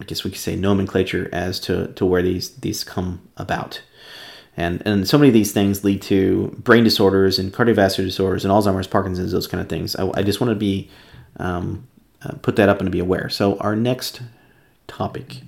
I 0.00 0.04
guess 0.04 0.24
we 0.24 0.30
could 0.30 0.40
say 0.40 0.56
nomenclature 0.56 1.28
as 1.32 1.58
to, 1.60 1.88
to 1.94 2.04
where 2.04 2.22
these 2.22 2.50
these 2.56 2.84
come 2.84 3.28
about. 3.36 3.82
And, 4.56 4.82
and 4.86 5.06
so 5.06 5.18
many 5.18 5.28
of 5.28 5.34
these 5.34 5.52
things 5.52 5.84
lead 5.84 6.00
to 6.02 6.48
brain 6.58 6.82
disorders 6.82 7.38
and 7.38 7.52
cardiovascular 7.52 8.04
disorders 8.04 8.42
and 8.42 8.52
Alzheimer's, 8.52 8.86
Parkinson's, 8.86 9.32
those 9.32 9.46
kind 9.46 9.60
of 9.60 9.68
things. 9.68 9.94
I, 9.96 10.10
I 10.14 10.22
just 10.22 10.40
want 10.40 10.50
to 10.50 10.54
be 10.54 10.90
um, 11.36 11.86
uh, 12.22 12.32
put 12.40 12.56
that 12.56 12.70
up 12.70 12.80
and 12.80 12.86
to 12.86 12.90
be 12.90 12.98
aware. 12.98 13.28
So 13.28 13.58
our 13.58 13.76
next 13.76 14.22
topic 14.86 15.42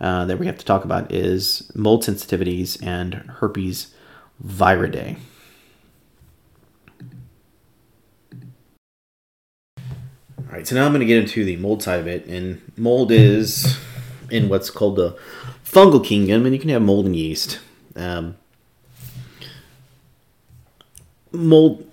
uh, 0.00 0.26
that 0.26 0.38
we 0.38 0.46
have 0.46 0.58
to 0.58 0.66
talk 0.66 0.84
about 0.84 1.10
is 1.10 1.70
mold 1.74 2.02
sensitivities 2.02 2.82
and 2.86 3.14
herpes 3.14 3.94
viridae. 4.44 5.16
Right, 10.56 10.66
so 10.66 10.74
now 10.74 10.86
I'm 10.86 10.92
going 10.92 11.00
to 11.00 11.06
get 11.06 11.18
into 11.18 11.44
the 11.44 11.56
mold 11.56 11.82
side 11.82 12.00
of 12.00 12.06
it, 12.06 12.26
and 12.26 12.60
mold 12.76 13.12
is 13.12 13.78
in 14.30 14.48
what's 14.48 14.70
called 14.70 14.96
the 14.96 15.16
fungal 15.64 16.04
kingdom, 16.04 16.44
and 16.44 16.54
you 16.54 16.60
can 16.60 16.70
have 16.70 16.82
mold 16.82 17.06
and 17.06 17.14
yeast. 17.14 17.60
Um, 17.94 18.36
mold 21.30 21.88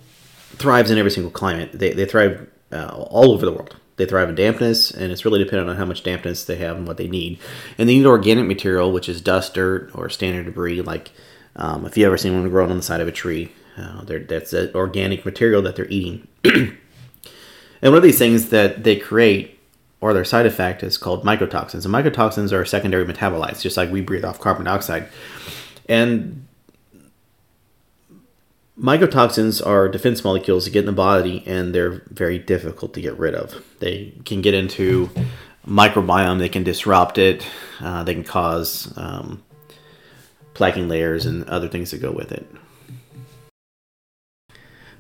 thrives 0.54 0.89
in 0.89 0.97
every 0.97 1.12
single 1.12 1.32
climate. 1.32 1.71
They, 1.73 1.91
they 1.93 2.06
thrive 2.06 2.49
uh, 2.71 2.88
all 2.88 3.32
over 3.32 3.45
the 3.45 3.52
world. 3.52 3.76
They 3.97 4.06
thrive 4.06 4.30
in 4.30 4.36
dampness, 4.36 4.91
and 4.91 5.12
it's 5.12 5.26
really 5.26 5.43
dependent 5.43 5.69
on 5.69 5.76
how 5.76 5.86
much 5.86 6.04
dampness 6.04 6.45
they 6.45 6.56
have 6.56 6.78
and 6.78 6.88
what 6.88 6.97
they 6.97 7.08
need. 7.08 7.39
And 7.78 7.88
they 7.88 7.97
need 7.97 8.06
organic 8.06 8.45
material, 8.45 8.91
which 8.91 9.08
is 9.08 9.21
dust, 9.21 9.54
dirt, 9.54 9.91
or 9.93 10.10
standard 10.10 10.45
debris. 10.45 10.82
Like 10.82 11.12
um, 11.56 11.86
if 11.86 11.97
you 11.97 12.06
ever 12.06 12.17
seen 12.17 12.34
one 12.34 12.49
growing 12.49 12.71
on 12.71 12.78
the 12.78 12.84
side 12.84 13.02
of 13.02 13.08
a 13.08 13.12
tree, 13.12 13.52
uh, 13.78 14.04
that's 14.04 14.54
an 14.54 14.71
organic 14.73 15.26
material 15.26 15.62
that 15.63 15.76
they're 15.76 15.89
eating. 15.89 16.28
And 17.84 17.91
one 17.91 17.98
of 17.98 18.04
these 18.04 18.17
things 18.17 18.48
that 18.50 18.86
they 18.86 18.96
create 18.96 19.60
or 20.00 20.13
their 20.13 20.24
side 20.24 20.46
effect 20.46 20.84
is 20.84 20.98
called 20.98 21.26
mycotoxins. 21.26 21.84
And 21.84 21.93
mycotoxins 21.93 22.54
are 22.54 22.63
secondary 22.63 23.06
metabolites, 23.06 23.62
just 23.62 23.76
like 23.76 23.91
we 23.91 24.00
breathe 24.00 24.24
off 24.24 24.39
carbon 24.39 24.63
dioxide. 24.63 25.10
And 25.89 26.48
mycotoxins 28.80 29.65
are 29.65 29.89
defense 29.89 30.24
molecules 30.24 30.63
that 30.63 30.72
get 30.72 30.80
in 30.80 30.86
the 30.86 30.93
body 30.93 31.43
and 31.46 31.76
they're 31.76 32.02
very 32.08 32.39
difficult 32.39 32.93
to 32.93 33.02
get 33.02 33.19
rid 33.19 33.36
of. 33.36 33.62
They 33.80 34.13
can 34.24 34.41
get 34.41 34.54
into 34.54 35.10
microbiome, 35.67 36.39
they 36.39 36.50
can 36.50 36.63
disrupt 36.63 37.17
it, 37.17 37.46
uh, 37.82 38.04
they 38.04 38.13
can 38.13 38.24
cause 38.24 38.93
um, 38.98 39.43
plaquing 40.54 40.88
layers 40.88 41.26
and 41.26 41.43
other 41.50 41.67
things 41.67 41.91
that 41.91 42.02
go 42.02 42.12
with 42.12 42.32
it. 42.32 42.48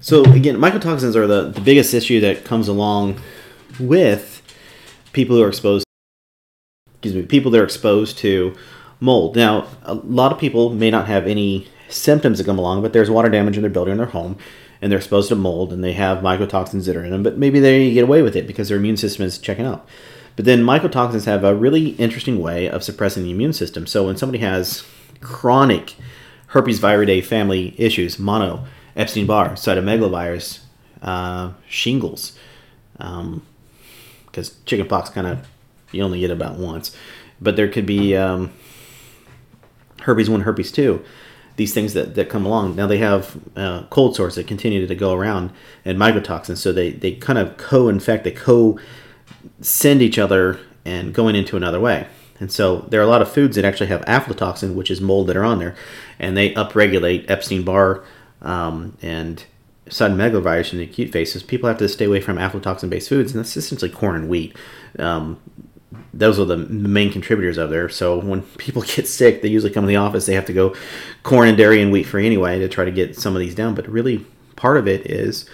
So 0.03 0.25
again, 0.33 0.57
mycotoxins 0.57 1.15
are 1.15 1.27
the, 1.27 1.49
the 1.49 1.61
biggest 1.61 1.93
issue 1.93 2.19
that 2.19 2.43
comes 2.43 2.67
along 2.67 3.21
with 3.79 4.41
people 5.13 5.37
who 5.37 5.43
are 5.43 5.47
exposed 5.47 5.85
excuse 6.95 7.15
me, 7.15 7.21
people 7.23 7.49
that 7.51 7.61
are 7.61 7.63
exposed 7.63 8.17
to 8.17 8.53
mold. 8.99 9.37
Now, 9.37 9.65
a 9.83 9.93
lot 9.93 10.33
of 10.33 10.39
people 10.39 10.71
may 10.71 10.91
not 10.91 11.07
have 11.07 11.25
any 11.25 11.69
symptoms 11.87 12.37
that 12.37 12.43
come 12.43 12.59
along, 12.59 12.81
but 12.81 12.91
there's 12.91 13.09
water 13.09 13.29
damage 13.29 13.55
in 13.55 13.61
their 13.61 13.71
building 13.71 13.93
or 13.93 13.97
their 13.97 14.05
home, 14.07 14.37
and 14.81 14.91
they're 14.91 14.99
exposed 14.99 15.29
to 15.29 15.35
mold, 15.35 15.71
and 15.71 15.81
they 15.81 15.93
have 15.93 16.17
mycotoxins 16.17 16.85
that 16.85 16.97
are 16.97 17.03
in 17.05 17.11
them, 17.11 17.23
but 17.23 17.37
maybe 17.37 17.61
they 17.61 17.93
get 17.93 18.03
away 18.03 18.21
with 18.21 18.35
it 18.35 18.45
because 18.45 18.67
their 18.67 18.77
immune 18.77 18.97
system 18.97 19.23
is 19.23 19.37
checking 19.37 19.65
out. 19.65 19.87
But 20.35 20.43
then 20.43 20.63
mycotoxins 20.63 21.25
have 21.27 21.45
a 21.45 21.55
really 21.55 21.91
interesting 21.91 22.41
way 22.41 22.67
of 22.67 22.83
suppressing 22.83 23.23
the 23.23 23.31
immune 23.31 23.53
system. 23.53 23.87
So 23.87 24.07
when 24.07 24.17
somebody 24.17 24.39
has 24.39 24.83
chronic 25.21 25.95
herpes 26.47 26.81
viridae 26.81 27.23
family 27.23 27.73
issues, 27.77 28.19
mono, 28.19 28.65
Epstein 28.95 29.25
Barr, 29.25 29.51
cytomegalovirus, 29.51 30.59
uh, 31.01 31.51
shingles, 31.67 32.37
because 32.93 34.49
um, 34.49 34.55
chickenpox 34.65 35.09
kind 35.09 35.27
of 35.27 35.47
you 35.91 36.03
only 36.03 36.19
get 36.19 36.31
about 36.31 36.57
once, 36.57 36.95
but 37.41 37.55
there 37.55 37.67
could 37.67 37.85
be 37.85 38.15
um, 38.15 38.51
herpes 40.01 40.29
one, 40.29 40.41
herpes 40.41 40.71
two, 40.71 41.03
these 41.55 41.73
things 41.73 41.93
that, 41.93 42.15
that 42.15 42.29
come 42.29 42.45
along. 42.45 42.75
Now 42.75 42.87
they 42.87 42.97
have 42.97 43.37
uh, 43.55 43.83
cold 43.89 44.15
sores 44.15 44.35
that 44.35 44.47
continue 44.47 44.85
to 44.87 44.95
go 44.95 45.13
around 45.13 45.51
and 45.85 45.97
mycotoxins, 45.97 46.57
so 46.57 46.71
they 46.71 46.91
they 46.91 47.13
kind 47.13 47.39
of 47.39 47.57
co-infect, 47.57 48.23
they 48.23 48.31
co-send 48.31 50.01
each 50.01 50.17
other 50.17 50.59
and 50.85 51.13
going 51.13 51.35
into 51.35 51.57
another 51.57 51.79
way. 51.79 52.07
And 52.39 52.51
so 52.51 52.79
there 52.89 52.99
are 52.99 53.03
a 53.03 53.07
lot 53.07 53.21
of 53.21 53.31
foods 53.31 53.55
that 53.55 53.63
actually 53.63 53.87
have 53.87 54.01
aflatoxin, 54.01 54.73
which 54.73 54.91
is 54.91 54.99
mold 54.99 55.27
that 55.27 55.37
are 55.37 55.43
on 55.43 55.59
there, 55.59 55.75
and 56.19 56.35
they 56.35 56.53
upregulate 56.55 57.29
Epstein 57.29 57.63
Barr 57.63 58.03
um, 58.43 58.97
and 59.01 59.43
cytomegalovirus 59.87 60.73
in 60.73 60.79
the 60.79 60.85
acute 60.85 61.11
phases, 61.11 61.43
people 61.43 61.67
have 61.67 61.77
to 61.77 61.89
stay 61.89 62.05
away 62.05 62.21
from 62.21 62.37
aflatoxin 62.37 62.89
based 62.89 63.09
foods, 63.09 63.31
and 63.31 63.39
that's 63.39 63.55
essentially 63.57 63.91
corn 63.91 64.15
and 64.15 64.29
wheat. 64.29 64.55
Um, 64.99 65.39
those 66.13 66.39
are 66.39 66.45
the 66.45 66.57
main 66.57 67.11
contributors 67.11 67.57
of 67.57 67.69
there. 67.69 67.89
So 67.89 68.19
when 68.19 68.43
people 68.43 68.81
get 68.95 69.07
sick, 69.07 69.41
they 69.41 69.49
usually 69.49 69.73
come 69.73 69.83
to 69.83 69.87
the 69.87 69.95
office. 69.95 70.25
They 70.25 70.35
have 70.35 70.45
to 70.45 70.53
go 70.53 70.75
corn 71.23 71.47
and 71.47 71.57
dairy 71.57 71.81
and 71.81 71.91
wheat 71.91 72.03
free 72.03 72.25
anyway 72.25 72.59
to 72.59 72.69
try 72.69 72.85
to 72.85 72.91
get 72.91 73.17
some 73.17 73.35
of 73.35 73.39
these 73.39 73.55
down. 73.55 73.75
But 73.75 73.87
really, 73.87 74.25
part 74.55 74.77
of 74.77 74.87
it 74.87 75.09
is 75.09 75.49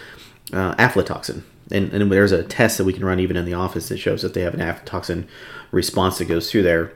uh, 0.54 0.76
aflatoxin. 0.76 1.44
And, 1.72 1.94
and 1.94 2.12
there's 2.12 2.32
a 2.32 2.44
test 2.44 2.78
that 2.80 2.84
we 2.84 2.94
can 2.94 3.06
run 3.06 3.20
even 3.20 3.38
in 3.38 3.46
the 3.46 3.54
office 3.54 3.90
that 3.90 3.98
shows 3.98 4.22
that 4.24 4.34
they 4.34 4.42
have 4.42 4.56
an 4.56 4.60
aflatoxin 4.60 5.28
response 5.72 6.18
that 6.18 6.26
goes 6.26 6.50
through 6.50 6.64
there, 6.64 6.94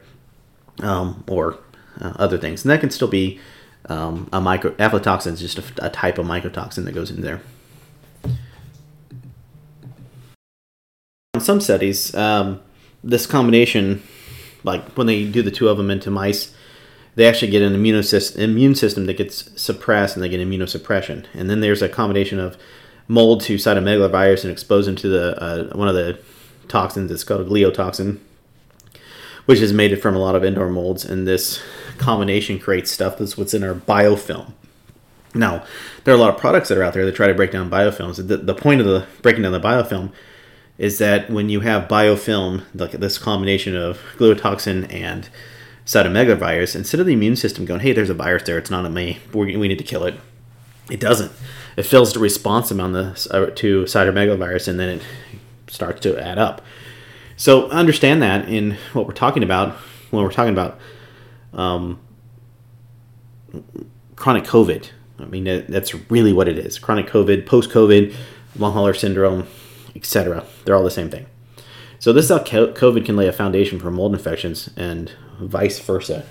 um, 0.80 1.24
or 1.28 1.60
uh, 2.02 2.14
other 2.16 2.38
things. 2.38 2.64
And 2.64 2.72
that 2.72 2.80
can 2.80 2.90
still 2.90 3.08
be 3.08 3.40
um, 3.90 4.30
a 4.32 4.40
micro 4.40 4.72
aflatoxin 4.72 5.34
is 5.34 5.42
just 5.42 5.60
a, 5.60 5.86
a, 5.86 5.90
type 5.90 6.18
of 6.18 6.26
mycotoxin 6.26 6.86
that 6.86 6.94
goes 6.94 7.12
in 7.12 7.22
there. 7.22 7.42
In 11.34 11.42
some 11.42 11.60
studies, 11.60 12.14
um, 12.16 12.62
this 13.04 13.26
combination, 13.26 14.02
like 14.64 14.84
when 14.98 15.08
they 15.08 15.26
do 15.26 15.42
the 15.42 15.52
two 15.52 15.68
of 15.68 15.78
them 15.78 15.92
into 15.92 16.10
mice, 16.10 16.54
they 17.16 17.28
actually 17.28 17.52
get 17.52 17.62
an 17.62 17.76
immune 17.76 18.02
system, 18.04 18.42
immune 18.42 18.76
system 18.76 19.06
that 19.06 19.18
gets 19.18 19.62
suppressed 19.62 20.16
and 20.16 20.24
they 20.24 20.30
get 20.30 20.40
immunosuppression. 20.40 21.26
And 21.34 21.50
then 21.50 21.60
there's 21.60 21.82
a 21.82 21.90
combination 21.90 22.40
of 22.40 22.58
mold 23.08 23.42
to 23.42 23.56
cytomegalovirus 23.56 24.44
and 24.44 24.52
expose 24.52 24.86
them 24.86 24.96
to 24.96 25.10
the 25.10 25.42
uh, 25.42 25.78
one 25.78 25.88
of 25.88 25.96
the 25.96 26.20
toxins. 26.68 27.12
It's 27.12 27.24
called 27.24 27.42
a 27.42 27.50
gliotoxin, 27.50 28.20
which 29.46 29.60
is 29.60 29.74
made 29.74 30.02
from 30.02 30.16
a 30.16 30.20
lot 30.20 30.36
of 30.36 30.44
indoor 30.44 30.70
molds. 30.70 31.06
And 31.06 31.28
this 31.28 31.62
combination 31.98 32.60
creates 32.60 32.92
stuff 32.92 33.18
that's 33.18 33.38
what's 33.38 33.54
in 33.54 33.64
our 33.64 33.74
biofilm. 33.74 34.54
Now, 35.36 35.66
there 36.04 36.14
are 36.14 36.18
a 36.18 36.20
lot 36.20 36.34
of 36.34 36.40
products 36.40 36.70
that 36.70 36.78
are 36.78 36.84
out 36.84 36.94
there 36.94 37.06
that 37.06 37.16
try 37.16 37.28
to 37.28 37.34
break 37.34 37.52
down 37.52 37.70
biofilms. 37.70 38.28
The, 38.28 38.38
the 38.38 38.56
point 38.56 38.82
of 38.82 38.88
the 38.88 39.08
breaking 39.22 39.44
down 39.44 39.52
the 39.52 39.60
biofilm 39.60 40.12
is 40.78 40.98
that 41.00 41.30
when 41.30 41.50
you 41.50 41.62
have 41.62 41.88
biofilm, 41.88 42.64
like 42.74 42.92
this 42.92 43.18
combination 43.18 43.76
of 43.76 44.00
gliotoxin 44.18 44.92
and 44.92 45.30
cytomegalovirus, 45.86 46.76
instead 46.76 47.00
of 47.00 47.06
the 47.06 47.14
immune 47.14 47.36
system 47.36 47.66
going, 47.66 47.82
hey, 47.82 47.94
there's 47.94 48.10
a 48.10 48.16
virus 48.16 48.44
there, 48.44 48.58
it's 48.58 48.72
not 48.72 48.86
at 48.86 48.92
me, 48.92 49.20
we 49.34 49.56
need 49.68 49.78
to 49.78 49.84
kill 49.84 50.04
it, 50.04 50.16
it 50.90 51.00
doesn't. 51.00 51.32
It 51.76 51.84
fills 51.84 52.14
the 52.14 52.20
response 52.20 52.70
amount 52.72 52.94
the, 52.94 53.52
to 53.56 53.84
cytomegalovirus 53.84 54.68
and 54.68 54.80
then 54.80 54.90
it 54.90 55.02
starts 55.68 56.02
to 56.02 56.18
add 56.18 56.38
up. 56.38 56.62
So 57.36 57.70
understand 57.70 58.22
that 58.22 58.48
in 58.48 58.78
what 58.94 59.08
we're 59.08 59.14
talking 59.14 59.44
about 59.44 59.76
when 60.12 60.24
we're 60.24 60.32
talking 60.32 60.54
about 60.54 60.80
um, 61.54 62.00
chronic 64.16 64.44
COVID. 64.44 64.90
I 65.20 65.26
mean, 65.26 65.44
that, 65.46 65.68
that's 65.68 65.94
really 66.10 66.34
what 66.34 66.48
it 66.48 66.58
is. 66.58 66.80
Chronic 66.80 67.08
COVID, 67.08 67.46
post 67.46 67.70
COVID, 67.70 68.16
long 68.58 68.74
hauler 68.74 68.94
syndrome, 68.94 69.48
etc. 69.96 70.46
They're 70.66 70.76
all 70.76 70.84
the 70.84 70.92
same 70.92 71.10
thing. 71.10 71.26
So 72.00 72.12
this 72.12 72.26
is 72.26 72.32
how 72.32 72.40
COVID 72.40 73.06
can 73.06 73.16
lay 73.16 73.28
a 73.28 73.34
foundation 73.34 73.80
for 73.80 73.90
mold 73.90 74.14
infections 74.14 74.70
and 74.76 75.12
vice 75.40 75.80
versa 75.80 76.26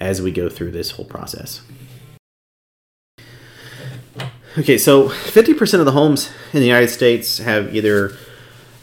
as 0.00 0.22
we 0.22 0.30
go 0.30 0.48
through 0.48 0.70
this 0.70 0.92
whole 0.92 1.04
process. 1.04 1.62
Okay, 4.56 4.78
so 4.78 5.08
50% 5.08 5.78
of 5.78 5.84
the 5.84 5.92
homes 5.92 6.30
in 6.52 6.60
the 6.60 6.66
United 6.66 6.88
States 6.88 7.38
have 7.38 7.74
either 7.74 8.16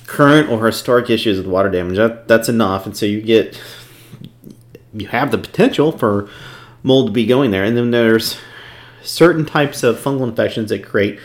current 0.07 0.49
or 0.49 0.65
historic 0.65 1.09
issues 1.09 1.37
with 1.37 1.47
water 1.47 1.69
damage. 1.69 1.97
That, 1.97 2.27
that's 2.27 2.49
enough, 2.49 2.85
and 2.85 2.95
so 2.95 3.05
you 3.05 3.21
get 3.21 3.59
you 4.93 5.07
have 5.07 5.31
the 5.31 5.37
potential 5.37 5.91
for 5.91 6.29
mold 6.83 7.07
to 7.07 7.11
be 7.11 7.25
going 7.25 7.51
there. 7.51 7.63
And 7.63 7.75
then 7.75 7.91
there's 7.91 8.37
certain 9.03 9.45
types 9.45 9.83
of 9.83 9.97
fungal 9.97 10.27
infections 10.27 10.69
that 10.69 10.83
create 10.83 11.19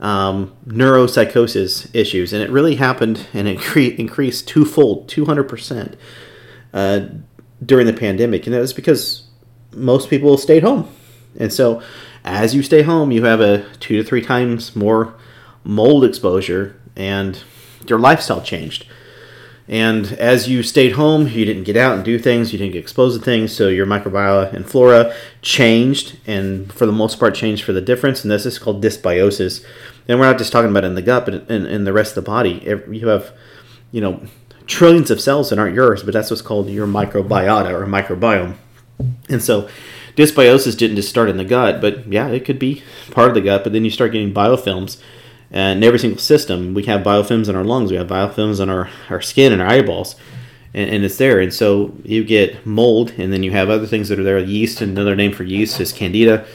um, 0.00 0.54
neuropsychosis 0.66 1.94
issues, 1.94 2.32
and 2.32 2.42
it 2.42 2.50
really 2.50 2.76
happened, 2.76 3.26
and 3.32 3.48
it 3.48 3.58
cre- 3.58 3.94
increased 3.96 4.48
twofold, 4.48 5.08
two 5.08 5.24
hundred 5.24 5.44
percent, 5.44 5.96
uh, 6.74 7.06
during 7.64 7.86
the 7.86 7.92
pandemic, 7.92 8.46
and 8.46 8.54
that 8.54 8.60
was 8.60 8.74
because 8.74 9.24
most 9.72 10.10
people 10.10 10.36
stayed 10.36 10.62
home, 10.62 10.88
and 11.38 11.52
so 11.52 11.82
as 12.24 12.54
you 12.54 12.62
stay 12.62 12.82
home, 12.82 13.12
you 13.12 13.24
have 13.24 13.40
a 13.40 13.64
two 13.78 13.96
to 13.96 14.04
three 14.04 14.20
times 14.20 14.74
more 14.76 15.14
mold 15.64 16.04
exposure, 16.04 16.76
and 16.94 17.42
your 17.90 17.98
lifestyle 17.98 18.42
changed. 18.42 18.86
And 19.68 20.12
as 20.12 20.48
you 20.48 20.62
stayed 20.62 20.92
home, 20.92 21.26
you 21.26 21.44
didn't 21.44 21.64
get 21.64 21.76
out 21.76 21.96
and 21.96 22.04
do 22.04 22.18
things, 22.20 22.52
you 22.52 22.58
didn't 22.58 22.74
get 22.74 22.78
exposed 22.78 23.18
to 23.18 23.24
things, 23.24 23.52
so 23.52 23.68
your 23.68 23.86
microbiota 23.86 24.52
and 24.52 24.64
flora 24.64 25.12
changed, 25.42 26.18
and 26.26 26.72
for 26.72 26.86
the 26.86 26.92
most 26.92 27.18
part, 27.18 27.34
changed 27.34 27.64
for 27.64 27.72
the 27.72 27.80
difference. 27.80 28.22
And 28.22 28.30
this 28.30 28.46
is 28.46 28.60
called 28.60 28.82
dysbiosis. 28.82 29.64
And 30.06 30.20
we're 30.20 30.26
not 30.26 30.38
just 30.38 30.52
talking 30.52 30.70
about 30.70 30.84
in 30.84 30.94
the 30.94 31.02
gut, 31.02 31.24
but 31.24 31.50
in, 31.50 31.66
in 31.66 31.84
the 31.84 31.92
rest 31.92 32.16
of 32.16 32.24
the 32.24 32.30
body. 32.30 32.62
You 32.88 33.08
have, 33.08 33.32
you 33.90 34.00
know, 34.00 34.22
trillions 34.66 35.10
of 35.10 35.20
cells 35.20 35.50
that 35.50 35.58
aren't 35.58 35.74
yours, 35.74 36.04
but 36.04 36.14
that's 36.14 36.30
what's 36.30 36.42
called 36.42 36.68
your 36.70 36.86
microbiota 36.86 37.72
or 37.72 37.86
microbiome. 37.86 38.54
And 39.28 39.42
so, 39.42 39.68
dysbiosis 40.14 40.78
didn't 40.78 40.96
just 40.96 41.08
start 41.08 41.28
in 41.28 41.38
the 41.38 41.44
gut, 41.44 41.80
but 41.80 42.06
yeah, 42.06 42.28
it 42.28 42.44
could 42.44 42.60
be 42.60 42.84
part 43.10 43.28
of 43.28 43.34
the 43.34 43.40
gut. 43.40 43.64
But 43.64 43.72
then 43.72 43.84
you 43.84 43.90
start 43.90 44.12
getting 44.12 44.32
biofilms 44.32 45.02
and 45.50 45.84
every 45.84 45.98
single 45.98 46.18
system, 46.18 46.74
we 46.74 46.84
have 46.84 47.02
biofilms 47.02 47.48
in 47.48 47.56
our 47.56 47.64
lungs, 47.64 47.90
we 47.90 47.96
have 47.96 48.08
biofilms 48.08 48.60
on 48.60 48.68
our, 48.68 48.90
our 49.10 49.20
skin 49.20 49.52
and 49.52 49.62
our 49.62 49.68
eyeballs, 49.68 50.16
and, 50.74 50.90
and, 50.90 51.04
it's 51.04 51.18
there. 51.18 51.40
And 51.40 51.54
so 51.54 51.94
you 52.04 52.24
get 52.24 52.66
mold, 52.66 53.12
and 53.16 53.32
then 53.32 53.42
you 53.42 53.52
have 53.52 53.70
other 53.70 53.86
things 53.86 54.08
that 54.08 54.18
are 54.18 54.24
there. 54.24 54.38
Yeast, 54.38 54.80
another 54.80 55.14
name 55.14 55.32
for 55.32 55.44
yeast 55.44 55.80
is 55.80 55.92
candida, 55.92 56.46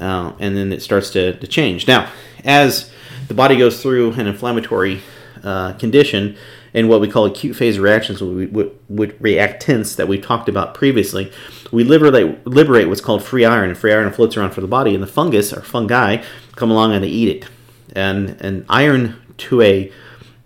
uh, 0.00 0.32
and 0.40 0.56
then 0.56 0.72
it 0.72 0.82
starts 0.82 1.10
to, 1.10 1.38
to 1.38 1.46
change. 1.46 1.86
Now, 1.86 2.10
as 2.44 2.92
the 3.28 3.34
body 3.34 3.56
goes 3.56 3.80
through 3.80 4.12
an 4.12 4.26
inflammatory 4.26 5.00
uh, 5.42 5.74
condition 5.74 6.36
and 6.74 6.88
what 6.88 7.00
we 7.00 7.08
call 7.08 7.26
acute 7.26 7.54
phase 7.54 7.78
reactions 7.78 8.20
with, 8.20 8.52
with 8.88 9.22
reactants 9.22 9.94
that 9.94 10.08
we 10.08 10.18
talked 10.20 10.48
about 10.48 10.74
previously, 10.74 11.32
we 11.70 11.84
liberate, 11.84 12.44
liberate 12.44 12.88
what's 12.88 13.00
called 13.00 13.22
free 13.22 13.44
iron, 13.44 13.70
and 13.70 13.78
free 13.78 13.92
iron 13.92 14.12
floats 14.12 14.36
around 14.36 14.50
for 14.50 14.60
the 14.60 14.66
body, 14.66 14.92
and 14.92 15.02
the 15.02 15.06
fungus 15.06 15.52
or 15.52 15.62
fungi 15.62 16.22
come 16.56 16.72
along 16.72 16.92
and 16.92 17.04
they 17.04 17.08
eat 17.08 17.28
it 17.28 17.48
and 17.94 18.36
and 18.40 18.64
iron 18.68 19.16
to 19.36 19.62
a 19.62 19.92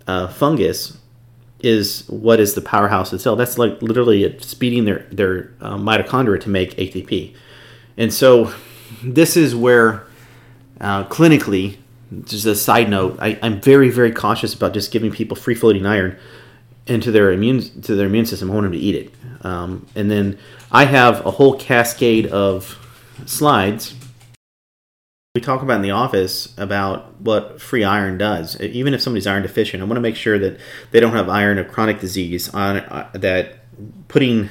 uh, 0.07 0.27
fungus 0.27 0.97
is 1.61 2.05
what 2.07 2.39
is 2.39 2.53
the 2.53 2.61
powerhouse 2.61 3.11
itself. 3.11 3.37
That's 3.37 3.57
like 3.57 3.81
literally 3.81 4.37
speeding 4.39 4.85
their 4.85 5.05
their 5.11 5.51
uh, 5.61 5.77
mitochondria 5.77 6.39
to 6.41 6.49
make 6.49 6.75
ATP, 6.75 7.35
and 7.97 8.13
so 8.13 8.53
this 9.03 9.35
is 9.35 9.55
where 9.55 10.05
uh, 10.81 11.03
clinically, 11.05 11.77
just 12.25 12.45
a 12.45 12.55
side 12.55 12.89
note, 12.89 13.17
I, 13.19 13.37
I'm 13.41 13.59
very 13.61 13.89
very 13.89 14.11
cautious 14.11 14.53
about 14.53 14.73
just 14.73 14.91
giving 14.91 15.11
people 15.11 15.35
free 15.35 15.55
floating 15.55 15.85
iron 15.85 16.17
into 16.87 17.11
their 17.11 17.31
immune 17.31 17.81
to 17.81 17.95
their 17.95 18.07
immune 18.07 18.25
system. 18.25 18.49
I 18.49 18.53
want 18.53 18.65
them 18.65 18.71
to 18.73 18.79
eat 18.79 18.95
it, 18.95 19.45
um, 19.45 19.85
and 19.95 20.09
then 20.09 20.37
I 20.71 20.85
have 20.85 21.25
a 21.25 21.31
whole 21.31 21.57
cascade 21.57 22.27
of 22.27 22.77
slides 23.25 23.93
we 25.39 25.45
talk 25.45 25.61
about 25.61 25.77
in 25.77 25.81
the 25.81 25.91
office 25.91 26.53
about 26.57 27.21
what 27.21 27.61
free 27.61 27.85
iron 27.85 28.17
does. 28.17 28.59
Even 28.59 28.93
if 28.93 29.01
somebody's 29.01 29.25
iron 29.25 29.41
deficient, 29.41 29.81
I 29.81 29.85
want 29.85 29.95
to 29.95 30.01
make 30.01 30.17
sure 30.17 30.37
that 30.37 30.59
they 30.91 30.99
don't 30.99 31.13
have 31.13 31.29
iron 31.29 31.57
or 31.57 31.63
chronic 31.63 32.01
disease 32.01 32.49
on 32.53 32.77
uh, 32.77 33.09
that 33.13 33.63
putting 34.09 34.49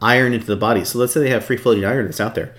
iron 0.00 0.32
into 0.32 0.46
the 0.46 0.56
body. 0.56 0.86
So 0.86 0.98
let's 0.98 1.12
say 1.12 1.20
they 1.20 1.28
have 1.28 1.44
free 1.44 1.58
floating 1.58 1.84
iron 1.84 2.06
that's 2.06 2.20
out 2.20 2.34
there, 2.34 2.54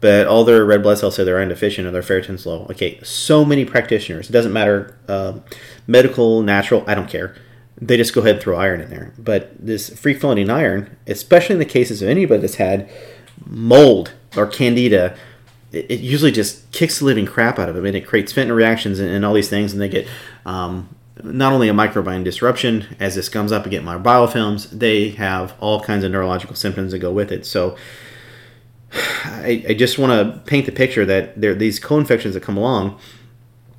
but 0.00 0.26
all 0.26 0.42
their 0.42 0.64
red 0.64 0.82
blood 0.82 0.98
cells 0.98 1.14
say 1.14 1.22
they're 1.22 1.38
iron 1.38 1.50
deficient 1.50 1.86
or 1.86 1.92
their 1.92 2.02
ferritin's 2.02 2.44
low. 2.44 2.66
Okay, 2.70 2.98
so 3.04 3.44
many 3.44 3.64
practitioners. 3.64 4.28
It 4.28 4.32
doesn't 4.32 4.52
matter, 4.52 4.98
uh, 5.06 5.38
medical, 5.86 6.42
natural. 6.42 6.82
I 6.88 6.96
don't 6.96 7.08
care. 7.08 7.36
They 7.80 7.96
just 7.96 8.14
go 8.14 8.20
ahead 8.20 8.36
and 8.36 8.42
throw 8.42 8.56
iron 8.56 8.80
in 8.80 8.90
there. 8.90 9.14
But 9.16 9.64
this 9.64 9.90
free 9.96 10.14
floating 10.14 10.50
iron, 10.50 10.96
especially 11.06 11.52
in 11.52 11.60
the 11.60 11.64
cases 11.66 12.02
of 12.02 12.08
anybody 12.08 12.40
that's 12.40 12.56
had 12.56 12.90
mold 13.46 14.12
or 14.36 14.48
candida 14.48 15.16
it, 15.74 15.86
it, 15.90 16.00
usually 16.00 16.32
just 16.32 16.70
kicks 16.72 16.98
the 16.98 17.04
living 17.04 17.26
crap 17.26 17.58
out 17.58 17.68
of 17.68 17.74
them 17.74 17.84
and 17.84 17.96
it 17.96 18.06
creates 18.06 18.32
fentanyl 18.32 18.54
reactions 18.54 18.98
and, 18.98 19.10
and 19.10 19.24
all 19.24 19.34
these 19.34 19.48
things 19.48 19.72
and 19.72 19.80
they 19.80 19.88
get 19.88 20.06
um, 20.46 20.88
not 21.22 21.52
only 21.52 21.68
a 21.68 21.72
microbiome 21.72 22.24
disruption 22.24 22.96
as 22.98 23.14
this 23.14 23.28
comes 23.28 23.52
up 23.52 23.66
and 23.66 23.84
my 23.84 23.96
biofilms 23.96 24.70
they 24.70 25.10
have 25.10 25.54
all 25.60 25.80
kinds 25.80 26.04
of 26.04 26.10
neurological 26.10 26.56
symptoms 26.56 26.92
that 26.92 26.98
go 26.98 27.12
with 27.12 27.30
it. 27.32 27.46
So 27.46 27.76
I, 29.24 29.64
I 29.68 29.74
just 29.74 29.98
want 29.98 30.12
to 30.12 30.40
paint 30.40 30.66
the 30.66 30.72
picture 30.72 31.04
that 31.04 31.40
there 31.40 31.54
these 31.54 31.78
co-infections 31.78 32.34
that 32.34 32.42
come 32.42 32.56
along 32.56 32.98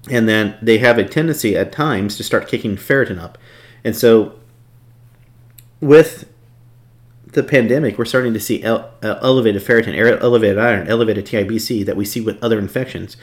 and 0.09 0.29
then 0.29 0.57
they 0.61 0.77
have 0.77 0.97
a 0.97 1.03
tendency 1.03 1.57
at 1.57 1.71
times 1.71 2.15
to 2.17 2.23
start 2.23 2.47
kicking 2.47 2.75
ferritin 2.75 3.19
up. 3.19 3.37
And 3.83 3.95
so 3.95 4.39
with 5.81 6.31
the 7.35 7.43
pandemic, 7.43 7.97
we're 7.97 8.05
starting 8.05 8.33
to 8.33 8.39
see 8.39 8.63
ele- 8.63 8.89
uh, 9.03 9.19
elevated 9.21 9.61
ferritin, 9.61 9.95
elevated 10.21 10.57
iron, 10.57 10.87
elevated 10.87 11.25
TIBC 11.25 11.85
that 11.85 11.95
we 11.95 12.05
see 12.05 12.21
with 12.21 12.43
other 12.43 12.57
infections. 12.57 13.17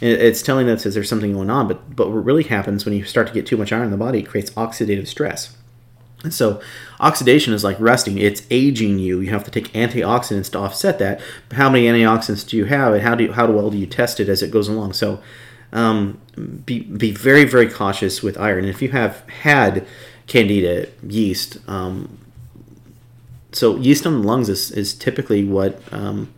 It's 0.00 0.42
telling 0.42 0.68
us 0.68 0.84
that 0.84 0.90
there's 0.90 1.08
something 1.08 1.32
going 1.32 1.50
on, 1.50 1.68
but 1.68 1.94
but 1.94 2.08
what 2.08 2.24
really 2.24 2.44
happens 2.44 2.84
when 2.84 2.94
you 2.94 3.04
start 3.04 3.26
to 3.26 3.32
get 3.32 3.46
too 3.46 3.56
much 3.56 3.72
iron 3.72 3.86
in 3.86 3.90
the 3.90 3.96
body, 3.96 4.20
it 4.20 4.28
creates 4.28 4.50
oxidative 4.52 5.08
stress. 5.08 5.56
And 6.24 6.32
so, 6.32 6.60
oxidation 7.00 7.52
is 7.52 7.64
like 7.64 7.78
rusting; 7.80 8.16
it's 8.18 8.42
aging 8.50 8.98
you. 9.00 9.20
You 9.20 9.30
have 9.30 9.44
to 9.44 9.50
take 9.50 9.72
antioxidants 9.72 10.50
to 10.52 10.58
offset 10.58 10.98
that. 11.00 11.20
But 11.48 11.58
how 11.58 11.68
many 11.68 11.86
antioxidants 11.86 12.48
do 12.48 12.56
you 12.56 12.66
have, 12.66 12.94
and 12.94 13.02
how 13.02 13.14
do 13.16 13.24
you, 13.24 13.32
how 13.32 13.50
well 13.50 13.70
do 13.70 13.76
you 13.76 13.86
test 13.86 14.20
it 14.20 14.28
as 14.28 14.40
it 14.42 14.52
goes 14.52 14.68
along? 14.68 14.92
So, 14.92 15.20
um, 15.72 16.20
be 16.64 16.80
be 16.80 17.10
very 17.10 17.44
very 17.44 17.68
cautious 17.68 18.22
with 18.22 18.38
iron. 18.38 18.60
And 18.60 18.68
if 18.68 18.80
you 18.80 18.90
have 18.90 19.28
had 19.28 19.84
candida 20.28 20.88
yeast, 21.02 21.58
um, 21.68 22.18
so 23.52 23.76
yeast 23.76 24.06
on 24.06 24.20
the 24.20 24.26
lungs 24.26 24.48
is, 24.48 24.70
is 24.70 24.94
typically 24.94 25.44
what 25.44 25.80
um, 25.92 26.32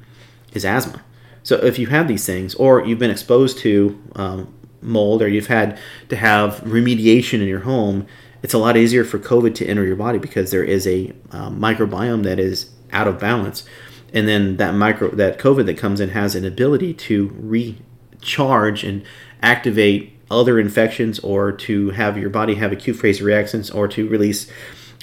is 0.53 0.65
asthma. 0.65 1.03
So 1.43 1.57
if 1.57 1.79
you 1.79 1.87
have 1.89 2.07
these 2.07 2.27
things, 2.27 2.55
or 2.55 2.85
you've 2.85 2.99
been 2.99 3.11
exposed 3.11 3.59
to 3.59 4.01
um, 4.15 4.55
mold, 4.83 5.23
or 5.23 5.29
you've 5.29 5.47
had 5.47 5.79
to 6.09 6.17
have 6.17 6.61
remediation 6.61 7.41
in 7.41 7.49
your 7.49 7.61
home, 7.61 8.07
it's 8.43 8.55
a 8.55 8.59
lot 8.59 8.77
easier 8.77 9.05
for 9.05 9.19
COVID 9.19 9.55
to 9.57 9.67
enter 9.67 9.85
your 9.85 9.97
body 9.97 10.19
because 10.19 10.51
there 10.51 10.65
is 10.65 10.87
a 10.87 11.13
uh, 11.31 11.51
microbiome 11.51 12.23
that 12.25 12.39
is 12.39 12.71
out 12.93 13.07
of 13.07 13.19
balance, 13.19 13.65
and 14.13 14.27
then 14.27 14.57
that 14.57 14.75
micro 14.75 15.11
that 15.11 15.39
COVID 15.39 15.67
that 15.67 15.79
comes 15.79 16.01
in 16.01 16.11
has 16.11 16.35
an 16.35 16.45
ability 16.45 16.95
to 16.95 17.31
recharge 17.37 18.83
and 18.85 19.03
activate 19.43 20.13
other 20.31 20.61
infections, 20.61 21.19
or 21.21 21.53
to 21.53 21.91
have 21.91 22.17
your 22.17 22.31
body 22.31 22.55
have 22.55 22.73
acute 22.73 22.97
phase 22.97 23.21
reactions, 23.21 23.71
or 23.71 23.89
to 23.89 24.09
release 24.09 24.51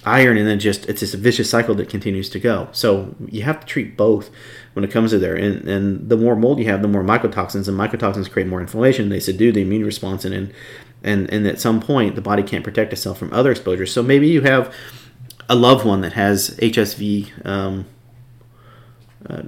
iron 0.06 0.38
and 0.38 0.48
then 0.48 0.60
just 0.60 0.88
it's 0.88 1.02
this 1.02 1.14
vicious 1.14 1.50
cycle 1.50 1.76
that 1.76 1.90
continues 1.90 2.30
to 2.30 2.40
go. 2.40 2.70
So 2.72 3.16
you 3.28 3.44
have 3.44 3.60
to 3.60 3.66
treat 3.66 3.98
both 3.98 4.30
when 4.74 4.86
it 4.86 4.92
comes 4.92 5.12
to 5.12 5.20
there. 5.20 5.36
And, 5.36 5.68
and 5.68 6.10
the 6.10 6.18
more 6.18 6.36
mold 6.36 6.60
you 6.60 6.66
have 6.66 6.82
the 6.82 6.88
more 6.88 7.04
mycotoxins 7.04 7.68
and 7.68 7.78
mycotoxins 7.78 8.30
create 8.30 8.48
more 8.48 8.62
inflammation. 8.62 9.10
They 9.10 9.20
subdue 9.20 9.52
the 9.52 9.62
immune 9.62 9.86
response 9.86 10.26
and 10.26 10.34
and 10.34 10.54
and, 11.04 11.32
and 11.32 11.48
at 11.48 11.60
some 11.60 11.80
point 11.80 12.16
the 12.16 12.22
body 12.22 12.44
can't 12.44 12.64
protect 12.64 12.94
itself 12.94 13.18
from 13.18 13.34
other 13.34 13.52
exposures. 13.52 13.92
So 13.92 14.02
maybe 14.02 14.28
you 14.28 14.42
have 14.42 14.74
a 15.50 15.56
loved 15.56 15.86
one 15.86 16.02
that 16.02 16.14
has 16.14 16.50
hsv 16.58 17.46
um, 17.46 17.86
uh, 19.30 19.44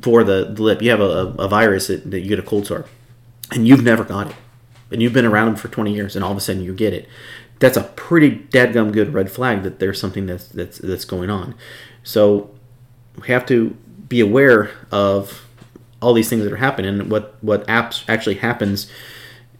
for 0.00 0.24
the, 0.24 0.52
the, 0.54 0.62
lip. 0.62 0.80
You 0.80 0.90
have 0.90 1.00
a, 1.00 1.34
a 1.38 1.48
virus 1.48 1.88
that, 1.88 2.10
that 2.10 2.20
you 2.20 2.28
get 2.28 2.38
a 2.38 2.42
cold 2.42 2.66
sore 2.66 2.86
and 3.50 3.66
you've 3.68 3.82
never 3.82 4.04
got 4.04 4.28
it. 4.28 4.36
And 4.90 5.02
you've 5.02 5.12
been 5.12 5.24
around 5.24 5.46
them 5.46 5.56
for 5.56 5.68
20 5.68 5.92
years 5.92 6.14
and 6.14 6.24
all 6.24 6.30
of 6.30 6.36
a 6.36 6.40
sudden 6.40 6.62
you 6.62 6.74
get 6.74 6.92
it 6.92 7.08
that's 7.64 7.78
a 7.78 7.82
pretty 7.82 8.40
dadgum 8.50 8.92
good 8.92 9.14
red 9.14 9.30
flag 9.30 9.62
that 9.62 9.78
there's 9.78 9.98
something 9.98 10.26
that's 10.26 10.48
that's 10.48 10.76
that's 10.76 11.06
going 11.06 11.30
on. 11.30 11.54
So 12.02 12.50
we 13.16 13.28
have 13.28 13.46
to 13.46 13.70
be 14.06 14.20
aware 14.20 14.70
of 14.90 15.46
all 16.02 16.12
these 16.12 16.28
things 16.28 16.44
that 16.44 16.52
are 16.52 16.58
happening 16.58 17.08
what 17.08 17.38
what 17.40 17.66
apps 17.66 18.04
actually 18.06 18.34
happens 18.34 18.90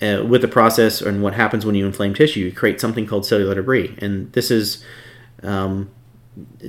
uh, 0.02 0.22
with 0.28 0.42
the 0.42 0.48
process 0.48 1.00
and 1.00 1.22
what 1.22 1.32
happens 1.32 1.64
when 1.64 1.74
you 1.74 1.86
inflame 1.86 2.12
tissue. 2.12 2.40
You 2.40 2.52
create 2.52 2.78
something 2.78 3.06
called 3.06 3.24
cellular 3.24 3.54
debris, 3.54 3.96
and 3.96 4.30
this 4.34 4.50
is 4.50 4.84
um, 5.42 5.90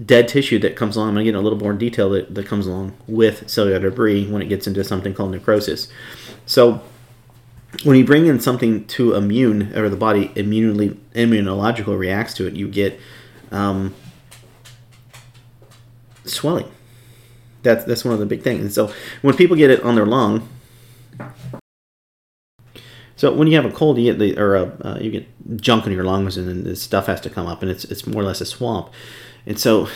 dead 0.06 0.30
tissue 0.30 0.58
that 0.60 0.78
comes 0.78 0.95
along. 0.95 1.10
I'm 1.10 1.15
going 1.15 1.26
to 1.26 1.32
get 1.34 1.38
a 1.38 1.41
little 1.41 1.60
more 1.60 1.74
detail 1.74 2.12
that, 2.12 2.34
that 2.34 2.45
comes 2.48 2.65
along 2.65 2.95
with 3.08 3.50
cellular 3.50 3.80
debris 3.80 4.26
when 4.26 4.41
it 4.41 4.48
gets 4.48 4.67
into 4.67 4.86
something 4.86 5.13
called 5.13 5.32
necrosis. 5.32 5.89
So 6.45 6.82
when 7.83 7.97
you 7.97 8.05
bring 8.05 8.25
in 8.27 8.39
something 8.39 8.85
to 8.88 9.13
immune 9.15 9.75
or 9.75 9.89
the 9.89 9.97
body 9.97 10.31
immunely 10.35 10.97
immunological 11.13 11.97
reacts 11.97 12.33
to 12.35 12.47
it, 12.47 12.53
you 12.53 12.67
get 12.67 12.99
um, 13.51 13.93
swelling. 16.25 16.71
That's 17.63 17.83
that's 17.85 18.05
one 18.05 18.13
of 18.13 18.19
the 18.19 18.25
big 18.25 18.43
things. 18.43 18.61
And 18.61 18.73
so 18.73 18.93
when 19.21 19.35
people 19.35 19.55
get 19.55 19.71
it 19.71 19.81
on 19.83 19.95
their 19.95 20.05
lung, 20.05 20.47
So 23.17 23.33
when 23.33 23.47
you 23.47 23.55
have 23.55 23.65
a 23.65 23.71
cold, 23.71 23.97
you 23.97 24.11
get 24.11 24.19
the 24.19 24.38
or 24.38 24.55
a, 24.55 24.63
uh, 24.85 24.97
you 24.99 25.09
get 25.09 25.27
junk 25.61 25.85
in 25.88 25.93
your 25.93 26.03
lungs, 26.03 26.38
and 26.38 26.47
then 26.47 26.63
this 26.63 26.81
stuff 26.81 27.07
has 27.07 27.21
to 27.21 27.29
come 27.29 27.47
up, 27.47 27.61
and 27.61 27.71
it's 27.71 27.85
it's 27.85 28.05
more 28.05 28.21
or 28.21 28.25
less 28.25 28.41
a 28.41 28.45
swamp. 28.45 28.89
And 29.45 29.59
so, 29.59 29.88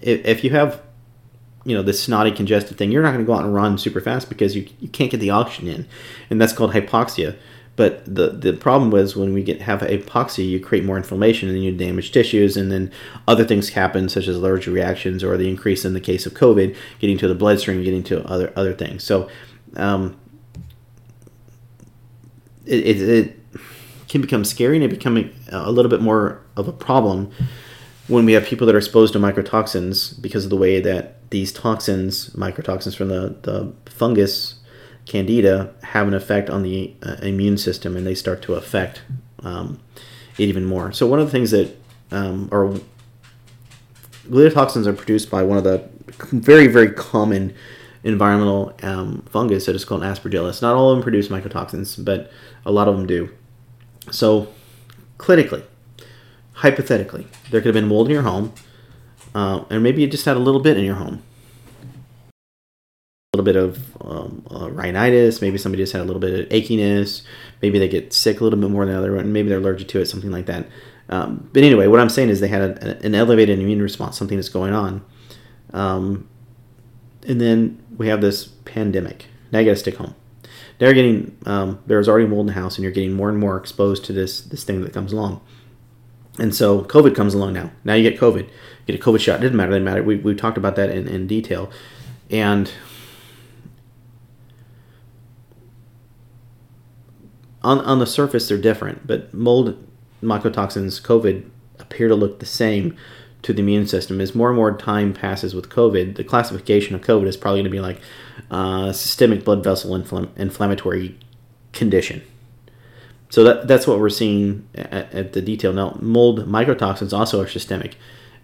if, 0.00 0.24
if 0.24 0.44
you 0.44 0.50
have 0.50 0.80
you 1.64 1.76
know 1.76 1.82
this 1.82 2.02
snotty 2.02 2.30
congested 2.30 2.78
thing 2.78 2.90
you're 2.90 3.02
not 3.02 3.12
going 3.12 3.24
to 3.24 3.26
go 3.26 3.34
out 3.34 3.44
and 3.44 3.54
run 3.54 3.76
super 3.78 4.00
fast 4.00 4.28
because 4.28 4.56
you, 4.56 4.66
you 4.80 4.88
can't 4.88 5.10
get 5.10 5.20
the 5.20 5.30
oxygen 5.30 5.68
in. 5.68 5.86
And 6.30 6.40
that's 6.40 6.52
called 6.52 6.72
hypoxia. 6.72 7.36
But 7.76 8.04
the 8.04 8.30
the 8.30 8.52
problem 8.52 8.90
was 8.90 9.16
when 9.16 9.32
we 9.32 9.42
get 9.42 9.62
have 9.62 9.80
hypoxia 9.80 10.48
you 10.48 10.60
create 10.60 10.84
more 10.84 10.96
inflammation 10.96 11.48
and 11.48 11.62
you 11.62 11.72
damage 11.72 12.12
tissues 12.12 12.56
and 12.56 12.70
then 12.70 12.90
other 13.26 13.44
things 13.44 13.70
happen 13.70 14.08
such 14.08 14.28
as 14.28 14.36
allergic 14.36 14.74
reactions 14.74 15.24
or 15.24 15.36
the 15.36 15.48
increase 15.48 15.84
in 15.84 15.94
the 15.94 16.00
case 16.00 16.26
of 16.26 16.34
covid 16.34 16.76
getting 16.98 17.16
to 17.16 17.28
the 17.28 17.34
bloodstream 17.34 17.82
getting 17.82 18.02
to 18.04 18.22
other 18.26 18.52
other 18.56 18.74
things. 18.74 19.04
So 19.04 19.30
um, 19.76 20.18
it, 22.66 22.86
it, 22.86 23.08
it 23.08 23.36
can 24.08 24.20
become 24.20 24.44
scary 24.44 24.76
and 24.76 24.84
it 24.84 24.90
becoming 24.90 25.34
a 25.48 25.70
little 25.70 25.90
bit 25.90 26.00
more 26.00 26.42
of 26.56 26.68
a 26.68 26.72
problem 26.72 27.32
when 28.10 28.24
we 28.24 28.32
have 28.32 28.44
people 28.44 28.66
that 28.66 28.74
are 28.74 28.78
exposed 28.78 29.12
to 29.12 29.20
mycotoxins 29.20 30.20
because 30.20 30.42
of 30.44 30.50
the 30.50 30.56
way 30.56 30.80
that 30.80 31.30
these 31.30 31.52
toxins, 31.52 32.30
mycotoxins 32.30 32.96
from 32.96 33.08
the, 33.08 33.36
the 33.42 33.72
fungus 33.88 34.56
candida, 35.06 35.72
have 35.84 36.08
an 36.08 36.14
effect 36.14 36.50
on 36.50 36.64
the 36.64 36.92
uh, 37.04 37.16
immune 37.22 37.56
system 37.56 37.96
and 37.96 38.04
they 38.04 38.14
start 38.16 38.42
to 38.42 38.54
affect 38.54 39.02
um, 39.44 39.80
it 40.38 40.48
even 40.48 40.64
more. 40.64 40.90
So, 40.90 41.06
one 41.06 41.20
of 41.20 41.26
the 41.26 41.30
things 41.30 41.52
that 41.52 41.76
um, 42.10 42.48
are 42.50 42.74
gliotoxins 44.28 44.86
are 44.86 44.92
produced 44.92 45.30
by 45.30 45.44
one 45.44 45.56
of 45.56 45.62
the 45.62 45.88
very, 46.32 46.66
very 46.66 46.90
common 46.90 47.54
environmental 48.02 48.74
um, 48.82 49.22
fungus 49.30 49.66
that 49.66 49.76
is 49.76 49.84
called 49.84 50.02
aspergillus. 50.02 50.62
Not 50.62 50.74
all 50.74 50.90
of 50.90 50.96
them 50.96 51.02
produce 51.04 51.28
mycotoxins, 51.28 52.04
but 52.04 52.32
a 52.66 52.72
lot 52.72 52.88
of 52.88 52.96
them 52.96 53.06
do. 53.06 53.30
So, 54.10 54.48
clinically, 55.18 55.62
hypothetically, 56.60 57.26
there 57.50 57.60
could 57.60 57.74
have 57.74 57.82
been 57.82 57.88
mold 57.88 58.06
in 58.08 58.12
your 58.12 58.22
home 58.22 58.52
uh, 59.34 59.64
and 59.70 59.82
maybe 59.82 60.02
you 60.02 60.08
just 60.08 60.24
had 60.24 60.36
a 60.36 60.40
little 60.40 60.60
bit 60.60 60.76
in 60.76 60.84
your 60.84 60.96
home. 60.96 61.22
A 63.32 63.36
little 63.36 63.44
bit 63.44 63.56
of 63.56 63.96
um, 64.02 64.44
uh, 64.50 64.70
rhinitis, 64.70 65.40
maybe 65.40 65.56
somebody 65.56 65.82
just 65.82 65.92
had 65.92 66.02
a 66.02 66.04
little 66.04 66.20
bit 66.20 66.40
of 66.40 66.48
achiness, 66.48 67.22
maybe 67.62 67.78
they 67.78 67.88
get 67.88 68.12
sick 68.12 68.40
a 68.40 68.44
little 68.44 68.58
bit 68.58 68.70
more 68.70 68.84
than 68.84 68.94
the 68.94 68.98
other 68.98 69.14
one, 69.14 69.32
maybe 69.32 69.48
they're 69.48 69.58
allergic 69.58 69.88
to 69.88 70.00
it, 70.00 70.06
something 70.06 70.30
like 70.30 70.46
that. 70.46 70.66
Um, 71.08 71.48
but 71.52 71.62
anyway, 71.62 71.86
what 71.86 72.00
I'm 72.00 72.08
saying 72.08 72.28
is 72.28 72.40
they 72.40 72.48
had 72.48 72.62
a, 72.62 73.04
an 73.04 73.14
elevated 73.14 73.58
immune 73.58 73.82
response, 73.82 74.18
something 74.18 74.36
that's 74.36 74.48
going 74.48 74.72
on. 74.72 75.04
Um, 75.72 76.28
and 77.26 77.40
then 77.40 77.82
we 77.96 78.08
have 78.08 78.20
this 78.20 78.46
pandemic. 78.46 79.26
Now 79.50 79.60
you 79.60 79.66
got 79.66 79.72
to 79.72 79.76
stick 79.76 79.96
home. 79.96 80.14
Now 80.80 80.86
you're 80.86 80.94
getting, 80.94 81.36
um, 81.46 81.80
there's 81.86 82.08
already 82.08 82.26
mold 82.26 82.48
in 82.48 82.54
the 82.54 82.60
house, 82.60 82.76
and 82.76 82.82
you're 82.82 82.92
getting 82.92 83.12
more 83.12 83.28
and 83.28 83.38
more 83.38 83.56
exposed 83.56 84.04
to 84.06 84.12
this 84.12 84.40
this 84.40 84.64
thing 84.64 84.80
that 84.82 84.92
comes 84.92 85.12
along. 85.12 85.40
And 86.40 86.54
so 86.54 86.82
COVID 86.84 87.14
comes 87.14 87.34
along 87.34 87.52
now. 87.52 87.70
Now 87.84 87.94
you 87.94 88.08
get 88.08 88.18
COVID, 88.18 88.48
get 88.86 88.96
a 88.96 89.02
COVID 89.02 89.20
shot. 89.20 89.40
It 89.40 89.42
didn't 89.42 89.58
matter. 89.58 89.72
It 89.72 89.74
didn't 89.74 89.84
matter. 89.84 90.02
We, 90.02 90.16
we 90.16 90.34
talked 90.34 90.56
about 90.56 90.74
that 90.76 90.90
in, 90.90 91.06
in 91.06 91.26
detail. 91.26 91.70
And 92.30 92.72
on, 97.62 97.78
on 97.80 97.98
the 97.98 98.06
surface, 98.06 98.48
they're 98.48 98.56
different, 98.56 99.06
but 99.06 99.34
mold, 99.34 99.86
mycotoxins, 100.22 101.02
COVID 101.02 101.48
appear 101.78 102.08
to 102.08 102.14
look 102.14 102.40
the 102.40 102.46
same 102.46 102.96
to 103.42 103.52
the 103.52 103.60
immune 103.60 103.86
system. 103.86 104.18
As 104.18 104.34
more 104.34 104.48
and 104.48 104.56
more 104.56 104.74
time 104.74 105.12
passes 105.12 105.54
with 105.54 105.68
COVID, 105.68 106.16
the 106.16 106.24
classification 106.24 106.94
of 106.94 107.02
COVID 107.02 107.26
is 107.26 107.36
probably 107.36 107.60
going 107.60 107.64
to 107.64 107.70
be 107.70 107.80
like 107.80 108.00
uh, 108.50 108.92
systemic 108.92 109.44
blood 109.44 109.62
vessel 109.62 109.90
infl- 109.90 110.30
inflammatory 110.38 111.18
condition 111.72 112.22
so 113.30 113.44
that 113.44 113.68
that's 113.68 113.86
what 113.86 114.00
we're 114.00 114.10
seeing 114.10 114.68
at, 114.74 115.14
at, 115.14 115.32
the 115.32 115.40
detail 115.40 115.72
now. 115.72 115.96
Mold 116.00 116.46
mycotoxins 116.48 117.16
also 117.16 117.40
are 117.40 117.46
systemic, 117.46 117.96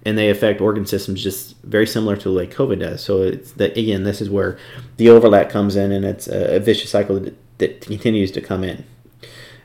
and 0.04 0.16
they 0.16 0.30
affect 0.30 0.60
organ 0.60 0.86
systems 0.86 1.22
just 1.22 1.56
very 1.62 1.86
similar 1.86 2.16
to 2.18 2.30
like 2.30 2.54
COVID 2.54 2.78
does. 2.78 3.02
So 3.02 3.22
it's 3.22 3.50
that 3.52 3.76
again, 3.76 4.04
this 4.04 4.20
is 4.20 4.30
where 4.30 4.56
the 4.96 5.10
overlap 5.10 5.50
comes 5.50 5.74
in, 5.74 5.90
and 5.90 6.04
it's 6.04 6.28
a, 6.28 6.56
a 6.56 6.60
vicious 6.60 6.90
cycle 6.90 7.18
that, 7.18 7.36
that, 7.58 7.80
continues 7.82 8.30
to 8.32 8.40
come 8.40 8.62
in. 8.62 8.84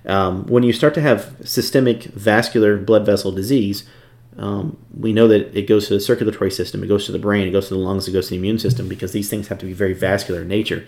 Um, 0.08 0.48
when 0.48 0.64
you 0.64 0.74
start 0.74 0.96
to 0.96 1.02
have 1.02 1.36
systemic 1.44 2.06
vascular 2.06 2.78
blood 2.78 3.06
vessel 3.06 3.32
disease, 3.32 3.88
um, 4.38 4.78
we 4.98 5.14
know 5.14 5.28
that 5.28 5.56
it 5.56 5.68
goes 5.68 5.88
to 5.90 5.94
the 5.94 6.00
circulatory 6.00 6.50
system, 6.50 6.84
it 6.84 6.88
goes 6.88 7.06
to 7.06 7.12
the 7.12 7.20
brain, 7.20 7.48
it 7.48 7.52
goes 7.52 7.68
to 7.68 7.76
the 7.76 7.80
lungs, 7.80 8.08
it 8.08 8.12
goes 8.12 8.26
to 8.26 8.30
the 8.32 8.38
immune 8.38 8.58
system 8.58 8.88
because 8.88 9.12
these 9.12 9.30
things 9.30 9.50
have 9.50 9.60
to 9.60 9.68
be 9.68 9.74
very 9.74 9.94
vascular 9.94 10.42
in 10.42 10.48
nature 10.48 10.88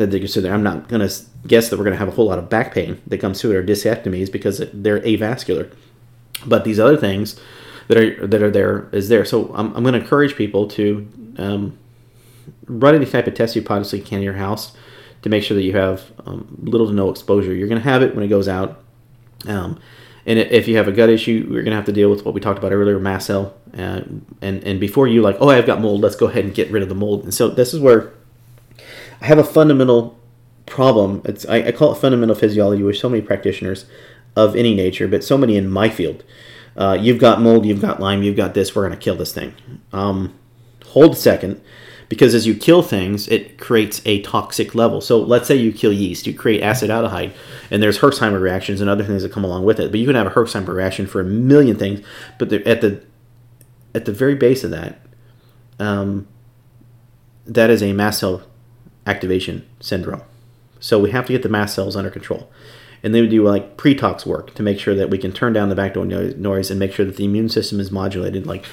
that 0.00 0.10
they 0.10 0.18
consider. 0.18 0.52
I'm 0.52 0.62
not 0.62 0.88
going 0.88 1.06
to 1.06 1.14
guess 1.46 1.68
that 1.68 1.76
we're 1.78 1.84
going 1.84 1.94
to 1.94 1.98
have 1.98 2.08
a 2.08 2.12
whole 2.12 2.26
lot 2.26 2.38
of 2.38 2.48
back 2.48 2.72
pain 2.72 3.00
that 3.06 3.18
comes 3.18 3.40
through 3.40 3.52
it 3.52 3.56
or 3.56 3.62
discectomies 3.62 4.32
because 4.32 4.62
they're 4.72 5.00
avascular. 5.00 5.72
But 6.46 6.64
these 6.64 6.80
other 6.80 6.96
things 6.96 7.38
that 7.88 7.98
are 7.98 8.26
that 8.26 8.42
are 8.42 8.50
there 8.50 8.88
is 8.92 9.10
there. 9.10 9.24
So 9.24 9.54
I'm, 9.54 9.74
I'm 9.76 9.82
going 9.82 9.94
to 9.94 10.00
encourage 10.00 10.36
people 10.36 10.68
to 10.68 11.06
um, 11.36 11.78
run 12.66 12.94
any 12.94 13.04
type 13.04 13.26
of 13.26 13.34
test 13.34 13.54
you 13.54 13.62
possibly 13.62 14.00
can 14.00 14.18
in 14.18 14.24
your 14.24 14.34
house 14.34 14.72
to 15.20 15.28
make 15.28 15.44
sure 15.44 15.54
that 15.54 15.62
you 15.62 15.76
have 15.76 16.10
um, 16.24 16.56
little 16.62 16.86
to 16.86 16.94
no 16.94 17.10
exposure. 17.10 17.54
You're 17.54 17.68
going 17.68 17.82
to 17.82 17.88
have 17.88 18.02
it 18.02 18.14
when 18.14 18.24
it 18.24 18.28
goes 18.28 18.48
out. 18.48 18.82
Um, 19.46 19.78
and 20.24 20.38
if 20.38 20.66
you 20.66 20.76
have 20.78 20.88
a 20.88 20.92
gut 20.92 21.10
issue, 21.10 21.46
you're 21.50 21.62
going 21.62 21.72
to 21.72 21.76
have 21.76 21.86
to 21.86 21.92
deal 21.92 22.10
with 22.10 22.24
what 22.24 22.34
we 22.34 22.40
talked 22.40 22.58
about 22.58 22.72
earlier, 22.72 22.98
mast 22.98 23.26
cell. 23.26 23.54
Uh, 23.76 24.00
and 24.40 24.64
and 24.64 24.80
before 24.80 25.06
you 25.08 25.20
like, 25.20 25.36
oh, 25.40 25.50
I've 25.50 25.66
got 25.66 25.80
mold, 25.80 26.00
let's 26.00 26.16
go 26.16 26.26
ahead 26.26 26.44
and 26.44 26.54
get 26.54 26.70
rid 26.70 26.82
of 26.82 26.88
the 26.88 26.94
mold. 26.94 27.24
And 27.24 27.34
so 27.34 27.48
this 27.48 27.74
is 27.74 27.80
where 27.80 28.12
I 29.20 29.26
have 29.26 29.38
a 29.38 29.44
fundamental 29.44 30.18
problem. 30.66 31.22
It's 31.24 31.46
I, 31.46 31.56
I, 31.66 31.72
call 31.72 31.92
it 31.92 31.98
fundamental 31.98 32.34
physiology 32.34 32.82
with 32.82 32.96
so 32.96 33.08
many 33.08 33.22
practitioners 33.22 33.86
of 34.36 34.56
any 34.56 34.74
nature, 34.74 35.08
but 35.08 35.24
so 35.24 35.36
many 35.36 35.56
in 35.56 35.68
my 35.68 35.88
field. 35.88 36.24
Uh, 36.76 36.96
you've 36.98 37.18
got 37.18 37.40
mold, 37.40 37.66
you've 37.66 37.80
got 37.80 38.00
Lyme, 38.00 38.22
you've 38.22 38.36
got 38.36 38.54
this. 38.54 38.74
We're 38.74 38.86
going 38.86 38.98
to 38.98 39.04
kill 39.04 39.16
this 39.16 39.34
thing. 39.34 39.54
Um, 39.92 40.38
hold 40.86 41.12
a 41.12 41.16
second, 41.16 41.60
because 42.08 42.34
as 42.34 42.46
you 42.46 42.54
kill 42.54 42.82
things, 42.82 43.28
it 43.28 43.58
creates 43.58 44.00
a 44.04 44.22
toxic 44.22 44.74
level. 44.74 45.00
So 45.00 45.20
let's 45.20 45.48
say 45.48 45.56
you 45.56 45.72
kill 45.72 45.92
yeast, 45.92 46.26
you 46.26 46.32
create 46.32 46.62
acetaldehyde, 46.62 47.32
and 47.70 47.82
there's 47.82 47.98
Herxheimer 47.98 48.40
reactions 48.40 48.80
and 48.80 48.88
other 48.88 49.04
things 49.04 49.22
that 49.22 49.32
come 49.32 49.44
along 49.44 49.64
with 49.64 49.80
it. 49.80 49.90
But 49.90 50.00
you 50.00 50.06
can 50.06 50.14
have 50.14 50.28
a 50.28 50.30
Herxheimer 50.30 50.74
reaction 50.74 51.06
for 51.06 51.20
a 51.20 51.24
million 51.24 51.76
things, 51.76 52.00
but 52.38 52.52
at 52.52 52.80
the 52.80 53.02
at 53.92 54.04
the 54.04 54.12
very 54.12 54.36
base 54.36 54.62
of 54.62 54.70
that, 54.70 55.00
um, 55.80 56.28
that 57.44 57.70
is 57.70 57.82
a 57.82 57.92
mast 57.92 58.20
cell 58.20 58.42
activation 59.10 59.66
syndrome. 59.80 60.22
So 60.78 60.98
we 60.98 61.10
have 61.10 61.26
to 61.26 61.32
get 61.32 61.42
the 61.42 61.48
mast 61.48 61.74
cells 61.74 61.96
under 61.96 62.10
control. 62.10 62.50
And 63.02 63.14
then 63.14 63.22
we 63.22 63.28
do 63.28 63.42
like 63.44 63.76
pre-tox 63.76 64.26
work 64.26 64.54
to 64.54 64.62
make 64.62 64.78
sure 64.78 64.94
that 64.94 65.10
we 65.10 65.18
can 65.18 65.32
turn 65.32 65.52
down 65.52 65.68
the 65.68 65.74
backdoor 65.74 66.04
noise 66.04 66.70
and 66.70 66.78
make 66.78 66.92
sure 66.92 67.06
that 67.06 67.16
the 67.16 67.24
immune 67.24 67.48
system 67.48 67.80
is 67.80 67.90
modulated. 67.90 68.46
Like, 68.46 68.64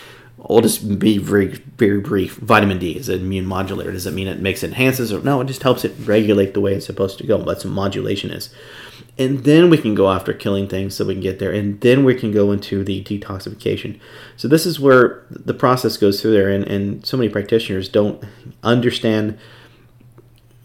I'll 0.50 0.62
just 0.62 1.00
be 1.00 1.18
very, 1.18 1.48
very 1.78 2.00
brief. 2.00 2.36
Vitamin 2.38 2.78
D 2.78 2.98
is 2.98 3.10
an 3.10 3.22
immune 3.22 3.46
modulator. 3.46 3.92
Does 3.92 4.04
that 4.04 4.14
mean 4.14 4.28
it 4.28 4.40
makes 4.40 4.64
it 4.64 4.68
enhances 4.68 5.12
or 5.12 5.22
no? 5.22 5.42
It 5.42 5.48
just 5.48 5.64
helps 5.64 5.84
it 5.84 5.94
regulate 6.00 6.54
the 6.54 6.62
way 6.62 6.74
it's 6.74 6.86
supposed 6.86 7.18
to 7.20 7.28
go. 7.28 7.38
That's 7.42 7.66
what 7.66 7.74
modulation 7.74 8.32
is. 8.32 8.54
And 9.18 9.46
then 9.46 9.70
we 9.70 9.78
can 9.78 9.96
go 9.96 10.12
after 10.12 10.34
killing 10.34 10.68
things 10.68 10.96
so 10.96 11.06
we 11.06 11.16
can 11.16 11.24
get 11.24 11.40
there. 11.40 11.52
And 11.52 11.82
then 11.82 12.04
we 12.06 12.14
can 12.14 12.32
go 12.32 12.52
into 12.52 12.84
the 12.84 13.04
detoxification. 13.04 14.00
So 14.36 14.48
this 14.48 14.66
is 14.66 14.80
where 14.80 15.26
the 15.32 15.56
process 15.56 15.98
goes 15.98 16.22
through 16.22 16.34
there. 16.34 16.50
And, 16.50 16.66
and 16.66 17.06
so 17.06 17.18
many 17.18 17.30
practitioners 17.30 17.90
don't 17.90 18.24
understand– 18.62 19.38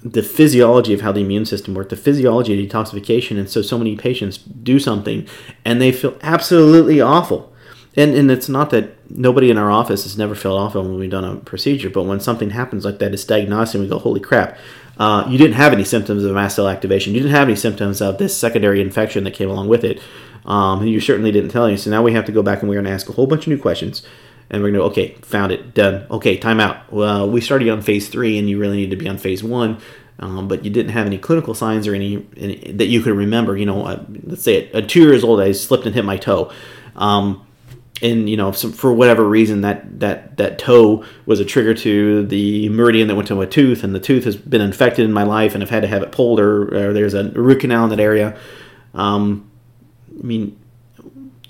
the 0.04 0.22
physiology 0.22 0.92
of 0.92 1.00
how 1.00 1.12
the 1.12 1.20
immune 1.20 1.46
system 1.46 1.74
works, 1.74 1.90
the 1.90 1.96
physiology 1.96 2.52
of 2.52 2.70
detoxification, 2.70 3.38
and 3.38 3.48
so 3.48 3.62
so 3.62 3.78
many 3.78 3.96
patients 3.96 4.38
do 4.38 4.78
something 4.78 5.26
and 5.64 5.80
they 5.80 5.92
feel 5.92 6.16
absolutely 6.22 7.00
awful. 7.00 7.52
And 7.96 8.14
and 8.14 8.30
it's 8.30 8.48
not 8.48 8.70
that 8.70 8.96
nobody 9.10 9.50
in 9.50 9.59
our 9.59 9.70
office 9.70 10.05
has 10.05 10.18
never 10.18 10.34
felt 10.34 10.59
awful 10.59 10.82
when 10.82 10.98
we've 10.98 11.11
done 11.11 11.24
a 11.24 11.36
procedure, 11.36 11.90
but 11.90 12.05
when 12.05 12.20
something 12.20 12.50
happens 12.50 12.84
like 12.84 12.98
that, 12.98 13.12
it's 13.12 13.24
diagnosed 13.24 13.74
and 13.74 13.84
we 13.84 13.88
go, 13.88 13.98
holy 13.98 14.20
crap, 14.20 14.59
uh, 14.98 15.26
you 15.28 15.38
didn't 15.38 15.55
have 15.55 15.72
any 15.72 15.84
symptoms 15.84 16.24
of 16.24 16.34
mast 16.34 16.57
cell 16.57 16.68
activation. 16.68 17.14
You 17.14 17.20
didn't 17.20 17.34
have 17.34 17.48
any 17.48 17.57
symptoms 17.57 18.00
of 18.00 18.18
this 18.18 18.36
secondary 18.36 18.80
infection 18.80 19.24
that 19.24 19.34
came 19.34 19.50
along 19.50 19.68
with 19.68 19.84
it. 19.84 20.00
Um, 20.44 20.84
you 20.86 21.00
certainly 21.00 21.30
didn't 21.30 21.50
tell 21.50 21.70
you. 21.70 21.76
So 21.76 21.90
now 21.90 22.03
we 22.03 22.12
have 22.14 22.24
to 22.24 22.32
go 22.32 22.42
back 22.42 22.61
and 22.61 22.68
we're 22.68 22.74
going 22.74 22.86
to 22.86 22.90
ask 22.90 23.09
a 23.09 23.12
whole 23.12 23.26
bunch 23.26 23.44
of 23.44 23.48
new 23.48 23.59
questions 23.59 24.03
and 24.51 24.62
we're 24.62 24.70
gonna 24.70 24.78
go 24.78 24.86
okay 24.86 25.14
found 25.22 25.53
it 25.53 25.74
done. 25.74 26.07
Okay 26.11 26.38
timeout 26.38 26.90
well 26.90 27.28
we 27.28 27.40
started 27.40 27.68
on 27.68 27.82
phase 27.82 28.09
three 28.09 28.38
and 28.38 28.49
you 28.49 28.59
really 28.59 28.76
need 28.76 28.90
to 28.90 28.97
be 28.97 29.09
on 29.09 29.18
phase 29.18 29.43
one 29.43 29.78
um, 30.18 30.47
but 30.47 30.64
you 30.64 30.70
didn't 30.70 30.93
have 30.93 31.07
any 31.07 31.18
clinical 31.18 31.55
signs 31.55 31.88
or 31.88 31.95
any, 31.95 32.26
any 32.36 32.72
that 32.72 32.86
you 32.86 33.03
could 33.03 33.16
remember 33.16 33.57
you 33.57 33.66
know 33.66 33.84
uh, 33.86 34.05
let's 34.24 34.43
say 34.43 34.70
at, 34.72 34.88
two 34.88 35.03
years 35.03 35.24
old 35.24 35.40
i 35.40 35.53
slipped 35.53 35.86
and 35.86 35.95
hit 35.95 36.05
my 36.05 36.16
toe. 36.16 36.51
Um, 36.97 37.47
and 38.03 38.28
you 38.28 38.36
know 38.36 38.53
some, 38.53 38.72
for 38.72 38.93
whatever 38.93 39.26
reason 39.26 39.61
that 39.62 40.01
that 40.01 40.36
that 40.36 40.59
toe 40.59 41.05
was 41.24 41.40
a 41.40 41.45
trigger 41.45 41.72
to 41.72 42.26
the 42.26 42.68
meridian 42.68 43.09
that 43.09 43.14
went 43.14 43.28
to 43.28 43.34
my 43.34 43.47
tooth 43.47 43.84
and 43.84 43.95
the 43.95 44.01
tooth 44.01 44.24
has 44.24 44.36
been 44.36 44.61
infected 44.61 45.05
in 45.05 45.12
my 45.12 45.22
life 45.22 45.55
and 45.55 45.62
i've 45.62 45.70
had 45.70 45.82
to 45.82 45.88
have 45.88 46.03
it 46.03 46.11
pulled 46.11 46.40
or, 46.40 46.88
or 46.88 46.93
there's 46.93 47.14
a 47.14 47.30
root 47.30 47.61
canal 47.61 47.84
in 47.84 47.90
that 47.90 48.01
area. 48.01 48.36
Um, 48.93 49.49
i 50.18 50.26
mean 50.26 50.59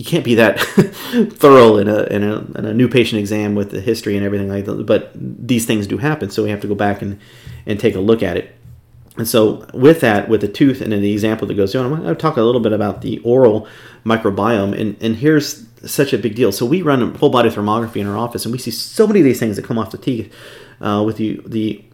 you 0.03 0.07
can't 0.09 0.25
be 0.25 0.35
that 0.35 0.59
thorough 1.35 1.77
in 1.77 1.87
a, 1.87 2.03
in 2.07 2.25
a, 2.25 2.39
in 2.59 2.67
a 2.67 2.75
new 2.75 2.89
patient 2.89 3.21
exam 3.21 3.55
with 3.55 3.71
the 3.71 3.81
history 3.81 4.17
and 4.17 4.27
everything 4.27 4.49
like 4.49 4.65
that. 4.65 4.85
But 4.85 5.13
these 5.15 5.65
things 5.65 5.87
do 5.87 5.97
happen, 5.97 6.29
so 6.29 6.43
we 6.43 6.51
have 6.51 6.61
to 6.63 6.67
go 6.67 6.75
back 6.75 7.03
and, 7.03 7.21
and 7.67 7.79
take 7.79 7.95
a 7.95 8.01
look 8.01 8.21
at 8.21 8.37
it. 8.37 8.53
And 9.17 9.29
so, 9.29 9.65
with 9.73 10.01
that, 10.01 10.29
with 10.29 10.41
the 10.41 10.49
tooth 10.49 10.81
and 10.81 10.93
the 10.93 11.13
example 11.13 11.47
that 11.47 11.55
goes 11.55 11.77
on, 11.77 11.85
I'm 11.85 12.03
going 12.03 12.09
to 12.09 12.21
talk 12.21 12.37
a 12.37 12.43
little 12.43 12.61
bit 12.61 12.73
about 12.73 13.03
the 13.03 13.21
oral 13.21 13.69
microbiome. 14.05 14.77
And, 14.77 14.97
and 15.01 15.15
here's 15.15 15.67
such 15.89 16.13
a 16.13 16.19
big 16.19 16.35
deal. 16.35 16.51
So, 16.51 16.67
we 16.67 16.83
run 16.83 17.15
whole 17.15 17.31
body 17.31 17.49
thermography 17.49 17.99
in 18.01 18.09
our 18.09 18.17
office, 18.17 18.45
and 18.45 18.51
we 18.51 18.59
see 18.59 18.73
so 18.73 19.07
many 19.07 19.21
of 19.21 19.25
these 19.25 19.39
things 19.39 19.55
that 19.55 19.65
come 19.65 19.79
off 19.79 19.93
the 19.93 19.99
teeth 19.99 20.35
uh, 20.81 21.05
with 21.07 21.19
the, 21.19 21.41
the 21.47 21.85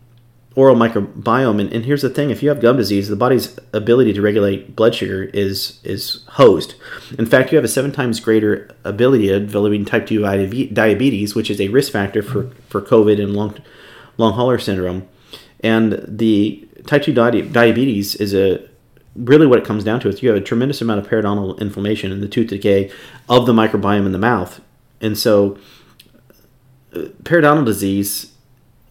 oral 0.59 0.74
microbiome. 0.74 1.61
And, 1.61 1.72
and, 1.72 1.84
here's 1.84 2.02
the 2.02 2.11
thing: 2.11 2.30
if 2.30 2.42
you 2.42 2.48
have 2.48 2.61
gum 2.61 2.76
disease, 2.76 3.09
the 3.09 3.16
body's 3.16 3.56
ability 3.72 4.12
to 4.14 4.20
regulate 4.20 4.74
blood 4.74 4.94
sugar 4.94 5.24
is 5.32 5.78
is 5.84 6.24
hosed. 6.30 6.74
In 7.16 7.26
fact, 7.26 7.52
you 7.52 7.56
have 7.56 7.64
a 7.64 7.68
seven 7.68 7.92
times 7.92 8.18
greater 8.18 8.68
ability 8.84 9.30
of 9.30 9.46
developing 9.46 9.84
type 9.84 10.06
two 10.06 10.20
diabetes, 10.20 11.34
which 11.36 11.48
is 11.48 11.61
a 11.61 11.68
risk 11.68 11.92
factor 11.92 12.22
for 12.22 12.50
for 12.68 12.82
COVID 12.82 13.22
and 13.22 13.34
long 13.36 13.54
long 14.16 14.32
hauler 14.32 14.59
syndrome. 14.59 15.09
And 15.61 16.04
the 16.06 16.68
type 16.86 17.02
2 17.02 17.12
di- 17.12 17.42
diabetes 17.42 18.14
is 18.16 18.34
a 18.34 18.61
really 19.16 19.46
what 19.46 19.59
it 19.59 19.64
comes 19.64 19.82
down 19.82 19.98
to 20.00 20.09
is 20.09 20.22
you 20.22 20.28
have 20.28 20.38
a 20.38 20.44
tremendous 20.44 20.80
amount 20.80 21.00
of 21.00 21.09
periodontal 21.09 21.61
inflammation 21.61 22.12
in 22.12 22.20
the 22.20 22.28
tooth 22.28 22.48
decay 22.48 22.90
of 23.28 23.46
the 23.46 23.52
microbiome 23.52 24.06
in 24.06 24.12
the 24.12 24.18
mouth. 24.18 24.61
And 25.00 25.18
so 25.18 25.59
uh, 26.94 27.00
periodontal 27.24 27.64
disease 27.64 28.32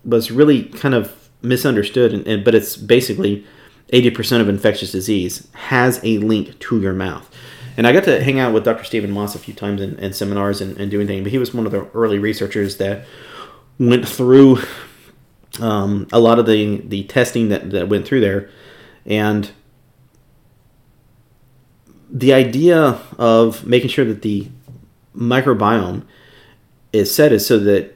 was 0.04 0.32
really 0.32 0.64
kind 0.64 0.94
of 0.94 1.17
misunderstood, 1.42 2.14
and, 2.14 2.28
and, 2.28 2.44
but 2.44 2.56
it's 2.56 2.76
basically 2.76 3.46
80% 3.94 4.42
of 4.42 4.50
infectious 4.50 4.92
disease 4.92 5.48
has 5.54 6.00
a 6.04 6.18
link 6.18 6.58
to 6.60 6.82
your 6.82 6.94
mouth. 6.94 7.30
And 7.78 7.86
I 7.86 7.94
got 7.94 8.06
to 8.06 8.24
hang 8.24 8.40
out 8.40 8.54
with 8.54 8.64
Dr. 8.64 8.84
Stephen 8.84 9.12
Moss 9.12 9.36
a 9.36 9.40
few 9.40 9.54
times 9.54 9.82
in, 9.82 9.98
in 10.00 10.12
seminars 10.14 10.62
and, 10.62 10.78
and 10.78 10.90
doing 10.90 11.06
things, 11.06 11.24
but 11.24 11.32
he 11.32 11.38
was 11.38 11.54
one 11.54 11.66
of 11.66 11.72
the 11.72 11.88
early 11.94 12.18
researchers 12.18 12.78
that 12.78 13.06
went 13.78 14.08
through 14.08 14.60
um, 15.60 16.08
a 16.12 16.20
lot 16.20 16.40
of 16.40 16.46
the 16.46 16.78
the 16.78 17.04
testing 17.06 17.50
that, 17.50 17.72
that 17.72 17.90
went 17.90 18.06
through 18.06 18.22
there, 18.22 18.50
and 19.06 19.52
the 22.10 22.34
idea 22.34 23.00
of 23.18 23.66
making 23.66 23.90
sure 23.90 24.06
that 24.06 24.22
the 24.22 24.50
microbiome 25.16 26.04
is 26.94 27.14
set 27.14 27.32
is 27.32 27.46
so 27.46 27.60
that 27.60 27.96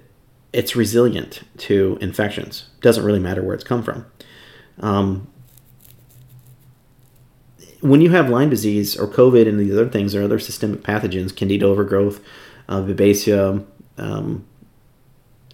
it's 0.54 0.76
resilient 0.76 1.42
to 1.58 1.98
infections. 2.02 2.70
Doesn't 2.82 3.03
really 3.03 3.19
matter 3.19 3.41
where 3.41 3.55
it's 3.55 3.63
come 3.63 3.84
from. 3.84 4.05
Um, 4.79 5.27
when 7.82 8.01
you 8.01 8.11
have 8.11 8.29
Lyme 8.29 8.49
disease 8.49 8.97
or 8.97 9.07
COVID 9.07 9.47
and 9.47 9.59
these 9.59 9.71
other 9.71 9.89
things 9.89 10.13
or 10.13 10.23
other 10.23 10.39
systemic 10.39 10.82
pathogens, 10.82 11.36
candida 11.36 11.65
overgrowth, 11.65 12.21
uh, 12.69 12.82
Babesia, 12.82 13.65
um, 13.97 14.45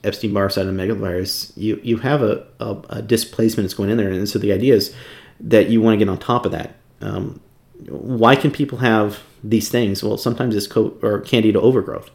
Epstein 0.04 0.34
Barr 0.34 0.46
and 0.46 0.80
megalovirus, 0.80 1.52
you, 1.56 1.80
you 1.84 1.98
have 1.98 2.22
a, 2.22 2.46
a, 2.60 2.78
a, 2.90 3.02
displacement 3.02 3.66
that's 3.66 3.74
going 3.74 3.90
in 3.90 3.98
there. 3.98 4.10
And 4.10 4.30
so 4.30 4.40
the 4.40 4.54
idea 4.54 4.76
is 4.76 4.96
that 5.40 5.70
you 5.70 5.82
want 5.82 5.94
to 5.94 5.98
get 5.98 6.10
on 6.10 6.18
top 6.18 6.46
of 6.46 6.52
that. 6.52 6.76
Um, 7.02 7.42
why 7.88 8.36
can 8.36 8.52
people 8.52 8.80
have 8.80 9.20
these 9.44 9.70
things? 9.70 10.04
Well, 10.04 10.18
sometimes 10.18 10.56
it's 10.56 10.68
co- 10.68 10.98
or 11.02 11.22
candida 11.22 11.60
overgrowth. 11.60 12.10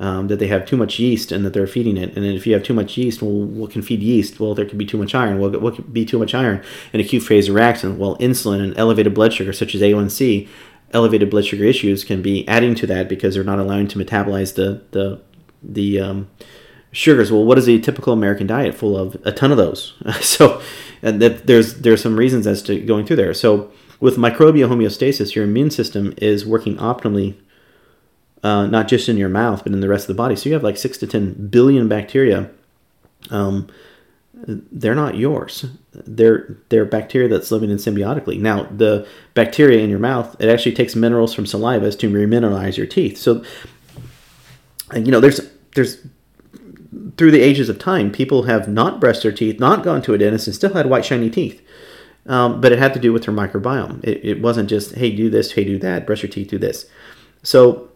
Um, 0.00 0.28
that 0.28 0.38
they 0.38 0.46
have 0.46 0.64
too 0.64 0.78
much 0.78 0.98
yeast 0.98 1.30
and 1.30 1.44
that 1.44 1.52
they're 1.52 1.66
feeding 1.66 1.98
it. 1.98 2.16
And 2.16 2.24
if 2.24 2.46
you 2.46 2.54
have 2.54 2.62
too 2.62 2.72
much 2.72 2.96
yeast, 2.96 3.20
well, 3.20 3.32
what 3.32 3.70
can 3.70 3.82
feed 3.82 4.00
yeast? 4.00 4.40
Well, 4.40 4.54
there 4.54 4.64
could 4.64 4.78
be 4.78 4.86
too 4.86 4.96
much 4.96 5.14
iron. 5.14 5.38
Well, 5.38 5.50
what 5.60 5.74
could 5.74 5.92
be 5.92 6.06
too 6.06 6.18
much 6.18 6.34
iron? 6.34 6.62
An 6.94 7.00
acute 7.00 7.22
phase 7.22 7.50
reaction. 7.50 7.98
Well, 7.98 8.16
insulin 8.16 8.64
and 8.64 8.74
elevated 8.78 9.12
blood 9.12 9.34
sugar, 9.34 9.52
such 9.52 9.74
as 9.74 9.82
A1C, 9.82 10.48
elevated 10.92 11.30
blood 11.30 11.44
sugar 11.44 11.64
issues 11.64 12.04
can 12.04 12.22
be 12.22 12.46
adding 12.48 12.74
to 12.76 12.86
that 12.86 13.08
because 13.08 13.34
they're 13.34 13.44
not 13.44 13.58
allowing 13.58 13.88
to 13.88 13.98
metabolize 13.98 14.54
the 14.54 14.82
the 14.92 15.20
the 15.62 16.00
um, 16.00 16.30
sugars. 16.92 17.30
Well, 17.30 17.44
what 17.44 17.58
is 17.58 17.68
a 17.68 17.78
typical 17.78 18.12
American 18.12 18.46
diet 18.46 18.74
full 18.74 18.96
of? 18.96 19.16
A 19.24 19.32
ton 19.32 19.50
of 19.50 19.56
those. 19.56 19.94
so, 20.20 20.60
and 21.02 21.20
that 21.22 21.46
there's 21.46 21.74
there's 21.80 22.02
some 22.02 22.16
reasons 22.16 22.46
as 22.46 22.62
to 22.64 22.80
going 22.80 23.06
through 23.06 23.16
there. 23.16 23.34
So, 23.34 23.70
with 24.00 24.16
microbial 24.16 24.68
homeostasis, 24.68 25.34
your 25.34 25.44
immune 25.44 25.70
system 25.70 26.14
is 26.16 26.46
working 26.46 26.76
optimally, 26.76 27.34
uh, 28.42 28.66
not 28.66 28.88
just 28.88 29.08
in 29.08 29.16
your 29.16 29.28
mouth 29.28 29.64
but 29.64 29.72
in 29.72 29.80
the 29.80 29.88
rest 29.88 30.04
of 30.04 30.16
the 30.16 30.22
body. 30.22 30.36
So 30.36 30.48
you 30.48 30.54
have 30.54 30.64
like 30.64 30.76
six 30.76 30.98
to 30.98 31.06
ten 31.06 31.48
billion 31.48 31.88
bacteria. 31.88 32.50
Um, 33.30 33.68
they're 34.32 34.94
not 34.94 35.16
yours. 35.16 35.66
They're 35.92 36.56
they're 36.70 36.84
bacteria 36.84 37.28
that's 37.28 37.50
living 37.50 37.70
in 37.70 37.76
symbiotically. 37.76 38.40
Now, 38.40 38.64
the 38.64 39.06
bacteria 39.34 39.80
in 39.80 39.90
your 39.90 39.98
mouth, 39.98 40.34
it 40.40 40.48
actually 40.48 40.74
takes 40.74 40.96
minerals 40.96 41.34
from 41.34 41.46
saliva 41.46 41.90
to 41.90 42.10
remineralize 42.10 42.76
your 42.76 42.86
teeth. 42.86 43.18
So, 43.18 43.44
you 44.94 45.10
know, 45.10 45.20
there's 45.20 45.40
there's 45.74 45.98
through 47.16 47.30
the 47.30 47.40
ages 47.40 47.68
of 47.68 47.78
time, 47.78 48.10
people 48.10 48.44
have 48.44 48.66
not 48.66 48.98
brushed 48.98 49.22
their 49.22 49.32
teeth, 49.32 49.60
not 49.60 49.84
gone 49.84 50.00
to 50.02 50.14
a 50.14 50.18
dentist, 50.18 50.46
and 50.46 50.56
still 50.56 50.72
had 50.72 50.86
white, 50.86 51.04
shiny 51.04 51.28
teeth. 51.28 51.62
Um, 52.26 52.60
but 52.60 52.72
it 52.72 52.78
had 52.78 52.94
to 52.94 53.00
do 53.00 53.12
with 53.12 53.24
their 53.24 53.34
microbiome. 53.34 54.02
It, 54.04 54.24
it 54.24 54.42
wasn't 54.42 54.70
just, 54.70 54.94
hey, 54.94 55.14
do 55.14 55.28
this, 55.28 55.52
hey, 55.52 55.64
do 55.64 55.78
that, 55.80 56.06
brush 56.06 56.22
your 56.22 56.30
teeth, 56.30 56.48
do 56.48 56.58
this. 56.58 56.86
So, 57.42 57.89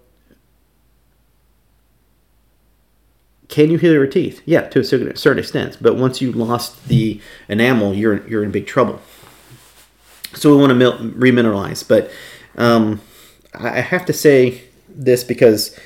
can 3.54 3.70
you 3.70 3.78
heal 3.78 3.92
your 3.92 4.08
teeth? 4.08 4.42
Yeah, 4.46 4.62
to 4.70 4.80
a 4.80 4.84
certain 4.84 5.38
extent. 5.38 5.78
But 5.80 5.94
once 5.94 6.20
you 6.20 6.32
lost 6.32 6.88
the 6.88 7.20
enamel, 7.48 7.94
you're 7.94 8.26
you're 8.26 8.42
in 8.42 8.50
big 8.50 8.66
trouble. 8.66 9.00
So 10.32 10.50
we 10.50 10.56
want 10.56 10.70
to 10.70 10.74
mil- 10.74 10.98
remineralize. 10.98 11.86
But 11.86 12.10
um, 12.56 13.00
I 13.54 13.80
have 13.80 14.06
to 14.06 14.12
say 14.12 14.64
this 14.88 15.22
because 15.22 15.78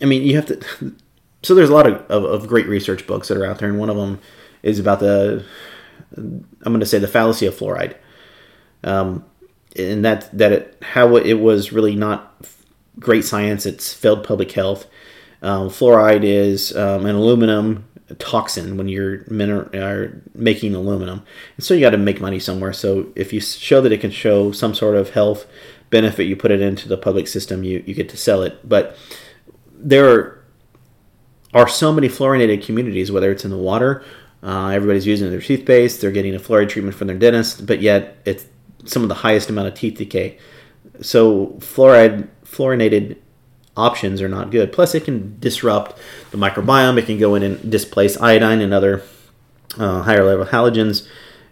I 0.00 0.06
mean, 0.06 0.22
you 0.22 0.36
have 0.36 0.46
to. 0.46 0.94
So 1.44 1.56
there's 1.56 1.70
a 1.70 1.74
lot 1.74 1.88
of, 1.88 1.96
of, 2.08 2.22
of, 2.22 2.46
great 2.46 2.68
research 2.68 3.04
books 3.04 3.26
that 3.26 3.36
are 3.36 3.44
out 3.44 3.58
there, 3.58 3.68
and 3.68 3.76
one 3.76 3.90
of 3.90 3.96
them 3.96 4.20
is 4.62 4.78
about 4.78 5.00
the. 5.00 5.44
I'm 6.16 6.46
going 6.62 6.78
to 6.78 6.86
say 6.86 7.00
the 7.00 7.08
fallacy 7.08 7.46
of 7.46 7.54
fluoride, 7.56 7.96
um, 8.84 9.24
and 9.74 10.04
that 10.04 10.30
that 10.38 10.52
it 10.52 10.78
how 10.82 11.16
it 11.16 11.40
was 11.40 11.72
really 11.72 11.96
not 11.96 12.46
great 12.98 13.24
science. 13.24 13.66
It's 13.66 13.92
failed 13.92 14.24
public 14.24 14.52
health. 14.52 14.86
Um, 15.42 15.68
fluoride 15.68 16.24
is 16.24 16.74
um, 16.76 17.06
an 17.06 17.16
aluminum 17.16 17.88
toxin 18.18 18.76
when 18.76 18.88
you're 18.88 19.24
making 20.34 20.74
aluminum, 20.74 21.22
and 21.56 21.64
so 21.64 21.74
you 21.74 21.80
got 21.80 21.90
to 21.90 21.98
make 21.98 22.20
money 22.20 22.38
somewhere. 22.38 22.72
So 22.72 23.08
if 23.16 23.32
you 23.32 23.40
show 23.40 23.80
that 23.80 23.92
it 23.92 24.00
can 24.00 24.10
show 24.10 24.52
some 24.52 24.74
sort 24.74 24.96
of 24.96 25.10
health 25.10 25.46
benefit, 25.90 26.24
you 26.24 26.36
put 26.36 26.50
it 26.50 26.60
into 26.60 26.88
the 26.88 26.96
public 26.96 27.26
system, 27.26 27.64
you 27.64 27.82
you 27.86 27.94
get 27.94 28.08
to 28.10 28.16
sell 28.16 28.42
it, 28.42 28.68
but 28.68 28.96
there 29.72 30.08
are, 30.08 30.44
are 31.54 31.68
so 31.68 31.92
many 31.92 32.08
fluorinated 32.08 32.64
communities, 32.64 33.10
whether 33.10 33.32
it's 33.32 33.44
in 33.44 33.50
the 33.50 33.58
water, 33.58 34.04
uh, 34.42 34.68
everybody's 34.68 35.06
using 35.06 35.30
their 35.30 35.40
toothpaste, 35.40 36.00
they're 36.00 36.12
getting 36.12 36.34
a 36.34 36.38
fluoride 36.38 36.68
treatment 36.68 36.94
from 36.96 37.08
their 37.08 37.18
dentist, 37.18 37.66
but 37.66 37.80
yet 37.80 38.18
it's 38.24 38.46
some 38.84 39.02
of 39.02 39.08
the 39.08 39.14
highest 39.14 39.50
amount 39.50 39.68
of 39.68 39.74
teeth 39.74 39.98
decay. 39.98 40.38
So 41.00 41.48
fluoride, 41.58 42.28
fluorinated 42.52 43.16
options 43.76 44.20
are 44.20 44.28
not 44.28 44.50
good. 44.50 44.72
Plus, 44.72 44.94
it 44.94 45.04
can 45.04 45.38
disrupt 45.40 45.98
the 46.30 46.36
microbiome. 46.36 46.98
It 46.98 47.06
can 47.06 47.18
go 47.18 47.34
in 47.34 47.42
and 47.42 47.70
displace 47.70 48.20
iodine 48.20 48.60
and 48.60 48.74
other 48.74 49.02
uh, 49.78 50.02
higher 50.02 50.24
level 50.24 50.44
halogens, 50.44 51.08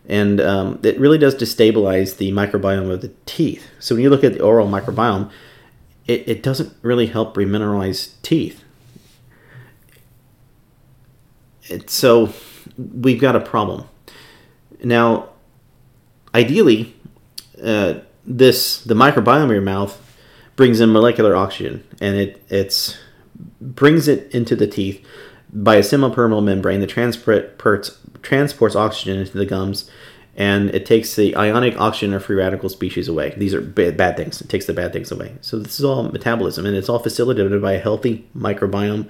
and 0.07 0.41
um, 0.41 0.79
it 0.83 0.99
really 1.01 1.19
does 1.19 1.35
destabilize 1.35 2.19
the 2.19 2.31
microbiome 2.33 2.91
of 2.91 3.01
the 3.01 3.13
teeth. 3.25 3.69
So 3.79 3.95
when 3.95 4.05
you 4.05 4.11
look 4.11 4.25
at 4.25 4.35
the 4.35 4.41
oral 4.41 4.69
microbiome, 4.69 5.31
it, 6.07 6.29
it 6.29 6.43
doesn't 6.43 6.75
really 6.83 7.07
help 7.07 7.35
remineralize 7.35 8.15
teeth. 8.23 8.63
It, 11.65 11.89
so 11.89 12.33
we've 12.77 13.21
got 13.21 13.37
a 13.37 13.41
problem. 13.41 13.87
Now, 14.83 15.31
ideally, 16.35 16.95
uh, 17.63 18.01
this 18.27 18.83
the 18.83 18.95
microbiome 18.95 19.45
of 19.45 19.51
your 19.51 19.63
mouth 19.63 20.10
brings 20.57 20.81
in 20.81 20.93
molecular 20.93 21.37
oxygen, 21.37 21.85
and 22.01 22.17
it 22.17 22.43
it's 22.49 22.99
brings 23.61 24.09
it 24.09 24.33
into 24.35 24.55
the 24.55 24.67
teeth 24.67 25.05
by 25.53 25.77
a 25.77 25.81
semipermeable 25.81 26.45
membrane 26.45 26.81
that 26.81 26.89
transports 26.89 27.99
transports 28.23 28.77
oxygen 28.77 29.19
into 29.19 29.37
the 29.37 29.47
gums 29.47 29.91
and 30.37 30.71
it 30.71 30.87
takes 30.87 31.17
the 31.17 31.37
ionic 31.37 31.79
oxygen 31.79 32.15
or 32.15 32.21
free 32.21 32.37
radical 32.37 32.69
species 32.69 33.09
away. 33.09 33.35
These 33.37 33.53
are 33.53 33.61
bad, 33.61 33.97
bad 33.97 34.17
things. 34.17 34.41
It 34.41 34.49
takes 34.49 34.67
the 34.67 34.73
bad 34.73 34.93
things 34.93 35.11
away. 35.11 35.35
So 35.41 35.59
this 35.59 35.79
is 35.79 35.85
all 35.85 36.05
metabolism, 36.05 36.65
and 36.67 36.77
it's 36.77 36.89
all 36.89 36.99
facilitated 36.99 37.61
by 37.61 37.73
a 37.73 37.79
healthy 37.79 38.27
microbiome 38.35 39.09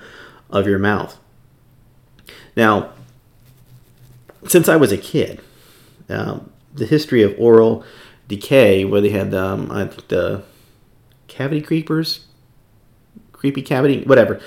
of 0.51 0.67
your 0.67 0.79
mouth. 0.79 1.19
Now, 2.57 2.93
since 4.49 4.69
I 4.69 4.77
was 4.77 4.91
a 4.91 4.99
kid, 4.99 5.41
um, 6.09 6.51
the 6.75 6.87
history 6.87 7.23
of 7.23 7.35
oral 7.39 7.85
decay, 8.27 8.85
where 8.85 9.01
they 9.01 9.11
had 9.11 9.35
um, 9.35 9.69
the 10.09 10.43
cavity 11.41 11.63
creepers, 11.63 12.27
creepy 13.33 13.63
cavity, 13.63 14.03
whatever. 14.03 14.39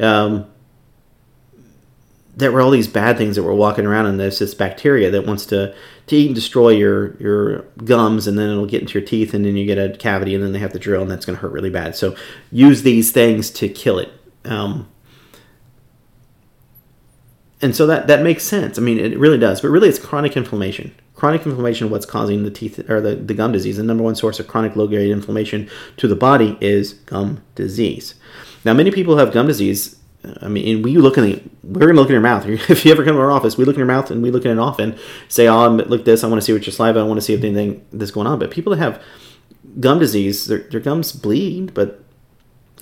Um, 0.00 0.46
there 2.36 2.52
were 2.52 2.60
all 2.60 2.70
these 2.70 2.86
bad 2.86 3.16
things 3.16 3.34
that 3.34 3.42
were 3.42 3.54
walking 3.54 3.84
around, 3.84 4.06
and 4.06 4.20
there's 4.20 4.38
this 4.38 4.54
bacteria 4.54 5.10
that 5.10 5.26
wants 5.26 5.44
to 5.46 5.74
to 6.06 6.16
eat 6.16 6.26
and 6.26 6.36
destroy 6.36 6.68
your 6.68 7.16
your 7.16 7.62
gums, 7.84 8.28
and 8.28 8.38
then 8.38 8.48
it'll 8.48 8.64
get 8.64 8.80
into 8.80 8.96
your 8.96 9.04
teeth, 9.04 9.34
and 9.34 9.44
then 9.44 9.56
you 9.56 9.66
get 9.66 9.76
a 9.76 9.96
cavity, 9.96 10.36
and 10.36 10.44
then 10.44 10.52
they 10.52 10.60
have 10.60 10.72
to 10.72 10.78
drill, 10.78 11.02
and 11.02 11.10
that's 11.10 11.26
going 11.26 11.36
to 11.36 11.42
hurt 11.42 11.50
really 11.50 11.70
bad. 11.70 11.96
So 11.96 12.14
use 12.52 12.82
these 12.82 13.10
things 13.10 13.50
to 13.52 13.68
kill 13.68 13.98
it. 13.98 14.12
Um, 14.44 14.88
and 17.60 17.74
so 17.74 17.88
that 17.88 18.06
that 18.06 18.22
makes 18.22 18.44
sense. 18.44 18.78
I 18.78 18.82
mean, 18.82 19.00
it 19.00 19.18
really 19.18 19.38
does. 19.38 19.60
But 19.62 19.70
really, 19.70 19.88
it's 19.88 19.98
chronic 19.98 20.36
inflammation. 20.36 20.94
Chronic 21.16 21.46
inflammation, 21.46 21.90
what's 21.90 22.06
causing 22.06 22.44
the 22.44 22.50
teeth 22.50 22.88
or 22.90 23.00
the, 23.00 23.16
the 23.16 23.34
gum 23.34 23.50
disease, 23.50 23.78
the 23.78 23.82
number 23.82 24.04
one 24.04 24.14
source 24.14 24.38
of 24.38 24.46
chronic 24.46 24.76
low 24.76 24.86
grade 24.86 25.10
inflammation 25.10 25.68
to 25.96 26.06
the 26.06 26.14
body 26.14 26.56
is 26.60 26.92
gum 26.92 27.42
disease. 27.54 28.14
Now, 28.64 28.74
many 28.74 28.90
people 28.90 29.16
have 29.16 29.32
gum 29.32 29.46
disease. 29.46 29.96
I 30.42 30.48
mean, 30.48 30.82
we 30.82 30.96
look 30.98 31.16
in 31.16 31.24
the, 31.24 31.42
we're 31.62 31.80
going 31.80 31.94
to 31.94 32.00
look 32.00 32.08
in 32.08 32.12
your 32.12 32.20
mouth. 32.20 32.44
If 32.70 32.84
you 32.84 32.92
ever 32.92 33.04
come 33.04 33.14
to 33.14 33.20
our 33.20 33.30
office, 33.30 33.56
we 33.56 33.64
look 33.64 33.76
in 33.76 33.80
your 33.80 33.86
mouth 33.86 34.10
and 34.10 34.22
we 34.22 34.30
look 34.30 34.44
in 34.44 34.50
it 34.50 34.58
often. 34.58 34.98
Say, 35.28 35.48
oh, 35.48 35.68
look 35.68 36.04
this. 36.04 36.22
I 36.22 36.28
want 36.28 36.40
to 36.40 36.44
see 36.44 36.52
what 36.52 36.66
your 36.66 36.72
saliva. 36.72 37.00
I 37.00 37.04
want 37.04 37.18
to 37.18 37.22
see 37.24 37.32
if 37.32 37.42
anything 37.42 37.86
that's 37.92 38.10
going 38.10 38.26
on. 38.26 38.38
But 38.38 38.50
people 38.50 38.74
that 38.74 38.78
have 38.78 39.02
gum 39.80 39.98
disease, 39.98 40.46
their, 40.46 40.58
their 40.58 40.80
gums 40.80 41.12
bleed, 41.12 41.72
but 41.74 42.02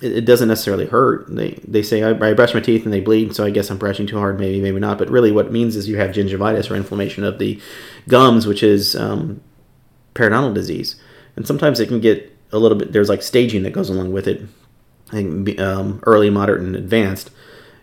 it, 0.01 0.11
it 0.17 0.25
doesn't 0.25 0.47
necessarily 0.47 0.85
hurt. 0.85 1.33
They 1.33 1.59
they 1.67 1.83
say 1.83 2.03
I, 2.03 2.09
I, 2.11 2.33
brush 2.33 2.53
my 2.53 2.59
teeth 2.59 2.83
and 2.85 2.93
they 2.93 3.01
bleed, 3.01 3.35
so 3.35 3.45
I 3.45 3.49
guess 3.49 3.69
I'm 3.69 3.77
brushing 3.77 4.07
too 4.07 4.17
hard. 4.17 4.39
Maybe 4.39 4.61
maybe 4.61 4.79
not. 4.79 4.97
But 4.97 5.09
really, 5.09 5.31
what 5.31 5.47
it 5.47 5.51
means 5.51 5.75
is 5.75 5.87
you 5.87 5.97
have 5.97 6.11
gingivitis 6.11 6.69
or 6.69 6.75
inflammation 6.75 7.23
of 7.23 7.39
the 7.39 7.59
gums, 8.07 8.45
which 8.45 8.63
is 8.63 8.95
um, 8.95 9.41
periodontal 10.13 10.53
disease, 10.53 10.95
and 11.35 11.47
sometimes 11.47 11.79
it 11.79 11.87
can 11.87 11.99
get 11.99 12.37
a 12.51 12.59
little 12.59 12.77
bit. 12.77 12.91
There's 12.91 13.09
like 13.09 13.21
staging 13.21 13.63
that 13.63 13.73
goes 13.73 13.89
along 13.89 14.11
with 14.11 14.27
it. 14.27 14.43
Um, 15.13 15.99
early, 16.03 16.31
moderate, 16.31 16.61
and 16.61 16.75
advanced, 16.75 17.29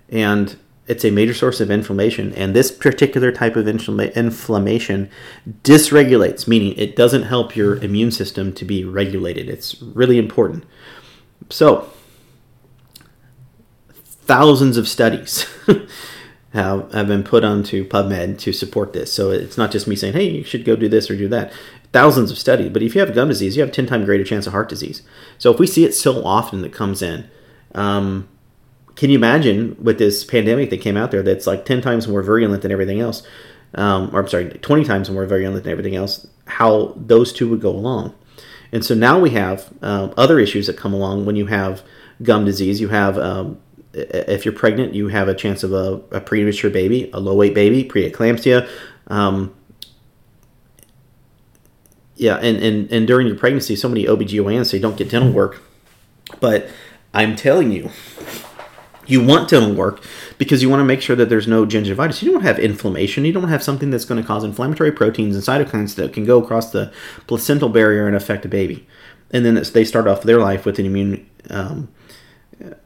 and 0.09 0.57
it's 0.89 1.05
a 1.05 1.11
major 1.11 1.33
source 1.33 1.61
of 1.61 1.71
inflammation. 1.71 2.35
And 2.35 2.55
this 2.55 2.71
particular 2.71 3.31
type 3.31 3.55
of 3.55 3.69
inflammation 3.69 5.11
dysregulates, 5.63 6.49
meaning 6.49 6.75
it 6.77 6.97
doesn't 6.97 7.23
help 7.23 7.55
your 7.55 7.77
immune 7.77 8.11
system 8.11 8.53
to 8.55 8.65
be 8.65 8.85
regulated. 8.85 9.49
It's 9.49 9.81
really 9.81 10.19
important. 10.19 10.65
So, 11.49 11.89
thousands 14.23 14.77
of 14.77 14.89
studies 14.89 15.47
have, 16.53 16.93
have 16.93 17.07
been 17.09 17.25
put 17.25 17.45
onto 17.45 17.87
PubMed 17.87 18.39
to 18.41 18.53
support 18.53 18.93
this. 18.93 19.13
So 19.13 19.31
it's 19.31 19.59
not 19.59 19.71
just 19.71 19.87
me 19.87 19.97
saying, 19.97 20.15
hey, 20.15 20.29
you 20.29 20.45
should 20.45 20.65
go 20.65 20.77
do 20.77 20.89
this 20.89 21.11
or 21.11 21.17
do 21.17 21.29
that. 21.29 21.53
Thousands 21.93 22.31
of 22.31 22.39
studies. 22.39 22.71
But 22.71 22.83
if 22.83 22.95
you 22.95 23.01
have 23.01 23.15
gum 23.15 23.29
disease, 23.29 23.57
you 23.57 23.63
have 23.63 23.73
10 23.73 23.87
times 23.87 24.05
greater 24.07 24.25
chance 24.25 24.47
of 24.47 24.53
heart 24.53 24.69
disease. 24.69 25.03
So 25.39 25.53
if 25.53 25.59
we 25.59 25.67
see 25.67 25.85
it 25.85 25.95
so 25.95 26.25
often 26.25 26.63
that 26.63 26.73
comes 26.73 27.03
in, 27.03 27.29
um, 27.75 28.29
can 28.97 29.11
you 29.11 29.17
imagine 29.17 29.77
with 29.83 29.99
this 29.99 30.25
pandemic 30.25 30.71
that 30.71 30.81
came 30.81 30.97
out 30.97 31.11
there 31.11 31.23
that's 31.23 31.47
like 31.47 31.65
10 31.65 31.81
times 31.81 32.07
more 32.07 32.23
virulent 32.23 32.63
than 32.63 32.73
everything 32.73 33.01
else? 33.01 33.27
Um, 33.75 34.11
or 34.15 34.21
I'm 34.21 34.29
sorry, 34.29 34.51
20 34.51 34.85
times 34.85 35.11
more 35.11 35.25
virulent 35.27 35.65
than 35.65 35.73
everything 35.73 35.97
else, 35.97 36.27
how 36.47 36.95
those 36.97 37.33
two 37.33 37.49
would 37.49 37.61
go 37.61 37.71
along. 37.71 38.15
And 38.71 38.85
so 38.85 38.95
now 38.95 39.19
we 39.19 39.31
have 39.31 39.73
um, 39.83 40.13
other 40.17 40.39
issues 40.39 40.67
that 40.67 40.77
come 40.77 40.93
along 40.93 41.25
when 41.25 41.37
you 41.37 41.47
have 41.47 41.83
gum 42.23 42.45
disease. 42.45 42.81
You 42.81 42.89
have 42.89 43.19
um, 43.19 43.59
if 43.95 44.45
you're 44.45 44.55
pregnant, 44.55 44.95
you 44.95 45.09
have 45.09 45.29
a 45.29 45.35
chance 45.35 45.63
of 45.63 45.73
a, 45.73 46.01
a 46.11 46.21
premature 46.21 46.71
baby, 46.71 47.11
a 47.13 47.21
low 47.21 47.35
weight 47.35 47.55
baby, 47.55 47.85
preeclampsia. 47.85 48.69
Um, 49.09 49.55
yeah, 52.17 52.37
and, 52.37 52.59
and, 52.59 52.91
and 52.93 53.07
during 53.07 53.27
your 53.27 53.37
pregnancy, 53.37 53.77
so 53.77 53.89
many 53.89 54.05
OBGYNs 54.05 54.67
say 54.71 54.79
don't 54.79 54.97
get 54.97 55.11
dental 55.11 55.33
work. 55.33 55.61
But 56.41 56.69
I'm 57.13 57.37
telling 57.37 57.73
you, 57.73 57.91
you 59.07 59.23
want 59.23 59.51
dental 59.51 59.75
work 59.75 60.03
because 60.39 60.63
you 60.63 60.71
want 60.71 60.81
to 60.81 60.85
make 60.85 61.03
sure 61.03 61.17
that 61.17 61.29
there's 61.29 61.49
no 61.49 61.67
gingivitis. 61.67 62.23
You 62.23 62.33
don't 62.33 62.43
have 62.43 62.59
inflammation. 62.59 63.25
You 63.25 63.33
don't 63.33 63.49
have 63.49 63.63
something 63.63 63.91
that's 63.91 64.05
going 64.05 64.21
to 64.21 64.27
cause 64.27 64.45
inflammatory 64.45 64.93
proteins 64.93 65.35
and 65.35 65.45
cytokines 65.45 65.97
that 65.97 66.13
can 66.13 66.25
go 66.25 66.43
across 66.43 66.71
the 66.71 66.93
placental 67.27 67.69
barrier 67.69 68.07
and 68.07 68.17
affect 68.17 68.45
a 68.45 68.49
baby. 68.49 68.87
And 69.31 69.45
then 69.45 69.63
they 69.73 69.85
start 69.85 70.07
off 70.07 70.23
their 70.23 70.39
life 70.39 70.65
with 70.65 70.79
an 70.79 70.87
immune 70.87 71.29
um, 71.51 71.89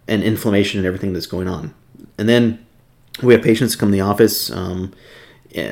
and 0.09 0.23
inflammation 0.23 0.79
and 0.79 0.87
everything 0.87 1.13
that's 1.13 1.27
going 1.27 1.49
on. 1.49 1.75
And 2.19 2.29
then 2.29 2.65
we 3.23 3.35
have 3.35 3.43
patients 3.43 3.77
come 3.77 3.91
to 3.91 3.93
the 3.93 4.01
office. 4.01 4.51
Um, 4.51 4.93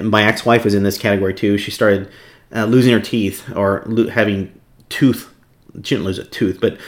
my 0.03 0.25
ex-wife 0.25 0.65
was 0.65 0.75
in 0.75 0.83
this 0.83 0.99
category 0.99 1.35
too. 1.35 1.59
She 1.59 1.71
started 1.71 2.11
uh, 2.55 2.65
losing 2.65 2.93
her 2.93 3.01
teeth 3.01 3.51
or 3.55 3.83
lo- 3.87 4.09
having 4.09 4.59
tooth. 4.89 5.33
She 5.83 5.95
didn't 5.95 6.05
lose 6.05 6.19
a 6.19 6.25
tooth, 6.25 6.61
but 6.61 6.79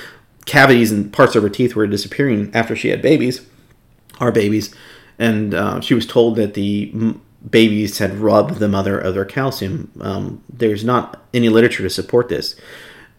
cavities 0.46 0.92
and 0.92 1.12
parts 1.12 1.34
of 1.34 1.42
her 1.42 1.48
teeth 1.48 1.74
were 1.74 1.86
disappearing 1.86 2.50
after 2.54 2.76
she 2.76 2.88
had 2.88 3.02
babies, 3.02 3.44
our 4.20 4.32
babies, 4.32 4.74
and 5.18 5.54
uh, 5.54 5.80
she 5.80 5.94
was 5.94 6.06
told 6.06 6.36
that 6.36 6.54
the 6.54 6.90
m- 6.94 7.20
babies 7.50 7.98
had 7.98 8.16
robbed 8.18 8.56
the 8.56 8.68
mother 8.68 8.98
of 8.98 9.14
their 9.14 9.24
calcium. 9.24 9.90
Um, 10.00 10.42
there's 10.48 10.84
not 10.84 11.22
any 11.34 11.48
literature 11.48 11.82
to 11.82 11.90
support 11.90 12.28
this. 12.28 12.54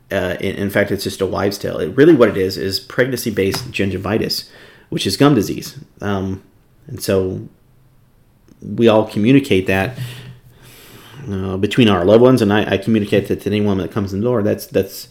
Uh, 0.09 0.37
in, 0.39 0.55
in, 0.55 0.69
fact, 0.69 0.89
it's 0.89 1.03
just 1.03 1.19
a 1.19 1.25
wives' 1.25 1.57
tale. 1.57 1.79
It, 1.79 1.95
really, 1.97 2.15
what 2.15 2.29
it 2.29 2.37
is 2.37 2.57
is 2.57 2.79
pregnancy-based 2.79 3.71
gingivitis, 3.71 4.49
which 4.89 5.05
is 5.05 5.17
gum 5.17 5.35
disease. 5.35 5.79
Um, 5.99 6.43
and 6.87 7.01
so 7.01 7.49
we 8.61 8.87
all 8.87 9.05
communicate 9.05 9.67
that 9.67 9.97
uh, 11.29 11.57
between 11.57 11.89
our 11.89 12.05
loved 12.05 12.21
ones, 12.21 12.41
and 12.41 12.53
I, 12.53 12.73
I 12.73 12.77
communicate 12.77 13.27
that 13.27 13.41
to 13.41 13.49
anyone 13.49 13.77
that 13.79 13.91
comes 13.91 14.13
in 14.13 14.21
the 14.21 14.25
door. 14.25 14.43
That's 14.43 14.65
that's. 14.65 15.09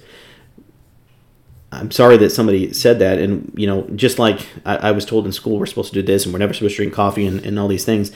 I'm 1.73 1.91
sorry 1.91 2.17
that 2.19 2.31
somebody 2.31 2.73
said 2.73 2.99
that, 3.01 3.19
and 3.19 3.53
you 3.57 3.67
know, 3.67 3.83
just 3.95 4.19
like 4.19 4.47
I, 4.65 4.77
I 4.77 4.91
was 4.93 5.05
told 5.05 5.27
in 5.27 5.33
school, 5.33 5.59
we're 5.59 5.67
supposed 5.67 5.93
to 5.93 6.01
do 6.01 6.07
this, 6.07 6.25
and 6.25 6.33
we're 6.33 6.39
never 6.39 6.55
supposed 6.55 6.77
to 6.77 6.83
drink 6.83 6.95
coffee, 6.95 7.27
and, 7.27 7.45
and 7.45 7.59
all 7.59 7.69
these 7.69 7.85
things. 7.85 8.13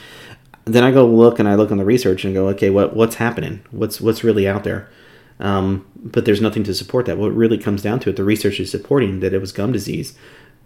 Then 0.64 0.84
I 0.84 0.92
go 0.92 1.06
look 1.06 1.38
and 1.38 1.48
I 1.48 1.54
look 1.56 1.70
on 1.70 1.78
the 1.78 1.84
research 1.84 2.24
and 2.24 2.32
go, 2.32 2.48
okay, 2.48 2.70
what 2.70 2.94
what's 2.94 3.16
happening? 3.16 3.60
What's 3.70 4.00
what's 4.00 4.24
really 4.24 4.48
out 4.48 4.64
there? 4.64 4.88
Um, 5.40 5.86
but 5.96 6.24
there's 6.24 6.40
nothing 6.40 6.64
to 6.64 6.74
support 6.74 7.06
that. 7.06 7.18
What 7.18 7.34
really 7.34 7.58
comes 7.58 7.82
down 7.82 8.00
to 8.00 8.10
it, 8.10 8.16
the 8.16 8.24
research 8.24 8.60
is 8.60 8.70
supporting 8.70 9.20
that 9.20 9.32
it 9.32 9.40
was 9.40 9.52
gum 9.52 9.72
disease 9.72 10.14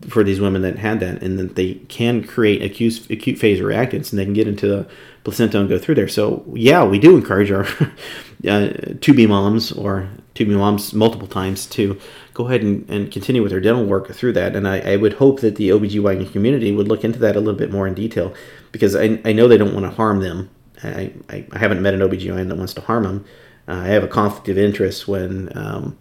for 0.09 0.25
these 0.25 0.41
women 0.41 0.63
that 0.63 0.79
had 0.79 1.01
that, 1.01 1.23
and 1.23 1.39
that 1.39 1.55
they 1.55 1.75
can 1.89 2.25
create 2.25 2.63
acute 2.63 3.09
acute 3.11 3.39
phase 3.39 3.61
reactants, 3.61 4.11
and 4.11 4.19
they 4.19 4.25
can 4.25 4.35
get 4.35 4.49
into 4.49 4.67
the 4.67 4.87
placenta 5.23 5.59
and 5.59 5.69
go 5.69 5.79
through 5.79 5.95
there. 5.95 6.09
So 6.09 6.45
yeah, 6.53 6.85
we 6.85 6.99
do 6.99 7.17
encourage 7.17 7.51
our 7.51 7.65
uh, 8.49 8.69
to 9.01 9.15
be 9.15 9.27
moms 9.27 9.73
or 9.73 10.09
to 10.35 10.45
be 10.45 10.55
moms 10.55 10.93
multiple 10.93 11.29
times 11.29 11.67
to 11.67 11.99
go 12.35 12.49
ahead 12.49 12.63
and, 12.63 12.89
and 12.91 13.13
continue 13.13 13.43
with 13.43 13.53
their 13.53 13.61
dental 13.61 13.85
work 13.85 14.13
through 14.13 14.33
that. 14.33 14.57
And 14.57 14.67
I, 14.67 14.81
I 14.81 14.97
would 14.97 15.15
hope 15.15 15.41
that 15.41 15.55
the 15.57 15.71
OBGYN 15.71 16.33
community 16.33 16.73
would 16.73 16.89
look 16.89 17.05
into 17.05 17.21
that 17.21 17.37
a 17.37 17.41
little 17.41 17.59
bit 17.59 17.71
more 17.71 17.87
in 17.87 17.95
detail 17.95 18.35
because 18.73 18.97
I, 18.97 19.21
I 19.25 19.33
know 19.33 19.47
they 19.47 19.57
don't 19.57 19.73
want 19.73 19.87
to 19.87 19.93
harm 19.93 20.21
them. 20.21 20.51
I, 20.83 21.13
I, 21.31 21.47
I 21.53 21.59
haven't 21.59 21.81
met 21.81 21.95
an 21.95 22.01
OBGYN 22.01 22.49
that 22.49 22.57
wants 22.57 22.75
to 22.75 22.81
harm 22.81 23.05
them 23.05 23.25
uh, 23.69 23.73
I 23.73 23.87
have 23.87 24.05
a 24.05 24.09
conflict 24.09 24.49
of 24.49 24.59
interest 24.59 25.09
when, 25.09 25.57
um, 25.57 25.99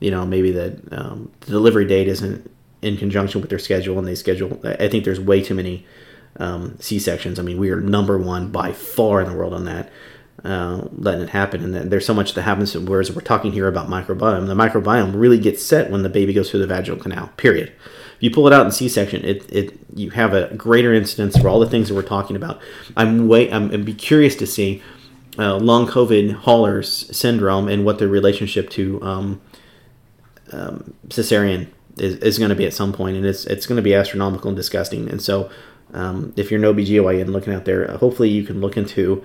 you 0.00 0.10
know, 0.10 0.26
maybe 0.26 0.50
the, 0.52 0.78
um, 0.92 1.30
the 1.40 1.52
delivery 1.52 1.86
date 1.86 2.08
isn't 2.08 2.50
in 2.82 2.96
conjunction 2.96 3.40
with 3.40 3.50
their 3.50 3.58
schedule 3.58 3.98
and 3.98 4.06
they 4.06 4.14
schedule. 4.14 4.60
I 4.64 4.88
think 4.88 5.04
there's 5.04 5.20
way 5.20 5.42
too 5.42 5.54
many 5.54 5.86
um, 6.38 6.76
C 6.80 6.98
sections. 6.98 7.38
I 7.38 7.42
mean, 7.42 7.58
we 7.58 7.70
are 7.70 7.80
number 7.80 8.18
one 8.18 8.50
by 8.50 8.72
far 8.72 9.20
in 9.20 9.28
the 9.28 9.36
world 9.36 9.54
on 9.54 9.64
that. 9.64 9.90
Uh, 10.44 10.86
letting 10.92 11.22
it 11.22 11.30
happen, 11.30 11.74
and 11.74 11.90
there's 11.90 12.04
so 12.04 12.12
much 12.14 12.34
that 12.34 12.42
happens. 12.42 12.76
Whereas 12.76 13.10
we're 13.10 13.22
talking 13.22 13.52
here 13.52 13.66
about 13.66 13.88
microbiome, 13.88 14.46
the 14.46 14.54
microbiome 14.54 15.18
really 15.18 15.38
gets 15.38 15.64
set 15.64 15.90
when 15.90 16.02
the 16.02 16.10
baby 16.10 16.34
goes 16.34 16.50
through 16.50 16.60
the 16.60 16.66
vaginal 16.66 17.00
canal. 17.00 17.30
Period. 17.38 17.72
If 18.16 18.22
you 18.22 18.30
pull 18.30 18.46
it 18.46 18.52
out 18.52 18.64
in 18.64 18.70
C-section, 18.70 19.24
it, 19.24 19.50
it 19.50 19.78
you 19.94 20.10
have 20.10 20.34
a 20.34 20.54
greater 20.54 20.92
incidence 20.92 21.36
for 21.36 21.48
all 21.48 21.58
the 21.58 21.68
things 21.68 21.88
that 21.88 21.94
we're 21.94 22.02
talking 22.02 22.36
about. 22.36 22.60
I'm 22.96 23.28
way 23.28 23.50
I'm 23.50 23.72
I'd 23.72 23.86
be 23.86 23.94
curious 23.94 24.36
to 24.36 24.46
see 24.46 24.82
uh, 25.38 25.56
long 25.56 25.86
COVID 25.86 26.32
haulers 26.32 27.14
syndrome 27.16 27.68
and 27.68 27.84
what 27.84 27.98
the 27.98 28.08
relationship 28.08 28.70
to 28.70 29.02
um, 29.02 29.40
um, 30.52 30.94
cesarean 31.08 31.68
is, 31.98 32.16
is 32.16 32.38
going 32.38 32.50
to 32.50 32.54
be 32.54 32.66
at 32.66 32.74
some 32.74 32.92
point, 32.92 33.16
and 33.16 33.26
it's 33.26 33.44
it's 33.46 33.66
going 33.66 33.76
to 33.76 33.82
be 33.82 33.94
astronomical 33.94 34.48
and 34.48 34.56
disgusting. 34.56 35.08
And 35.08 35.20
so, 35.20 35.50
um, 35.92 36.32
if 36.36 36.50
you're 36.50 36.64
an 36.64 36.74
OBGYN 36.74 37.28
looking 37.28 37.54
out 37.54 37.64
there, 37.64 37.86
hopefully 37.98 38.28
you 38.28 38.44
can 38.44 38.60
look 38.60 38.76
into, 38.76 39.24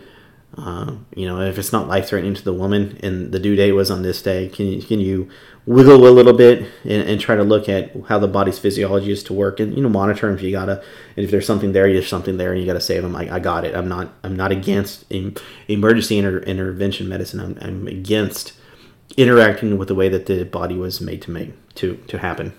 uh, 0.58 0.96
you 1.16 1.26
know, 1.26 1.40
if 1.40 1.58
it's 1.58 1.72
not 1.72 1.88
life 1.88 2.10
threatening 2.10 2.34
to 2.34 2.44
the 2.44 2.54
woman 2.54 3.00
and 3.02 3.32
the 3.32 3.40
due 3.40 3.56
date 3.56 3.72
was 3.72 3.90
on 3.90 4.02
this 4.02 4.22
day, 4.22 4.50
can 4.50 4.66
you 4.66 4.82
can 4.82 5.00
you 5.00 5.30
wiggle 5.66 6.08
a 6.08 6.10
little 6.10 6.34
bit 6.34 6.68
and, 6.84 7.08
and, 7.08 7.22
try 7.22 7.36
to 7.36 7.44
look 7.44 7.70
at 7.70 7.92
how 8.08 8.18
the 8.18 8.28
body's 8.28 8.58
physiology 8.58 9.12
is 9.12 9.24
to 9.24 9.32
work 9.32 9.60
and 9.60 9.76
you 9.76 9.84
know 9.84 9.90
monitor 9.90 10.34
if 10.34 10.42
you 10.42 10.52
gotta 10.52 10.84
and 11.16 11.24
if 11.24 11.30
there's 11.30 11.46
something 11.46 11.72
there 11.72 11.92
there's 11.94 12.08
something 12.08 12.38
there 12.38 12.52
and 12.52 12.60
you 12.60 12.66
gotta 12.66 12.82
save 12.82 13.04
them 13.04 13.16
I, 13.16 13.36
I 13.36 13.40
got 13.40 13.64
it. 13.64 13.76
I'm 13.76 13.88
not 13.88 14.12
I'm 14.24 14.36
not 14.36 14.52
against 14.52 15.06
emergency 15.68 16.18
inter- 16.18 16.40
intervention 16.40 17.08
medicine. 17.08 17.40
I'm, 17.40 17.58
I'm 17.62 17.88
against 17.88 18.54
interacting 19.18 19.78
with 19.78 19.88
the 19.88 19.96
way 19.96 20.10
that 20.10 20.26
the 20.26 20.44
body 20.44 20.76
was 20.76 21.00
made 21.00 21.22
to 21.24 21.32
make 21.32 21.54
to 21.76 21.96
to 22.08 22.18
happen. 22.18 22.54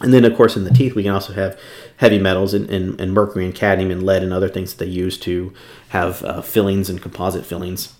And 0.00 0.12
then 0.12 0.24
of 0.24 0.36
course 0.36 0.56
in 0.56 0.64
the 0.64 0.70
teeth 0.70 0.94
we 0.94 1.04
can 1.04 1.12
also 1.12 1.32
have 1.32 1.58
heavy 1.96 2.18
metals 2.18 2.54
and, 2.54 2.68
and, 2.70 3.00
and 3.00 3.12
mercury 3.12 3.46
and 3.46 3.54
cadmium 3.54 3.90
and 3.90 4.02
lead 4.02 4.22
and 4.22 4.32
other 4.32 4.48
things 4.48 4.74
that 4.74 4.84
they 4.84 4.90
use 4.90 5.18
to 5.20 5.52
have 5.92 6.22
uh, 6.24 6.40
fillings 6.42 6.90
and 6.90 7.00
composite 7.00 7.46
fillings 7.46 7.94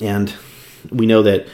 and 0.00 0.34
we 0.90 1.06
know 1.06 1.22
that 1.22 1.46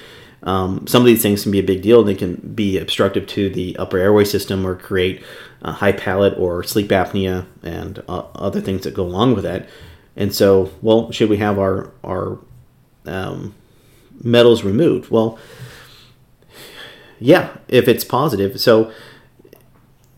um, 0.43 0.87
some 0.87 1.03
of 1.03 1.07
these 1.07 1.23
things 1.23 1.43
can 1.43 1.51
be 1.51 1.59
a 1.59 1.65
big 1.65 1.83
deal. 1.83 2.05
They 2.05 2.15
can 2.15 2.37
be 2.55 2.79
obstructive 2.79 3.27
to 3.29 3.51
the 3.51 3.77
upper 3.77 3.99
airway 3.99 4.25
system 4.25 4.67
or 4.67 4.77
create 4.77 5.23
high 5.65 5.93
palate 5.93 6.39
or 6.39 6.63
sleep 6.63 6.89
apnea 6.89 7.47
and 7.63 8.03
uh, 8.09 8.25
other 8.35 8.61
things 8.61 8.83
that 8.85 8.95
go 8.95 9.03
along 9.03 9.35
with 9.35 9.45
that. 9.45 9.69
And 10.15 10.35
so, 10.35 10.71
well, 10.81 11.11
should 11.11 11.29
we 11.29 11.39
have 11.39 11.59
our 11.59 11.91
our 12.05 12.39
um, 13.05 13.55
metals 14.23 14.63
removed? 14.63 15.11
Well, 15.11 15.39
yeah, 17.19 17.57
if 17.69 17.89
it's 17.89 18.05
positive. 18.05 18.61
So 18.61 18.93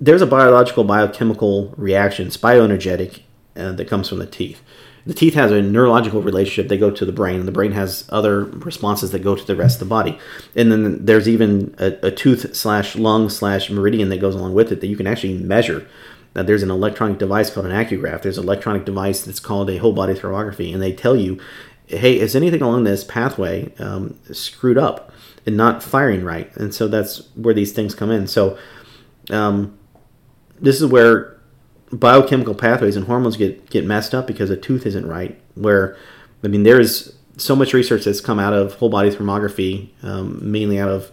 there's 0.01 0.23
a 0.23 0.27
biological 0.27 0.85
biochemical 0.85 1.75
reaction, 1.77 2.27
it's 2.27 2.37
bioenergetic, 2.37 3.23
uh, 3.57 3.73
that 3.73 3.89
comes 3.89 4.09
from 4.09 4.19
the 4.19 4.27
teeth. 4.27 4.63
The 5.09 5.15
teeth 5.15 5.33
has 5.35 5.51
a 5.51 5.63
neurological 5.63 6.21
relationship. 6.21 6.69
They 6.69 6.77
go 6.77 6.91
to 6.91 7.07
the 7.07 7.13
brain, 7.13 7.39
and 7.39 7.49
the 7.49 7.53
brain 7.53 7.73
has 7.73 8.05
other 8.11 8.45
responses 8.45 9.11
that 9.13 9.21
go 9.21 9.35
to 9.35 9.45
the 9.45 9.57
rest 9.57 9.77
of 9.77 9.89
the 9.89 9.91
body. 9.91 10.19
And 10.55 10.71
then 10.71 11.07
there's 11.07 11.27
even 11.27 11.75
a, 11.79 11.97
a 12.03 12.11
tooth 12.11 12.55
slash 12.55 12.95
lung 12.95 13.31
slash 13.31 13.71
meridian 13.71 14.11
that 14.11 14.21
goes 14.21 14.35
along 14.35 14.53
with 14.53 14.71
it 14.71 14.83
that 14.83 14.87
you 14.87 14.99
can 14.99 15.07
actually 15.07 15.39
measure. 15.39 15.89
Now, 16.37 16.43
there's 16.43 16.63
an 16.63 16.71
electronic 16.71 17.17
device 17.17 17.49
called 17.49 17.65
an 17.65 17.73
AcuGraph. 17.73 18.21
There's 18.21 18.37
an 18.37 18.45
electronic 18.45 18.85
device 18.85 19.23
that's 19.23 19.41
called 19.41 19.71
a 19.71 19.79
whole 19.79 19.95
body 19.95 20.13
thermography, 20.13 20.75
and 20.75 20.83
they 20.83 20.93
tell 20.93 21.17
you, 21.17 21.41
hey, 21.87 22.21
is 22.21 22.37
anything 22.37 22.61
along 22.61 22.85
this 22.85 23.03
pathway 23.03 23.73
um, 23.79 24.19
screwed 24.31 24.77
up 24.77 25.11
and 25.47 25.57
not 25.57 25.83
firing 25.83 26.23
right? 26.23 26.55
And 26.59 26.75
so 26.75 26.87
that's 26.87 27.27
where 27.35 27.55
these 27.55 27.73
things 27.73 27.95
come 27.95 28.11
in. 28.11 28.27
So 28.27 28.59
um, 29.31 29.79
this 30.61 30.83
is 30.83 30.87
where 30.87 31.38
biochemical 31.93 32.55
pathways 32.55 32.97
and 32.97 33.07
hormones 33.07 33.37
get 33.37 33.71
get 33.71 33.85
messed 33.85 34.15
up 34.15 34.27
because 34.27 34.51
a 34.51 34.57
tooth 34.57 34.87
isn't 34.87 35.07
right. 35.07 35.41
Where 35.55 35.97
I 36.45 36.49
mean, 36.49 36.63
there's 36.63 37.15
so 37.37 37.55
much 37.55 37.73
research 37.73 38.05
that's 38.05 38.21
come 38.21 38.39
out 38.39 38.53
of 38.53 38.75
whole 38.75 38.89
body 38.89 39.11
thermography, 39.11 39.89
um, 40.03 40.39
mainly 40.51 40.79
out 40.79 40.91
of 40.91 41.11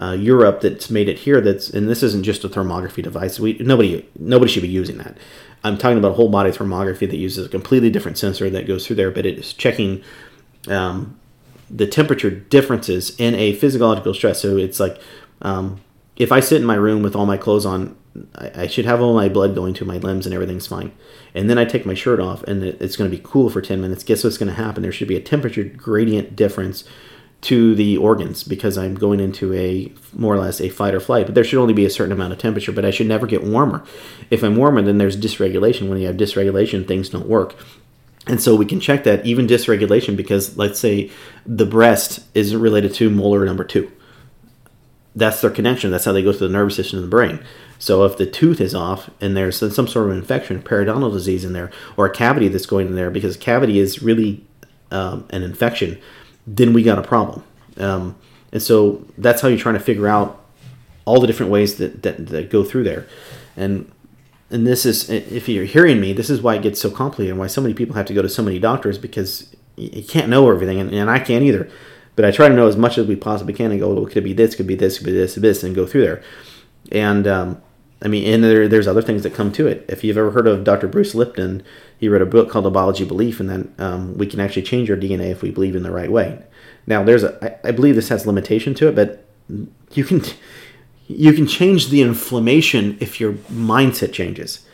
uh, 0.00 0.12
Europe, 0.12 0.60
that's 0.60 0.90
made 0.90 1.08
it 1.08 1.20
here. 1.20 1.40
That's 1.40 1.70
and 1.70 1.88
this 1.88 2.02
isn't 2.02 2.24
just 2.24 2.44
a 2.44 2.48
thermography 2.48 3.02
device. 3.02 3.40
We 3.40 3.54
nobody 3.54 4.06
nobody 4.18 4.50
should 4.50 4.62
be 4.62 4.68
using 4.68 4.98
that. 4.98 5.16
I'm 5.64 5.78
talking 5.78 5.98
about 5.98 6.16
whole 6.16 6.28
body 6.28 6.50
thermography 6.50 7.08
that 7.10 7.16
uses 7.16 7.46
a 7.46 7.48
completely 7.48 7.90
different 7.90 8.18
sensor 8.18 8.48
that 8.50 8.66
goes 8.66 8.86
through 8.86 8.96
there, 8.96 9.10
but 9.10 9.26
it 9.26 9.38
is 9.38 9.52
checking 9.52 10.02
um, 10.68 11.18
the 11.70 11.86
temperature 11.86 12.30
differences 12.30 13.18
in 13.18 13.34
a 13.34 13.54
physiological 13.54 14.14
stress. 14.14 14.42
So 14.42 14.56
it's 14.56 14.78
like 14.78 15.00
um, 15.42 15.80
if 16.16 16.30
I 16.30 16.40
sit 16.40 16.60
in 16.60 16.66
my 16.66 16.74
room 16.74 17.02
with 17.02 17.16
all 17.16 17.26
my 17.26 17.36
clothes 17.36 17.66
on 17.66 17.96
I, 18.34 18.66
should 18.66 18.84
have 18.84 19.00
all 19.00 19.14
my 19.14 19.28
blood 19.28 19.54
going 19.54 19.74
to 19.74 19.84
my 19.84 19.98
limbs 19.98 20.26
and 20.26 20.34
everything's 20.34 20.66
fine. 20.66 20.92
And 21.34 21.48
then 21.50 21.58
I 21.58 21.64
take 21.64 21.86
my 21.86 21.94
shirt 21.94 22.20
off 22.20 22.42
and 22.44 22.62
it, 22.62 22.80
it's 22.80 22.96
going 22.96 23.10
to 23.10 23.16
be 23.16 23.22
cool 23.24 23.50
for 23.50 23.60
10 23.60 23.80
minutes. 23.80 24.04
Guess 24.04 24.24
what's 24.24 24.38
going 24.38 24.48
to 24.48 24.54
happen? 24.54 24.82
There 24.82 24.92
should 24.92 25.08
be 25.08 25.16
a 25.16 25.20
temperature 25.20 25.64
gradient 25.64 26.36
difference 26.36 26.84
to 27.42 27.74
the 27.74 27.96
organs 27.96 28.42
because 28.42 28.78
I'm 28.78 28.94
going 28.94 29.20
into 29.20 29.52
a 29.54 29.92
more 30.12 30.34
or 30.34 30.38
less 30.38 30.60
a 30.60 30.68
fight 30.68 30.94
or 30.94 31.00
flight. 31.00 31.26
But 31.26 31.34
there 31.34 31.44
should 31.44 31.60
only 31.60 31.74
be 31.74 31.84
a 31.84 31.90
certain 31.90 32.12
amount 32.12 32.32
of 32.32 32.38
temperature, 32.38 32.72
but 32.72 32.84
I 32.84 32.90
should 32.90 33.06
never 33.06 33.26
get 33.26 33.44
warmer. 33.44 33.84
If 34.30 34.42
I'm 34.42 34.56
warmer, 34.56 34.82
then 34.82 34.98
there's 34.98 35.16
dysregulation. 35.16 35.88
When 35.88 35.98
you 35.98 36.06
have 36.06 36.16
dysregulation, 36.16 36.86
things 36.86 37.10
don't 37.10 37.28
work. 37.28 37.54
And 38.26 38.40
so 38.40 38.56
we 38.56 38.66
can 38.66 38.80
check 38.80 39.04
that 39.04 39.24
even 39.24 39.46
dysregulation 39.46 40.16
because 40.16 40.56
let's 40.56 40.80
say 40.80 41.10
the 41.44 41.66
breast 41.66 42.24
is 42.34 42.56
related 42.56 42.94
to 42.94 43.10
molar 43.10 43.44
number 43.44 43.62
two. 43.62 43.92
That's 45.14 45.40
their 45.40 45.50
connection. 45.50 45.90
That's 45.90 46.04
how 46.04 46.12
they 46.12 46.22
go 46.22 46.32
to 46.32 46.38
the 46.38 46.48
nervous 46.48 46.76
system 46.76 46.98
and 46.98 47.06
the 47.06 47.10
brain. 47.10 47.44
So 47.78 48.04
if 48.04 48.16
the 48.16 48.26
tooth 48.26 48.60
is 48.60 48.74
off 48.74 49.10
and 49.20 49.36
there's 49.36 49.58
some 49.58 49.88
sort 49.88 50.10
of 50.10 50.16
infection, 50.16 50.62
periodontal 50.62 51.12
disease 51.12 51.44
in 51.44 51.52
there, 51.52 51.70
or 51.96 52.06
a 52.06 52.10
cavity 52.10 52.48
that's 52.48 52.66
going 52.66 52.88
in 52.88 52.96
there, 52.96 53.10
because 53.10 53.36
cavity 53.36 53.78
is 53.78 54.02
really 54.02 54.44
um, 54.90 55.26
an 55.30 55.42
infection, 55.42 55.98
then 56.46 56.72
we 56.72 56.82
got 56.82 56.98
a 56.98 57.02
problem. 57.02 57.42
Um, 57.76 58.16
and 58.52 58.62
so 58.62 59.04
that's 59.18 59.42
how 59.42 59.48
you're 59.48 59.58
trying 59.58 59.74
to 59.74 59.80
figure 59.80 60.08
out 60.08 60.42
all 61.04 61.20
the 61.20 61.26
different 61.26 61.52
ways 61.52 61.76
that, 61.76 62.02
that, 62.02 62.26
that 62.28 62.50
go 62.50 62.64
through 62.64 62.84
there. 62.84 63.06
And 63.56 63.90
and 64.48 64.64
this 64.66 64.86
is 64.86 65.10
if 65.10 65.48
you're 65.48 65.64
hearing 65.64 66.00
me, 66.00 66.12
this 66.12 66.30
is 66.30 66.40
why 66.40 66.54
it 66.54 66.62
gets 66.62 66.80
so 66.80 66.90
complicated 66.90 67.30
and 67.30 67.38
why 67.38 67.48
so 67.48 67.60
many 67.60 67.74
people 67.74 67.96
have 67.96 68.06
to 68.06 68.14
go 68.14 68.22
to 68.22 68.28
so 68.28 68.42
many 68.42 68.60
doctors 68.60 68.96
because 68.96 69.54
you 69.76 70.04
can't 70.04 70.28
know 70.28 70.50
everything, 70.50 70.78
and, 70.80 70.92
and 70.92 71.10
I 71.10 71.18
can't 71.18 71.44
either. 71.44 71.68
But 72.14 72.24
I 72.24 72.30
try 72.30 72.48
to 72.48 72.54
know 72.54 72.66
as 72.66 72.76
much 72.76 72.96
as 72.96 73.06
we 73.06 73.16
possibly 73.16 73.52
can 73.52 73.70
and 73.70 73.80
go, 73.80 73.92
well, 73.92 74.06
could 74.06 74.18
it 74.18 74.22
be 74.22 74.32
this, 74.32 74.54
could 74.54 74.66
be 74.66 74.74
this, 74.74 74.98
could 74.98 75.06
be 75.06 75.12
this, 75.12 75.34
this, 75.34 75.62
and 75.62 75.74
go 75.74 75.86
through 75.86 76.02
there. 76.02 76.22
And 76.92 77.26
um, 77.26 77.62
I 78.02 78.08
mean, 78.08 78.32
and 78.32 78.44
there, 78.44 78.68
there's 78.68 78.86
other 78.86 79.02
things 79.02 79.22
that 79.22 79.34
come 79.34 79.52
to 79.52 79.66
it. 79.66 79.84
If 79.88 80.04
you've 80.04 80.18
ever 80.18 80.30
heard 80.30 80.46
of 80.46 80.64
Dr. 80.64 80.86
Bruce 80.86 81.14
Lipton, 81.14 81.62
he 81.98 82.08
wrote 82.08 82.22
a 82.22 82.26
book 82.26 82.50
called 82.50 82.64
The 82.64 82.70
Biology 82.70 83.02
of 83.04 83.08
Belief, 83.08 83.40
and 83.40 83.48
then 83.48 83.74
um, 83.78 84.18
we 84.18 84.26
can 84.26 84.40
actually 84.40 84.62
change 84.62 84.90
our 84.90 84.96
DNA 84.96 85.30
if 85.30 85.42
we 85.42 85.50
believe 85.50 85.74
in 85.74 85.82
the 85.82 85.90
right 85.90 86.10
way. 86.10 86.42
Now, 86.86 87.02
there's 87.02 87.24
a, 87.24 87.62
I, 87.64 87.68
I 87.68 87.72
believe 87.72 87.94
this 87.94 88.10
has 88.10 88.26
limitation 88.26 88.74
to 88.74 88.88
it, 88.88 88.94
but 88.94 89.24
you 89.92 90.04
can, 90.04 90.22
you 91.08 91.32
can 91.32 91.46
change 91.46 91.88
the 91.88 92.02
inflammation 92.02 92.98
if 93.00 93.18
your 93.18 93.32
mindset 93.32 94.12
changes. 94.12 94.66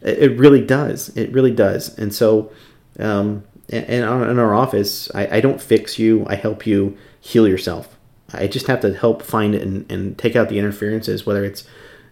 It, 0.00 0.18
it 0.18 0.38
really 0.38 0.64
does. 0.64 1.10
It 1.16 1.32
really 1.32 1.52
does. 1.52 1.96
And 1.96 2.12
so, 2.12 2.52
um, 2.98 3.44
and 3.70 3.86
in 3.86 4.38
our 4.38 4.54
office, 4.54 5.10
I, 5.14 5.38
I 5.38 5.40
don't 5.40 5.60
fix 5.60 5.98
you. 5.98 6.26
I 6.28 6.34
help 6.34 6.66
you 6.66 6.98
heal 7.20 7.48
yourself. 7.48 7.96
I 8.38 8.46
just 8.46 8.66
have 8.66 8.80
to 8.80 8.94
help 8.94 9.22
find 9.22 9.54
it 9.54 9.62
and, 9.62 9.90
and 9.90 10.16
take 10.18 10.36
out 10.36 10.48
the 10.48 10.58
interferences, 10.58 11.26
whether 11.26 11.44
it's 11.44 11.64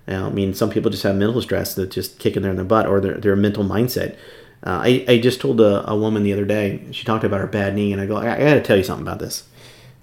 I 0.08 0.30
mean, 0.30 0.54
some 0.54 0.70
people 0.70 0.90
just 0.90 1.02
have 1.04 1.16
mental 1.16 1.40
stress 1.42 1.74
that 1.74 1.90
just 1.90 2.18
kicking 2.18 2.44
in 2.44 2.56
their 2.56 2.64
butt 2.64 2.86
or 2.86 3.00
their, 3.00 3.14
their 3.14 3.36
mental 3.36 3.64
mindset. 3.64 4.16
Uh, 4.64 4.80
I, 4.84 5.04
I 5.08 5.18
just 5.18 5.40
told 5.40 5.60
a, 5.60 5.88
a, 5.88 5.96
woman 5.96 6.22
the 6.22 6.32
other 6.32 6.44
day, 6.44 6.86
she 6.92 7.04
talked 7.04 7.24
about 7.24 7.40
her 7.40 7.46
bad 7.46 7.74
knee, 7.74 7.92
and 7.92 8.00
I 8.00 8.06
go, 8.06 8.16
I, 8.16 8.34
I 8.34 8.38
got 8.38 8.54
to 8.54 8.62
tell 8.62 8.76
you 8.76 8.84
something 8.84 9.06
about 9.06 9.18
this. 9.18 9.44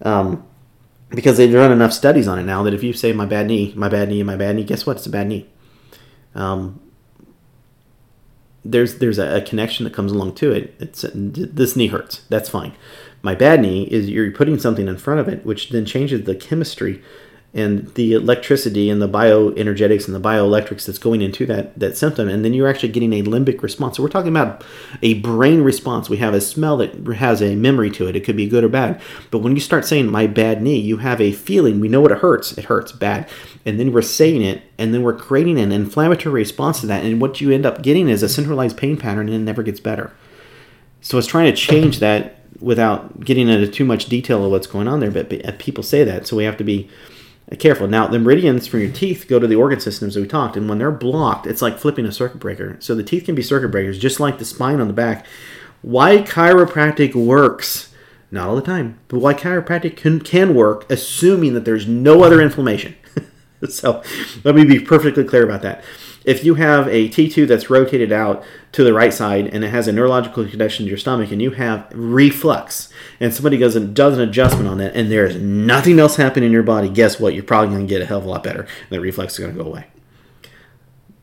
Um, 0.01 0.45
because 1.09 1.37
they've 1.37 1.51
done 1.51 1.71
enough 1.71 1.93
studies 1.93 2.27
on 2.27 2.39
it 2.39 2.43
now 2.43 2.63
that 2.63 2.73
if 2.73 2.83
you 2.83 2.93
say 2.93 3.13
my 3.13 3.25
bad 3.25 3.47
knee, 3.47 3.73
my 3.75 3.89
bad 3.89 4.09
knee, 4.09 4.21
my 4.23 4.35
bad 4.35 4.55
knee, 4.55 4.63
guess 4.63 4.85
what? 4.85 4.97
It's 4.97 5.05
a 5.05 5.09
bad 5.09 5.27
knee. 5.27 5.49
Um, 6.35 6.79
there's 8.63 8.99
there's 8.99 9.17
a, 9.17 9.37
a, 9.37 9.41
connection 9.41 9.85
that 9.85 9.93
comes 9.93 10.11
along 10.11 10.35
to 10.35 10.51
it. 10.51 10.75
It's 10.79 11.05
this 11.13 11.75
knee 11.75 11.87
hurts. 11.87 12.21
That's 12.29 12.49
fine. 12.49 12.73
My 13.21 13.35
bad 13.35 13.61
knee 13.61 13.83
is 13.83 14.09
you're 14.09 14.31
putting 14.31 14.59
something 14.59 14.87
in 14.87 14.97
front 14.97 15.19
of 15.19 15.27
it, 15.27 15.45
which 15.45 15.69
then 15.69 15.85
changes 15.85 16.23
the 16.23 16.35
chemistry 16.35 17.01
and 17.51 17.87
the 17.95 18.13
electricity 18.13 18.91
and 18.91 19.01
the 19.01 19.09
bioenergetics 19.09 20.05
and 20.05 20.13
the 20.13 20.19
bioelectrics 20.19 20.85
that's 20.85 20.99
going 20.99 21.21
into 21.21 21.47
that 21.47 21.77
that 21.79 21.97
symptom. 21.97 22.29
And 22.29 22.45
then 22.45 22.53
you're 22.53 22.67
actually 22.67 22.89
getting 22.89 23.13
a 23.13 23.23
limbic 23.23 23.63
response. 23.63 23.97
So 23.97 24.03
we're 24.03 24.09
talking 24.09 24.29
about 24.29 24.63
a 25.01 25.15
brain 25.15 25.61
response. 25.61 26.09
We 26.09 26.17
have 26.17 26.35
a 26.35 26.41
smell 26.41 26.77
that 26.77 26.95
has 27.15 27.41
a 27.41 27.55
memory 27.55 27.89
to 27.91 28.07
it. 28.07 28.15
It 28.15 28.23
could 28.23 28.37
be 28.37 28.47
good 28.47 28.63
or 28.63 28.69
bad. 28.69 29.01
But 29.31 29.39
when 29.39 29.55
you 29.55 29.61
start 29.61 29.85
saying 29.85 30.07
my 30.11 30.27
bad 30.27 30.61
knee 30.61 30.79
you 30.79 30.97
have 30.97 31.19
a 31.19 31.31
feeling. 31.31 31.79
We 31.79 31.87
know 31.87 32.01
what 32.01 32.11
it 32.11 32.19
hurts. 32.19 32.55
It 32.57 32.65
hurts 32.65 32.91
bad. 32.91 33.27
And 33.65 33.79
then 33.79 33.91
we're 33.91 34.03
saying 34.03 34.43
it 34.43 34.61
and 34.77 34.93
then 34.93 35.01
we're 35.01 35.17
creating 35.17 35.59
an 35.59 35.71
inflammatory 35.71 36.41
response 36.41 36.81
to 36.81 36.87
that. 36.87 37.03
And 37.03 37.19
what 37.19 37.41
you 37.41 37.51
end 37.51 37.65
up 37.65 37.81
getting 37.81 38.09
is 38.09 38.21
a 38.21 38.29
centralized 38.29 38.77
pain 38.77 38.95
pattern 38.95 39.27
and 39.27 39.35
it 39.35 39.39
never 39.39 39.63
gets 39.63 39.79
better. 39.79 40.13
So 41.01 41.17
it's 41.17 41.27
trying 41.27 41.51
to 41.51 41.57
change 41.57 41.99
that 41.99 42.38
without 42.59 43.19
getting 43.21 43.47
into 43.47 43.67
too 43.67 43.85
much 43.85 44.05
detail 44.05 44.43
of 44.43 44.51
what's 44.51 44.67
going 44.67 44.87
on 44.87 44.99
there 44.99 45.11
but 45.11 45.45
uh, 45.45 45.51
people 45.57 45.83
say 45.83 46.03
that 46.03 46.27
so 46.27 46.35
we 46.35 46.43
have 46.43 46.57
to 46.57 46.63
be 46.63 46.89
uh, 47.51 47.55
careful. 47.55 47.87
Now, 47.87 48.07
the 48.07 48.19
meridians 48.19 48.67
from 48.67 48.81
your 48.81 48.91
teeth 48.91 49.25
go 49.27 49.39
to 49.39 49.47
the 49.47 49.55
organ 49.55 49.79
systems 49.79 50.13
that 50.13 50.21
we 50.21 50.27
talked, 50.27 50.55
and 50.55 50.69
when 50.69 50.77
they're 50.77 50.91
blocked, 50.91 51.47
it's 51.47 51.61
like 51.61 51.79
flipping 51.79 52.05
a 52.05 52.11
circuit 52.11 52.39
breaker. 52.39 52.77
So 52.79 52.95
the 52.95 53.03
teeth 53.03 53.25
can 53.25 53.35
be 53.35 53.41
circuit 53.41 53.69
breakers, 53.69 53.97
just 53.97 54.19
like 54.19 54.37
the 54.37 54.45
spine 54.45 54.79
on 54.79 54.87
the 54.87 54.93
back. 54.93 55.25
Why 55.81 56.17
chiropractic 56.17 57.15
works, 57.15 57.93
not 58.29 58.49
all 58.49 58.55
the 58.55 58.61
time, 58.61 58.99
but 59.07 59.19
why 59.19 59.33
chiropractic 59.33 59.97
can, 59.97 60.19
can 60.19 60.53
work, 60.53 60.89
assuming 60.91 61.53
that 61.53 61.65
there's 61.65 61.87
no 61.87 62.23
other 62.23 62.41
inflammation. 62.41 62.95
so 63.69 64.03
let 64.43 64.55
me 64.55 64.65
be 64.65 64.79
perfectly 64.79 65.23
clear 65.23 65.43
about 65.43 65.61
that 65.63 65.83
if 66.25 66.43
you 66.43 66.55
have 66.55 66.87
a 66.87 67.09
T2 67.09 67.47
that's 67.47 67.69
rotated 67.69 68.11
out 68.11 68.43
to 68.73 68.83
the 68.83 68.93
right 68.93 69.13
side 69.13 69.47
and 69.47 69.63
it 69.63 69.69
has 69.69 69.87
a 69.87 69.91
neurological 69.91 70.45
connection 70.47 70.85
to 70.85 70.89
your 70.89 70.97
stomach 70.97 71.31
and 71.31 71.41
you 71.41 71.51
have 71.51 71.87
reflux 71.93 72.89
and 73.19 73.33
somebody 73.33 73.57
goes 73.57 73.75
and 73.75 73.95
does 73.95 74.17
an 74.17 74.27
adjustment 74.27 74.67
on 74.67 74.77
that 74.79 74.95
and 74.95 75.11
there's 75.11 75.35
nothing 75.35 75.99
else 75.99 76.17
happening 76.17 76.47
in 76.47 76.51
your 76.51 76.63
body, 76.63 76.89
guess 76.89 77.19
what? 77.19 77.33
You're 77.33 77.43
probably 77.43 77.69
going 77.69 77.87
to 77.87 77.89
get 77.89 78.01
a 78.01 78.05
hell 78.05 78.19
of 78.19 78.25
a 78.25 78.29
lot 78.29 78.43
better. 78.43 78.61
And 78.61 78.89
the 78.89 78.99
reflux 78.99 79.33
is 79.33 79.39
going 79.39 79.55
to 79.55 79.63
go 79.63 79.69
away. 79.69 79.87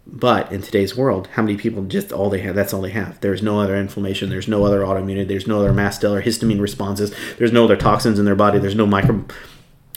But 0.07 0.53
in 0.53 0.62
today's 0.62 0.97
world, 0.97 1.26
how 1.32 1.42
many 1.42 1.57
people 1.57 1.84
just 1.84 2.12
all 2.12 2.30
they 2.30 2.40
have, 2.40 2.55
that's 2.55 2.72
all 2.72 2.80
they 2.80 2.90
have. 2.90 3.20
There's 3.20 3.42
no 3.42 3.61
other 3.61 3.76
inflammation, 3.76 4.30
there's 4.30 4.47
no 4.47 4.64
other 4.64 4.82
autoimmunity, 4.82 5.26
there's 5.26 5.49
no 5.49 5.59
other 5.59 5.72
mast 5.72 6.01
cell 6.01 6.14
or 6.14 6.22
histamine 6.22 6.61
responses, 6.61 7.12
there's 7.38 7.53
no 7.53 7.64
other 7.64 7.76
toxins 7.76 8.18
in 8.18 8.24
their 8.24 8.36
body, 8.36 8.61
there's 8.61 8.76
no 8.76 8.86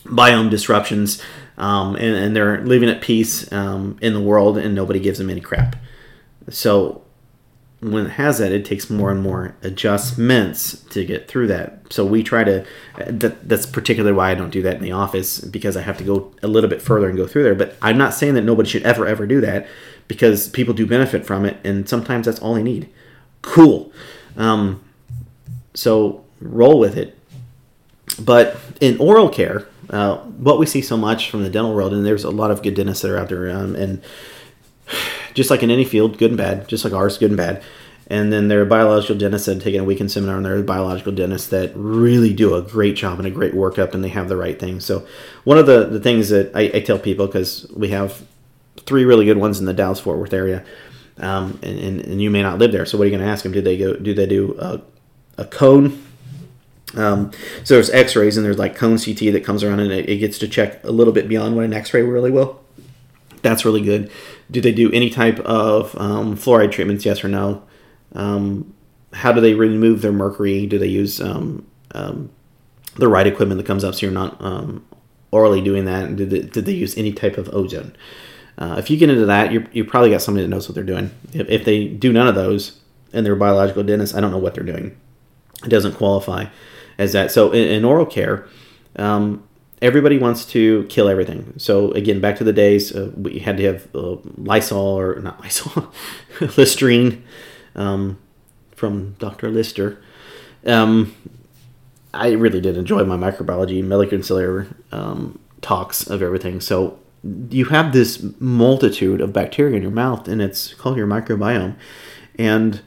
microbiome 0.04 0.50
disruptions 0.50 1.22
um, 1.60 1.95
and, 1.95 2.16
and, 2.16 2.36
they're 2.36 2.62
living 2.62 2.89
at 2.89 3.02
peace 3.02 3.52
um, 3.52 3.97
in 4.02 4.14
the 4.14 4.22
world, 4.22 4.58
and 4.58 4.74
nobody 4.74 5.00
gives 5.00 5.18
them 5.18 5.30
any 5.30 5.41
crap. 5.41 5.76
So 6.50 7.04
when 7.82 8.06
it 8.06 8.12
has 8.12 8.38
that, 8.38 8.54
it 8.54 8.64
takes 8.64 8.89
more 8.89 9.12
and 9.12 9.22
more 9.22 9.56
adjustments 9.62 10.80
to 10.91 11.04
get 11.04 11.28
through 11.28 11.47
that. 11.47 11.91
So 11.91 12.06
we 12.06 12.24
try 12.24 12.45
to. 12.45 12.66
That, 13.06 13.47
that's 13.47 13.66
particularly 13.66 14.16
why 14.16 14.32
I 14.32 14.36
don't 14.36 14.52
do 14.52 14.62
that 14.62 14.78
in 14.78 14.84
the 14.84 14.93
office 14.93 15.39
because 15.39 15.76
I 15.76 15.82
have 15.82 15.97
to 15.97 16.04
go 16.06 16.34
a 16.41 16.47
little 16.47 16.70
bit 16.70 16.82
further 16.82 17.10
and 17.10 17.18
go 17.18 17.28
through 17.28 17.43
there. 17.43 17.56
But 17.56 17.76
I'm 17.82 17.97
not 17.97 18.14
saying 18.14 18.36
that 18.36 18.43
nobody 18.43 18.70
should 18.70 18.84
ever 18.84 19.06
ever 19.06 19.28
do 19.28 19.41
that 19.41 19.68
because 20.08 20.47
people 20.47 20.74
do 20.74 20.88
benefit 20.88 21.26
from 21.26 21.43
it, 21.43 21.58
and 21.66 21.89
sometimes 21.89 22.26
that's 22.26 22.39
all 22.39 22.54
they 22.54 22.64
need. 22.64 22.89
Cool. 23.41 23.91
Um, 24.38 24.82
so 25.74 26.24
roll 26.39 26.80
with 26.80 26.97
it. 26.97 27.18
But 28.20 28.58
in 28.82 28.97
oral 28.97 29.30
care, 29.30 29.68
uh, 29.90 30.18
what 30.18 30.60
we 30.60 30.66
see 30.66 30.82
so 30.82 30.98
much 30.98 31.30
from 31.30 31.44
the 31.44 31.50
dental 31.50 31.74
world, 31.74 31.94
and 31.94 32.06
there's 32.06 32.24
a 32.24 32.30
lot 32.30 32.52
of 32.52 32.62
good 32.62 32.76
dentists 32.76 33.02
that 33.02 33.12
are 33.12 33.18
out 33.18 33.30
there, 33.30 33.50
um, 33.50 33.76
and 33.76 34.02
just 35.34 35.50
like 35.50 35.64
in 35.64 35.72
any 35.72 35.86
field, 35.86 36.18
good 36.18 36.32
and 36.32 36.38
bad, 36.38 36.68
just 36.68 36.84
like 36.84 36.94
ours, 36.94 37.18
good 37.18 37.32
and 37.32 37.38
bad. 37.38 37.64
And 38.12 38.34
then 38.34 38.48
there 38.48 38.60
are 38.60 38.66
biological 38.66 39.16
dentists 39.16 39.46
that 39.46 39.56
have 39.56 39.64
taken 39.64 39.82
a 39.82 39.84
weekend 39.84 40.12
seminar, 40.12 40.38
and 40.38 40.46
there 40.46 40.56
are 40.56 40.64
biological 40.64 41.12
dentists 41.14 41.50
that 41.50 41.72
really 41.76 42.34
do 42.34 42.56
a 42.56 42.62
great 42.62 42.96
job 42.96 43.20
and 43.20 43.28
a 43.28 43.32
great 43.32 43.54
workup, 43.54 43.94
and 43.94 44.04
they 44.04 44.10
have 44.10 44.30
the 44.30 44.38
right 44.38 44.60
thing. 44.60 44.80
So, 44.80 45.06
one 45.44 45.60
of 45.60 45.68
the, 45.68 45.86
the 45.86 46.00
things 46.00 46.30
that 46.30 46.56
I, 46.56 46.72
I 46.74 46.80
tell 46.80 46.98
people, 46.98 47.28
because 47.28 47.68
we 47.76 47.90
have 47.90 48.24
three 48.78 49.06
really 49.06 49.26
good 49.26 49.38
ones 49.38 49.60
in 49.60 49.66
the 49.66 49.74
Dallas 49.74 50.00
Fort 50.00 50.18
Worth 50.18 50.34
area, 50.34 50.66
um, 51.18 51.60
and, 51.62 51.78
and, 51.78 52.02
and 52.02 52.22
you 52.22 52.32
may 52.32 52.42
not 52.42 52.58
live 52.58 52.72
there. 52.72 52.86
So 52.86 52.98
what 52.98 53.04
are 53.04 53.08
you 53.08 53.16
going 53.16 53.26
to 53.26 53.32
ask 53.32 53.44
them? 53.44 53.52
Do 53.52 53.62
they 53.62 53.78
go? 53.78 53.96
Do 53.96 54.16
they 54.16 54.26
do 54.26 54.58
a, 54.60 54.82
a 55.38 55.46
cone? 55.46 56.04
Um, 56.96 57.32
so 57.64 57.76
there's 57.76 57.90
X-rays 57.90 58.38
and 58.38 58.46
there's 58.46 58.58
like 58.58 58.76
cone 58.76 58.98
CT 58.98 59.20
that 59.34 59.44
comes 59.44 59.64
around 59.64 59.80
and 59.80 59.92
it, 59.92 60.10
it 60.10 60.18
gets 60.18 60.38
to 60.40 60.48
check 60.48 60.84
a 60.84 60.92
little 60.92 61.14
bit 61.14 61.28
beyond 61.28 61.56
what 61.56 61.66
an 61.66 61.74
X-ray 61.74 62.02
really 62.02 62.32
will. 62.32 62.62
That's 63.42 63.64
really 63.64 63.82
good. 63.82 64.12
Do 64.52 64.60
they 64.60 64.72
do 64.72 64.92
any 64.92 65.10
type 65.10 65.40
of 65.40 65.96
um, 66.00 66.36
fluoride 66.36 66.72
treatments? 66.72 67.06
Yes 67.06 67.24
or 67.24 67.30
no? 67.30 67.64
Um, 68.14 68.74
how 69.14 69.32
do 69.32 69.42
they 69.42 69.54
remove 69.54 70.02
their 70.02 70.12
mercury? 70.12 70.66
Do 70.66 70.78
they 70.78 70.88
use 70.88 71.22
um, 71.22 71.66
um, 71.92 72.32
the 72.96 73.08
right 73.08 73.28
equipment 73.28 73.60
that 73.60 73.68
comes 73.68 73.84
up 73.84 73.96
so 73.96 74.06
you're 74.06 74.12
not 74.12 74.42
um, 74.42 74.86
orally 75.32 75.62
doing 75.62 75.86
that? 75.86 76.06
And 76.06 76.18
did 76.18 76.30
they, 76.32 76.42
did 76.42 76.66
they 76.66 76.74
use 76.74 76.98
any 76.98 77.14
type 77.14 77.38
of 77.38 77.50
ozone? 77.54 77.96
Uh, 78.58 78.76
if 78.78 78.90
you 78.90 78.98
get 78.98 79.10
into 79.10 79.26
that, 79.26 79.54
you 79.54 79.66
you 79.72 79.86
probably 79.86 80.10
got 80.10 80.22
somebody 80.22 80.46
that 80.46 80.50
knows 80.50 80.68
what 80.68 80.76
they're 80.76 80.84
doing. 80.84 81.12
If, 81.32 81.48
if 81.48 81.64
they 81.64 81.88
do 81.88 82.12
none 82.12 82.28
of 82.28 82.36
those 82.36 82.78
and 83.14 83.26
they're 83.26 83.34
a 83.34 83.38
biological 83.38 83.84
dentist, 83.84 84.14
I 84.14 84.20
don't 84.20 84.32
know 84.32 84.38
what 84.38 84.54
they're 84.54 84.66
doing. 84.66 85.00
It 85.64 85.70
doesn't 85.70 85.94
qualify 85.94 86.48
as 87.00 87.14
that. 87.14 87.32
So 87.32 87.52
in, 87.52 87.68
in 87.68 87.86
oral 87.86 88.06
care, 88.06 88.47
um, 88.97 89.43
everybody 89.82 90.20
wants 90.20 90.45
to 90.45 90.84
kill 90.89 91.08
everything. 91.08 91.54
So 91.58 91.91
again, 91.93 92.20
back 92.20 92.38
to 92.38 92.43
the 92.43 92.54
days 92.54 92.95
uh, 92.95 93.12
we 93.16 93.39
had 93.39 93.58
to 93.58 93.64
have 93.64 93.95
uh, 93.95 94.18
Lysol 94.38 95.00
or 95.00 95.20
not 95.20 95.39
Lysol, 95.41 95.91
Listerine 96.58 97.24
um, 97.76 98.20
from 98.76 99.14
Dr. 99.14 99.50
Lister. 99.50 100.04
Um, 100.66 101.16
I 102.14 102.32
really 102.32 102.60
did 102.60 102.76
enjoy 102.76 103.04
my 103.06 103.16
microbiology, 103.16 103.84
molecular 103.84 104.68
um, 104.91 105.39
talks 105.62 106.08
of 106.08 106.22
everything. 106.22 106.60
So 106.60 107.00
you 107.50 107.66
have 107.66 107.93
this 107.93 108.24
multitude 108.39 109.22
of 109.22 109.32
bacteria 109.32 109.78
in 109.78 109.84
your 109.84 109.91
mouth, 109.91 110.28
and 110.28 110.41
it's 110.41 110.74
called 110.74 110.97
your 110.97 111.08
microbiome. 111.08 111.76
And 112.38 112.82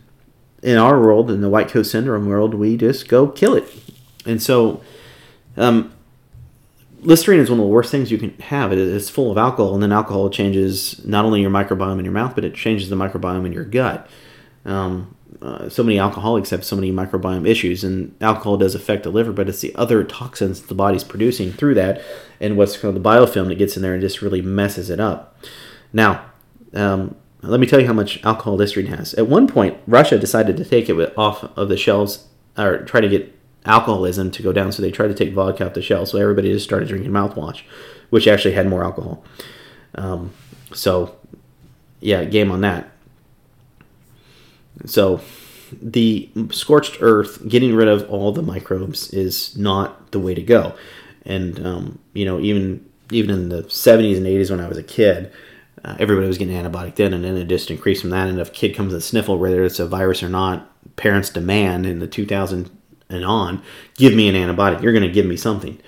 in 0.63 0.77
our 0.77 1.01
world, 1.01 1.31
in 1.31 1.41
the 1.41 1.49
white 1.49 1.69
coat 1.69 1.85
syndrome 1.85 2.27
world, 2.27 2.55
we 2.55 2.77
just 2.77 3.09
go 3.09 3.29
kill 3.29 3.55
it. 3.55 3.71
And 4.27 4.43
so, 4.43 4.83
um, 5.57 5.93
Listerine 7.01 7.41
is 7.41 7.51
one 7.51 7.59
of 7.59 7.65
the 7.65 7.71
worst 7.71 7.91
things 7.91 8.13
you 8.13 8.19
can 8.19 8.39
have. 8.39 8.73
It 8.73 8.79
is 8.79 9.11
full 9.11 9.33
of 9.33 9.37
alcohol, 9.37 9.75
and 9.75 9.83
then 9.83 9.91
alcohol 9.91 10.31
changes 10.31 11.05
not 11.05 11.25
only 11.25 11.41
your 11.41 11.51
microbiome 11.51 11.99
in 11.99 12.05
your 12.05 12.15
mouth, 12.15 12.35
but 12.37 12.45
it 12.45 12.55
changes 12.55 12.89
the 12.91 12.97
microbiome 12.97 13.45
in 13.45 13.53
your 13.53 13.65
gut. 13.65 14.09
Um, 14.65 15.17
uh, 15.41 15.69
so 15.69 15.83
many 15.83 15.99
alcoholics 15.99 16.51
have 16.51 16.65
so 16.65 16.77
many 16.77 16.93
microbiome 16.93 17.49
issues, 17.49 17.83
and 17.83 18.15
alcohol 18.21 18.57
does 18.57 18.77
affect 18.77 19.03
the 19.03 19.11
liver, 19.11 19.33
but 19.33 19.49
it's 19.49 19.61
the 19.61 19.75
other 19.75 20.05
toxins 20.05 20.63
the 20.63 20.75
body's 20.75 21.03
producing 21.03 21.53
through 21.53 21.75
that, 21.75 22.01
and 22.41 22.57
what's 22.57 22.77
called 22.77 22.95
the 22.95 23.01
biofilm 23.01 23.49
that 23.49 23.57
gets 23.57 23.75
in 23.75 23.83
there 23.83 23.95
and 23.95 24.01
just 24.01 24.23
really 24.23 24.41
messes 24.41 24.89
it 24.89 25.01
up. 25.01 25.37
Now, 25.93 26.25
um, 26.73 27.17
let 27.43 27.59
me 27.59 27.67
tell 27.67 27.81
you 27.81 27.89
how 27.89 27.93
much 27.93 28.23
alcohol 28.25 28.55
Listerine 28.55 28.87
has. 28.87 29.15
At 29.15 29.27
one 29.27 29.49
point, 29.49 29.77
Russia 29.89 30.17
decided 30.17 30.57
to 30.57 30.65
take 30.65 30.89
it 30.89 31.19
off 31.19 31.43
of 31.59 31.69
the 31.69 31.77
shelves, 31.77 32.29
or 32.57 32.79
try 32.85 33.01
to 33.01 33.09
get 33.09 33.37
alcoholism 33.65 34.31
to 34.33 34.43
go 34.43 34.53
down, 34.53 34.73
so 34.73 34.83
they 34.83 34.91
tried 34.91 35.09
to 35.09 35.15
take 35.15 35.33
vodka 35.33 35.67
off 35.67 35.75
the 35.75 35.83
shelf. 35.83 36.09
So 36.09 36.19
everybody 36.19 36.53
just 36.53 36.65
started 36.65 36.89
drinking 36.89 37.13
mouthwash, 37.13 37.63
which 38.11 38.27
actually 38.27 38.55
had 38.55 38.69
more 38.69 38.85
alcohol. 38.85 39.25
Um, 39.95 40.33
so, 40.73 41.17
yeah, 42.01 42.25
game 42.25 42.51
on 42.51 42.63
that. 42.63 42.91
So 44.87 45.21
the 45.81 46.29
scorched 46.51 46.99
earth, 47.01 47.47
getting 47.49 47.75
rid 47.75 47.89
of 47.89 48.09
all 48.11 48.33
the 48.33 48.43
microbes 48.43 49.13
is 49.13 49.57
not 49.57 50.11
the 50.13 50.19
way 50.19 50.35
to 50.35 50.43
go. 50.43 50.75
And 51.25 51.65
um, 51.65 51.99
you 52.15 52.25
know, 52.25 52.41
even 52.41 52.85
even 53.11 53.31
in 53.31 53.49
the 53.51 53.63
70s 53.65 54.17
and 54.17 54.27
80s 54.27 54.51
when 54.51 54.61
I 54.61 54.69
was 54.69 54.79
a 54.79 54.83
kid, 54.83 55.31
uh, 55.85 55.97
everybody 55.99 56.27
was 56.27 56.39
getting 56.39 56.57
antibiotic 56.57 56.95
then, 56.95 57.13
and 57.13 57.25
then 57.25 57.37
it 57.37 57.45
just 57.45 57.71
increased 57.71 58.01
from 58.01 58.11
that. 58.11 58.29
And 58.29 58.41
if 58.41 58.49
a 58.49 58.53
kid 58.53 58.75
comes 58.75 58.93
with 58.93 59.05
sniffle, 59.05 59.39
whether 59.39 59.65
it's 59.65 59.79
a 59.79 59.87
virus 59.87 60.23
or 60.23 60.29
not, 60.29 60.69
parents 60.97 61.31
demand 61.31 61.87
in 61.87 61.99
the 61.99 62.07
2000 62.07 62.71
and 63.13 63.25
on, 63.25 63.63
give 63.97 64.15
me 64.15 64.29
an 64.29 64.35
antibiotic. 64.35 64.83
You're 64.83 64.93
going 64.93 65.03
to 65.03 65.13
give 65.13 65.27
me 65.27 65.37
something. 65.37 65.79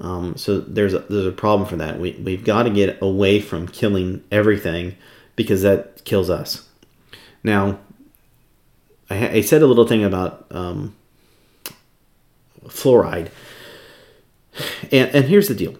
Um, 0.00 0.36
so 0.36 0.60
there's 0.60 0.94
a, 0.94 1.00
there's 1.00 1.26
a 1.26 1.32
problem 1.32 1.68
for 1.68 1.76
that. 1.76 2.00
We 2.00 2.12
we've 2.12 2.44
got 2.44 2.64
to 2.64 2.70
get 2.70 3.00
away 3.00 3.40
from 3.40 3.68
killing 3.68 4.24
everything 4.30 4.96
because 5.36 5.62
that 5.62 6.04
kills 6.04 6.30
us. 6.30 6.68
Now, 7.42 7.78
I, 9.08 9.28
I 9.28 9.40
said 9.40 9.62
a 9.62 9.66
little 9.66 9.86
thing 9.86 10.02
about 10.02 10.46
um, 10.50 10.96
fluoride, 12.66 13.30
and, 14.90 15.14
and 15.14 15.24
here's 15.26 15.48
the 15.48 15.54
deal. 15.54 15.76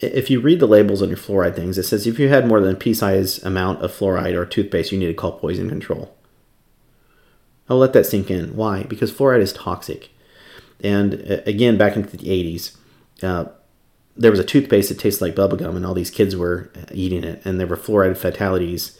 If 0.00 0.30
you 0.30 0.40
read 0.40 0.60
the 0.60 0.66
labels 0.66 1.02
on 1.02 1.08
your 1.08 1.18
fluoride 1.18 1.56
things, 1.56 1.76
it 1.76 1.82
says 1.82 2.06
if 2.06 2.18
you 2.18 2.28
had 2.28 2.46
more 2.46 2.60
than 2.60 2.74
a 2.74 2.78
pea-sized 2.78 3.44
amount 3.44 3.82
of 3.82 3.92
fluoride 3.92 4.34
or 4.34 4.46
toothpaste, 4.46 4.92
you 4.92 4.98
need 4.98 5.08
to 5.08 5.14
call 5.14 5.32
poison 5.32 5.68
control. 5.68 6.14
I'll 7.68 7.78
let 7.78 7.92
that 7.92 8.06
sink 8.06 8.30
in. 8.30 8.56
Why? 8.56 8.84
Because 8.84 9.12
fluoride 9.12 9.42
is 9.42 9.52
toxic. 9.52 10.10
And 10.82 11.14
uh, 11.14 11.40
again, 11.46 11.76
back 11.76 11.96
into 11.96 12.16
the 12.16 12.26
80s, 12.26 12.76
uh, 13.22 13.46
there 14.16 14.30
was 14.30 14.40
a 14.40 14.44
toothpaste 14.44 14.88
that 14.88 14.98
tasted 14.98 15.24
like 15.24 15.34
bubblegum, 15.34 15.76
and 15.76 15.86
all 15.86 15.94
these 15.94 16.10
kids 16.10 16.34
were 16.34 16.70
eating 16.92 17.24
it, 17.24 17.40
and 17.44 17.58
there 17.60 17.66
were 17.66 17.76
fluoride 17.76 18.16
fatalities, 18.16 18.98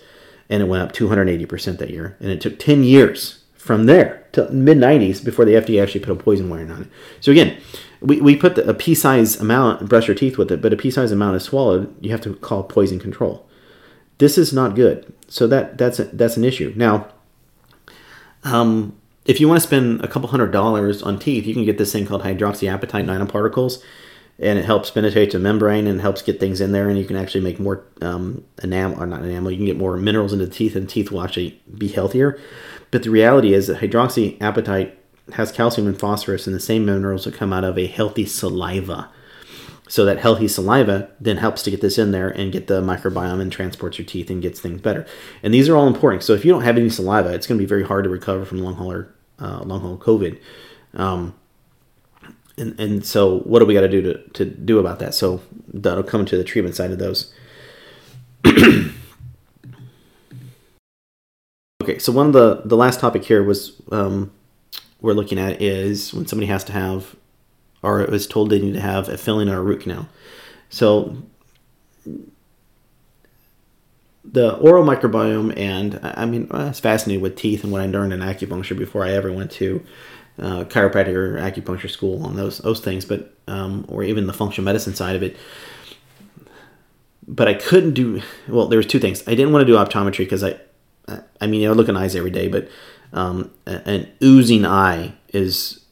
and 0.49 0.62
it 0.62 0.66
went 0.66 0.83
up 0.83 0.93
280% 0.93 1.79
that 1.79 1.91
year. 1.91 2.16
And 2.20 2.31
it 2.31 2.41
took 2.41 2.59
10 2.59 2.85
years 2.85 3.45
from 3.55 3.87
there 3.87 4.26
to 4.33 4.49
mid 4.51 4.79
90s 4.79 5.22
before 5.22 5.45
the 5.45 5.53
FDA 5.53 5.83
actually 5.83 6.01
put 6.01 6.12
a 6.12 6.22
poison 6.22 6.49
warning 6.49 6.70
on 6.70 6.83
it. 6.83 6.89
So 7.20 7.33
again, 7.33 7.61
we, 8.01 8.20
we 8.20 8.37
put 8.37 8.55
the, 8.55 8.68
a 8.68 8.74
pea 8.74 8.95
size 8.95 9.39
amount, 9.41 9.89
brush 9.89 10.07
your 10.07 10.14
teeth 10.14 10.39
with 10.39 10.51
it, 10.53 10.62
but 10.62 10.72
a 10.72 10.76
pea 10.76 10.91
size 10.91 11.12
amount 11.12 11.37
is 11.37 11.43
swallowed, 11.43 11.95
you 12.03 12.11
have 12.12 12.20
to 12.22 12.35
call 12.37 12.62
poison 12.62 12.99
control. 12.99 13.47
This 14.18 14.39
is 14.39 14.53
not 14.53 14.74
good. 14.74 15.12
So 15.29 15.47
that 15.49 15.79
that's 15.79 15.99
a, 15.99 16.05
that's 16.05 16.37
an 16.37 16.45
issue. 16.45 16.72
Now, 16.76 17.09
um, 18.45 18.97
if 19.29 19.41
you 19.41 19.47
want 19.47 19.61
to 19.61 19.66
spend 19.66 20.03
a 20.03 20.09
couple 20.09 20.29
hundred 20.31 20.51
dollars 20.53 21.03
on 21.03 21.18
teeth, 21.18 21.47
you 21.47 21.53
can 21.53 21.66
get 21.66 21.76
this 21.76 21.93
thing 21.93 22.07
called 22.07 22.22
hydroxyapatite 22.22 23.05
nanoparticles, 23.05 23.83
and 24.39 24.59
it 24.59 24.64
helps 24.64 24.91
penetrate 24.91 25.33
the 25.33 25.39
membrane 25.39 25.87
and 25.87 26.01
helps 26.01 26.22
get 26.22 26.41
things 26.41 26.62
in 26.62 26.72
there, 26.72 26.89
and 26.89 26.99
you 26.99 27.05
can 27.05 27.16
actually 27.16 27.43
make 27.43 27.61
more 27.61 27.85
um, 28.01 28.43
enamel 28.62 29.01
or 29.01 29.07
not 29.07 29.22
enamel. 29.22 29.51
You 29.51 29.59
can 29.59 29.66
get 29.66 29.76
more 29.76 29.99
minerals 29.99 30.33
into 30.33 30.47
the 30.47 30.53
teeth, 30.53 30.74
and 30.74 30.89
teeth 30.89 31.11
will 31.11 31.22
actually 31.22 31.62
be 31.76 31.89
healthier. 31.89 32.41
But 32.91 33.03
the 33.03 33.11
reality 33.11 33.53
is 33.53 33.66
that 33.66 33.81
hydroxyapatite 33.81 34.95
has 35.35 35.53
calcium 35.53 35.87
and 35.87 35.99
phosphorus 35.99 36.47
and 36.47 36.57
the 36.57 36.61
same 36.61 36.87
minerals 36.87 37.24
that 37.24 37.35
come 37.35 37.53
out 37.53 37.64
of 37.64 37.76
a 37.76 37.87
healthy 37.87 38.24
saliva. 38.24 39.11
So 39.91 40.05
that 40.05 40.18
healthy 40.18 40.49
saliva 40.49 41.11
then 41.20 41.39
helps 41.39 41.62
to 41.62 41.70
get 41.70 41.81
this 41.81 41.99
in 41.99 42.12
there 42.12 42.29
and 42.29 42.53
get 42.53 42.66
the 42.66 42.81
microbiome 42.83 43.41
and 43.41 43.51
transports 43.51 43.99
your 43.99 44.07
teeth 44.07 44.31
and 44.31 44.41
gets 44.41 44.61
things 44.61 44.81
better. 44.81 45.07
And 45.43 45.53
these 45.53 45.68
are 45.68 45.76
all 45.76 45.87
important. 45.87 46.22
So 46.22 46.35
if 46.35 46.45
you 46.45 46.53
don't 46.53 46.62
have 46.62 46.76
any 46.76 46.91
saliva, 46.91 47.33
it's 47.35 47.47
going 47.47 47.59
to 47.59 47.62
be 47.62 47.68
very 47.68 47.85
hard 47.85 48.05
to 48.05 48.11
recover 48.11 48.45
from 48.45 48.59
long 48.59 48.74
hauler, 48.74 49.14
uh, 49.41 49.62
long 49.64 49.80
haul 49.80 49.99
COVID. 49.99 50.41
Um, 50.95 51.34
and, 52.57 52.78
and 52.80 53.07
so 53.07 53.41
what 53.41 53.61
do 53.61 53.66
we 53.66 53.74
got 53.74 53.82
to 53.82 53.89
do 53.89 54.03
to, 54.03 54.18
to 54.30 54.45
do 54.45 54.78
about 54.78 54.99
that? 54.99 55.14
So 55.14 55.41
that'll 55.72 56.03
come 56.03 56.24
to 56.26 56.36
the 56.36 56.45
treatment 56.45 56.74
side 56.74 56.91
of 56.91 56.99
those. 56.99 57.32
Okay, 61.89 61.99
so 61.99 62.12
one 62.12 62.26
of 62.26 62.32
the 62.34 62.61
the 62.66 62.76
last 62.76 63.01
topic 63.01 63.24
here 63.24 63.43
was 63.43 63.80
um, 63.91 64.30
we're 65.01 65.14
looking 65.14 65.39
at 65.39 65.62
is 65.62 66.12
when 66.12 66.26
somebody 66.26 66.47
has 66.47 66.62
to 66.64 66.72
have 66.72 67.16
or 67.82 68.03
is 68.03 68.26
told 68.26 68.51
they 68.51 68.59
need 68.59 68.74
to 68.74 68.80
have 68.80 69.09
a 69.09 69.16
filling 69.16 69.49
or 69.49 69.57
a 69.57 69.62
root 69.62 69.80
canal. 69.80 70.07
So 70.68 71.16
the 74.31 74.57
oral 74.57 74.85
microbiome 74.85 75.57
and 75.57 75.99
I 76.03 76.26
mean 76.26 76.49
I 76.51 76.68
was 76.68 76.81
fascinated 76.81 77.22
with 77.22 77.37
teeth 77.37 77.62
and 77.62 77.72
what 77.72 77.81
I 77.81 77.87
learned 77.87 78.12
in 78.12 78.20
acupuncture 78.20 78.76
before 78.76 79.05
I 79.05 79.12
ever 79.12 79.33
went 79.33 79.51
to 79.53 79.83
uh, 80.39 80.64
chiropractic 80.64 81.14
or 81.14 81.37
acupuncture 81.39 81.91
school 81.91 82.24
on 82.24 82.37
those 82.37 82.59
those 82.59 82.81
things, 82.81 83.05
but 83.05 83.35
um, 83.47 83.85
or 83.89 84.05
even 84.05 84.26
the 84.26 84.33
functional 84.33 84.64
medicine 84.64 84.95
side 84.95 85.16
of 85.16 85.22
it. 85.22 85.37
But 87.26 87.49
I 87.49 87.55
couldn't 87.55 87.95
do 87.95 88.22
well. 88.49 88.68
There 88.68 88.79
was 88.79 88.87
two 88.87 89.01
things. 89.01 89.22
I 89.26 89.35
didn't 89.35 89.53
want 89.53 89.66
to 89.66 89.72
do 89.72 89.76
optometry 89.76 90.18
because 90.18 90.45
I 90.45 90.59
I 91.41 91.47
mean, 91.47 91.68
I 91.68 91.72
look 91.72 91.89
in 91.89 91.97
eyes 91.97 92.14
every 92.14 92.31
day, 92.31 92.49
but 92.49 92.68
um, 93.12 93.51
an 93.66 94.11
oozing 94.22 94.64
eye 94.64 95.14
is. 95.33 95.85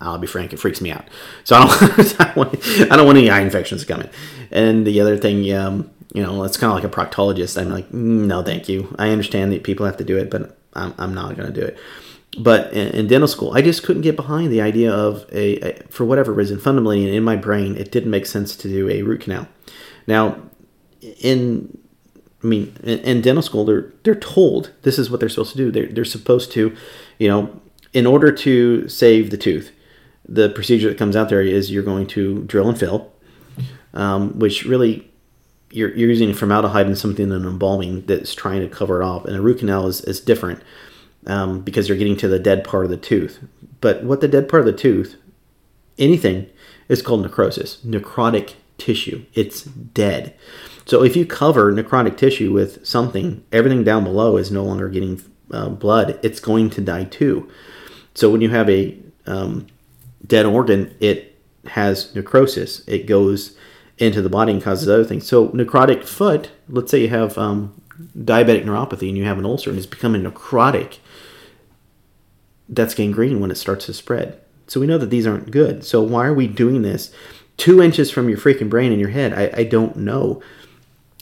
I'll 0.00 0.18
be 0.18 0.26
frank, 0.26 0.52
it 0.52 0.58
freaks 0.58 0.82
me 0.82 0.90
out. 0.90 1.04
So 1.44 1.56
I 1.56 1.66
don't, 1.66 2.20
I 2.20 2.24
don't, 2.24 2.36
want, 2.36 2.68
I 2.92 2.96
don't 2.96 3.06
want 3.06 3.16
any 3.16 3.30
eye 3.30 3.40
infections 3.40 3.86
coming. 3.86 4.10
And 4.50 4.86
the 4.86 5.00
other 5.00 5.16
thing, 5.16 5.50
um, 5.54 5.90
you 6.14 6.22
know, 6.22 6.44
it's 6.44 6.56
kind 6.56 6.70
of 6.70 6.82
like 6.82 6.84
a 6.84 6.96
proctologist. 6.96 7.60
I'm 7.60 7.70
like, 7.70 7.88
mm, 7.88 8.26
no, 8.26 8.42
thank 8.42 8.68
you. 8.68 8.94
I 8.98 9.10
understand 9.10 9.52
that 9.52 9.64
people 9.64 9.84
have 9.84 9.96
to 9.98 10.04
do 10.04 10.16
it, 10.16 10.30
but 10.30 10.56
I'm, 10.72 10.94
I'm 10.96 11.12
not 11.12 11.36
going 11.36 11.52
to 11.52 11.60
do 11.60 11.66
it. 11.66 11.76
But 12.38 12.72
in, 12.72 12.88
in, 12.88 13.06
dental 13.08 13.28
school, 13.28 13.52
I 13.52 13.62
just 13.62 13.82
couldn't 13.82 14.02
get 14.02 14.16
behind 14.16 14.52
the 14.52 14.60
idea 14.60 14.92
of 14.92 15.26
a, 15.32 15.58
a, 15.60 15.82
for 15.88 16.04
whatever 16.04 16.32
reason, 16.32 16.58
fundamentally 16.58 17.14
in 17.14 17.24
my 17.24 17.36
brain, 17.36 17.76
it 17.76 17.90
didn't 17.90 18.10
make 18.10 18.26
sense 18.26 18.56
to 18.56 18.68
do 18.68 18.88
a 18.88 19.02
root 19.02 19.22
canal. 19.22 19.48
Now, 20.06 20.38
in 21.00 21.76
I 22.42 22.46
mean, 22.46 22.76
in, 22.82 22.98
in, 23.00 23.20
dental 23.22 23.42
school, 23.42 23.64
they're 23.64 23.92
they're 24.02 24.14
told 24.14 24.72
this 24.82 24.98
is 24.98 25.10
what 25.10 25.18
they're 25.20 25.28
supposed 25.28 25.52
to 25.52 25.56
do. 25.56 25.70
They're 25.70 25.86
they're 25.86 26.04
supposed 26.04 26.52
to, 26.52 26.76
you 27.18 27.28
know, 27.28 27.60
in 27.92 28.06
order 28.06 28.30
to 28.32 28.88
save 28.88 29.30
the 29.30 29.36
tooth, 29.36 29.72
the 30.28 30.48
procedure 30.50 30.88
that 30.88 30.98
comes 30.98 31.16
out 31.16 31.28
there 31.28 31.40
is 31.40 31.70
you're 31.70 31.82
going 31.82 32.06
to 32.08 32.42
drill 32.42 32.68
and 32.68 32.78
fill, 32.78 33.12
um, 33.94 34.38
which 34.38 34.64
really 34.64 35.10
you're, 35.74 35.94
you're 35.94 36.08
using 36.08 36.32
formaldehyde 36.32 36.86
and 36.86 36.96
something 36.96 37.30
in 37.30 37.44
embalming 37.44 38.06
that's 38.06 38.34
trying 38.34 38.60
to 38.60 38.68
cover 38.68 39.02
it 39.02 39.04
off. 39.04 39.24
And 39.24 39.36
a 39.36 39.40
root 39.40 39.58
canal 39.58 39.86
is, 39.88 40.00
is 40.02 40.20
different 40.20 40.62
um, 41.26 41.60
because 41.60 41.88
you're 41.88 41.98
getting 41.98 42.16
to 42.18 42.28
the 42.28 42.38
dead 42.38 42.64
part 42.64 42.84
of 42.84 42.90
the 42.90 42.96
tooth. 42.96 43.40
But 43.80 44.04
what 44.04 44.20
the 44.20 44.28
dead 44.28 44.48
part 44.48 44.60
of 44.60 44.66
the 44.66 44.72
tooth, 44.72 45.16
anything, 45.98 46.48
is 46.88 47.02
called 47.02 47.22
necrosis, 47.22 47.78
necrotic 47.84 48.54
tissue. 48.78 49.24
It's 49.34 49.64
dead. 49.64 50.34
So 50.86 51.02
if 51.02 51.16
you 51.16 51.26
cover 51.26 51.72
necrotic 51.72 52.16
tissue 52.16 52.52
with 52.52 52.86
something, 52.86 53.44
everything 53.50 53.82
down 53.82 54.04
below 54.04 54.36
is 54.36 54.50
no 54.50 54.62
longer 54.62 54.88
getting 54.88 55.22
uh, 55.50 55.70
blood. 55.70 56.20
It's 56.22 56.40
going 56.40 56.70
to 56.70 56.80
die 56.80 57.04
too. 57.04 57.50
So 58.14 58.30
when 58.30 58.40
you 58.40 58.50
have 58.50 58.70
a 58.70 58.96
um, 59.26 59.66
dead 60.24 60.46
organ, 60.46 60.94
it 61.00 61.36
has 61.66 62.14
necrosis. 62.14 62.86
It 62.86 63.06
goes 63.06 63.56
into 63.98 64.20
the 64.22 64.28
body 64.28 64.52
and 64.52 64.62
causes 64.62 64.88
other 64.88 65.04
things. 65.04 65.26
So 65.26 65.48
necrotic 65.48 66.04
foot, 66.04 66.50
let's 66.68 66.90
say 66.90 67.00
you 67.00 67.08
have 67.08 67.38
um, 67.38 67.80
diabetic 68.18 68.64
neuropathy 68.64 69.08
and 69.08 69.16
you 69.16 69.24
have 69.24 69.38
an 69.38 69.46
ulcer 69.46 69.70
and 69.70 69.78
it's 69.78 69.86
becoming 69.86 70.22
necrotic, 70.22 70.98
that's 72.68 72.94
gangrene 72.94 73.40
when 73.40 73.50
it 73.50 73.56
starts 73.56 73.86
to 73.86 73.94
spread. 73.94 74.40
So 74.66 74.80
we 74.80 74.86
know 74.86 74.98
that 74.98 75.10
these 75.10 75.26
aren't 75.26 75.50
good. 75.50 75.84
So 75.84 76.02
why 76.02 76.26
are 76.26 76.34
we 76.34 76.46
doing 76.46 76.82
this? 76.82 77.12
Two 77.56 77.82
inches 77.82 78.10
from 78.10 78.28
your 78.28 78.38
freaking 78.38 78.70
brain 78.70 78.92
in 78.92 78.98
your 78.98 79.10
head. 79.10 79.32
I, 79.32 79.60
I 79.60 79.64
don't 79.64 79.96
know. 79.96 80.42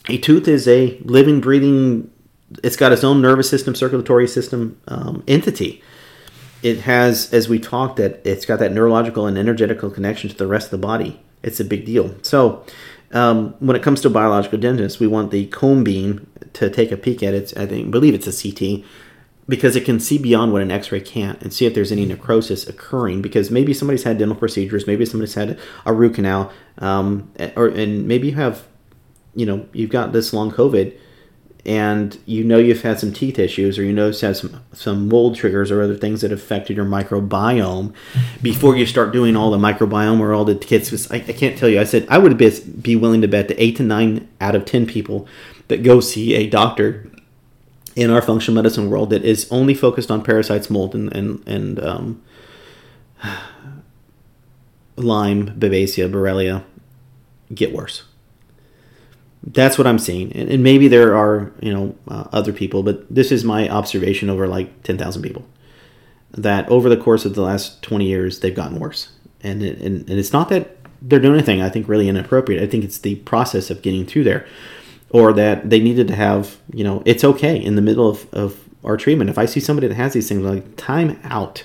A 0.09 0.17
tooth 0.17 0.47
is 0.47 0.67
a 0.67 0.97
living, 1.03 1.41
breathing. 1.41 2.09
It's 2.63 2.75
got 2.75 2.91
its 2.91 3.03
own 3.03 3.21
nervous 3.21 3.49
system, 3.49 3.75
circulatory 3.75 4.27
system 4.27 4.79
um, 4.87 5.23
entity. 5.27 5.83
It 6.63 6.81
has, 6.81 7.31
as 7.33 7.49
we 7.49 7.59
talked, 7.59 7.97
that 7.97 8.21
it's 8.25 8.45
got 8.45 8.59
that 8.59 8.71
neurological 8.71 9.27
and 9.27 9.37
energetical 9.37 9.91
connection 9.91 10.29
to 10.29 10.35
the 10.35 10.47
rest 10.47 10.67
of 10.67 10.71
the 10.71 10.87
body. 10.87 11.21
It's 11.43 11.59
a 11.59 11.65
big 11.65 11.85
deal. 11.85 12.15
So 12.21 12.65
um, 13.11 13.55
when 13.59 13.75
it 13.75 13.83
comes 13.83 14.01
to 14.01 14.09
biological 14.09 14.59
dentist, 14.59 14.99
we 14.99 15.07
want 15.07 15.31
the 15.31 15.45
cone 15.47 15.83
beam 15.83 16.27
to 16.53 16.69
take 16.69 16.91
a 16.91 16.97
peek 16.97 17.21
at 17.21 17.33
it. 17.33 17.53
I 17.55 17.65
think, 17.65 17.91
believe 17.91 18.13
it's 18.13 18.27
a 18.27 18.33
CT 18.33 18.83
because 19.47 19.75
it 19.75 19.83
can 19.85 19.99
see 19.99 20.17
beyond 20.17 20.53
what 20.53 20.61
an 20.61 20.71
x-ray 20.71 21.01
can't 21.01 21.41
and 21.41 21.53
see 21.53 21.65
if 21.65 21.73
there's 21.73 21.91
any 21.91 22.05
necrosis 22.05 22.67
occurring 22.67 23.21
because 23.21 23.51
maybe 23.51 23.73
somebody's 23.73 24.03
had 24.03 24.17
dental 24.17 24.35
procedures 24.35 24.87
maybe 24.87 25.05
somebody's 25.05 25.33
had 25.33 25.59
a 25.85 25.93
root 25.93 26.15
canal 26.15 26.51
um, 26.77 27.29
or 27.55 27.67
and 27.67 28.07
maybe 28.07 28.29
you 28.29 28.35
have 28.35 28.65
you 29.35 29.45
know 29.45 29.67
you've 29.73 29.89
got 29.89 30.13
this 30.13 30.33
long 30.33 30.51
covid 30.51 30.97
and 31.65 32.19
you 32.25 32.43
know 32.43 32.57
you've 32.57 32.81
had 32.81 32.99
some 32.99 33.13
teeth 33.13 33.39
issues 33.39 33.79
or 33.79 33.83
you 33.83 33.93
know 33.93 34.07
you've 34.07 34.19
had 34.19 34.35
some 34.35 34.61
some 34.73 35.07
mold 35.07 35.35
triggers 35.35 35.71
or 35.71 35.81
other 35.81 35.95
things 35.95 36.21
that 36.21 36.31
affected 36.31 36.75
your 36.75 36.85
microbiome 36.85 37.93
before 38.41 38.75
you 38.75 38.85
start 38.85 39.13
doing 39.13 39.35
all 39.35 39.49
the 39.49 39.57
microbiome 39.57 40.19
or 40.19 40.33
all 40.33 40.43
the 40.43 40.55
kits 40.55 41.09
I, 41.09 41.15
I 41.15 41.31
can't 41.31 41.57
tell 41.57 41.69
you 41.69 41.79
i 41.79 41.85
said 41.85 42.05
i 42.09 42.17
would 42.17 42.37
be, 42.37 42.59
be 42.81 42.97
willing 42.97 43.21
to 43.21 43.29
bet 43.29 43.47
that 43.47 43.61
8 43.61 43.77
to 43.77 43.83
9 43.83 44.27
out 44.41 44.55
of 44.55 44.65
10 44.65 44.85
people 44.85 45.25
that 45.69 45.83
go 45.83 46.01
see 46.01 46.33
a 46.35 46.49
doctor 46.49 47.09
in 47.95 48.09
our 48.09 48.21
functional 48.21 48.55
medicine 48.55 48.89
world 48.89 49.09
that 49.11 49.23
is 49.23 49.47
only 49.51 49.73
focused 49.73 50.09
on 50.09 50.23
parasites, 50.23 50.69
mold, 50.69 50.95
and 50.95 51.13
and, 51.15 51.47
and 51.47 51.79
um, 51.83 52.21
Lyme, 54.95 55.47
Babesia, 55.59 56.09
Borrelia 56.11 56.63
get 57.53 57.73
worse. 57.73 58.03
That's 59.45 59.77
what 59.77 59.87
I'm 59.87 59.99
seeing, 59.99 60.31
and, 60.33 60.49
and 60.49 60.63
maybe 60.63 60.87
there 60.87 61.15
are 61.15 61.51
you 61.61 61.73
know 61.73 61.95
uh, 62.07 62.25
other 62.31 62.53
people, 62.53 62.83
but 62.83 63.13
this 63.13 63.31
is 63.31 63.43
my 63.43 63.69
observation 63.69 64.29
over 64.29 64.47
like 64.47 64.83
ten 64.83 64.97
thousand 64.97 65.21
people. 65.21 65.45
That 66.31 66.67
over 66.69 66.89
the 66.89 66.97
course 66.97 67.25
of 67.25 67.35
the 67.35 67.41
last 67.41 67.81
twenty 67.81 68.07
years, 68.07 68.39
they've 68.39 68.55
gotten 68.55 68.79
worse, 68.79 69.09
and 69.41 69.61
it, 69.61 69.79
and, 69.79 70.09
and 70.09 70.19
it's 70.19 70.33
not 70.33 70.49
that 70.49 70.77
they're 71.01 71.19
doing 71.19 71.35
anything 71.35 71.61
I 71.61 71.69
think 71.69 71.89
really 71.89 72.07
inappropriate. 72.07 72.63
I 72.63 72.67
think 72.67 72.83
it's 72.83 72.99
the 72.99 73.15
process 73.17 73.69
of 73.69 73.81
getting 73.81 74.05
through 74.05 74.23
there 74.23 74.47
or 75.13 75.31
that 75.31 75.69
they 75.69 75.79
needed 75.79 76.07
to 76.07 76.15
have, 76.15 76.57
you 76.73 76.83
know, 76.83 77.01
it's 77.05 77.23
okay 77.23 77.55
in 77.55 77.75
the 77.75 77.81
middle 77.81 78.09
of, 78.09 78.27
of 78.33 78.59
our 78.83 78.97
treatment. 78.97 79.29
If 79.29 79.37
I 79.37 79.45
see 79.45 79.59
somebody 79.59 79.87
that 79.87 79.93
has 79.93 80.11
these 80.13 80.27
things, 80.27 80.41
like 80.41 80.75
time 80.75 81.19
out, 81.23 81.63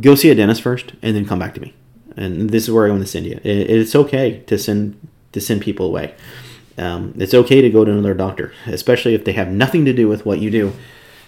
go 0.00 0.16
see 0.16 0.28
a 0.28 0.34
dentist 0.34 0.60
first, 0.60 0.92
and 1.00 1.16
then 1.16 1.24
come 1.24 1.38
back 1.38 1.54
to 1.54 1.60
me. 1.60 1.72
And 2.16 2.50
this 2.50 2.64
is 2.64 2.70
where 2.70 2.86
I 2.86 2.90
want 2.90 3.02
to 3.02 3.06
send 3.06 3.26
you. 3.26 3.40
it's 3.44 3.94
okay 3.94 4.40
to 4.46 4.58
send 4.58 5.00
to 5.32 5.40
send 5.40 5.62
people 5.62 5.86
away. 5.86 6.14
Um, 6.76 7.14
it's 7.18 7.34
okay 7.34 7.60
to 7.60 7.70
go 7.70 7.84
to 7.84 7.90
another 7.92 8.14
doctor, 8.14 8.52
especially 8.66 9.14
if 9.14 9.24
they 9.24 9.32
have 9.32 9.48
nothing 9.48 9.84
to 9.84 9.92
do 9.92 10.08
with 10.08 10.26
what 10.26 10.40
you 10.40 10.50
do. 10.50 10.72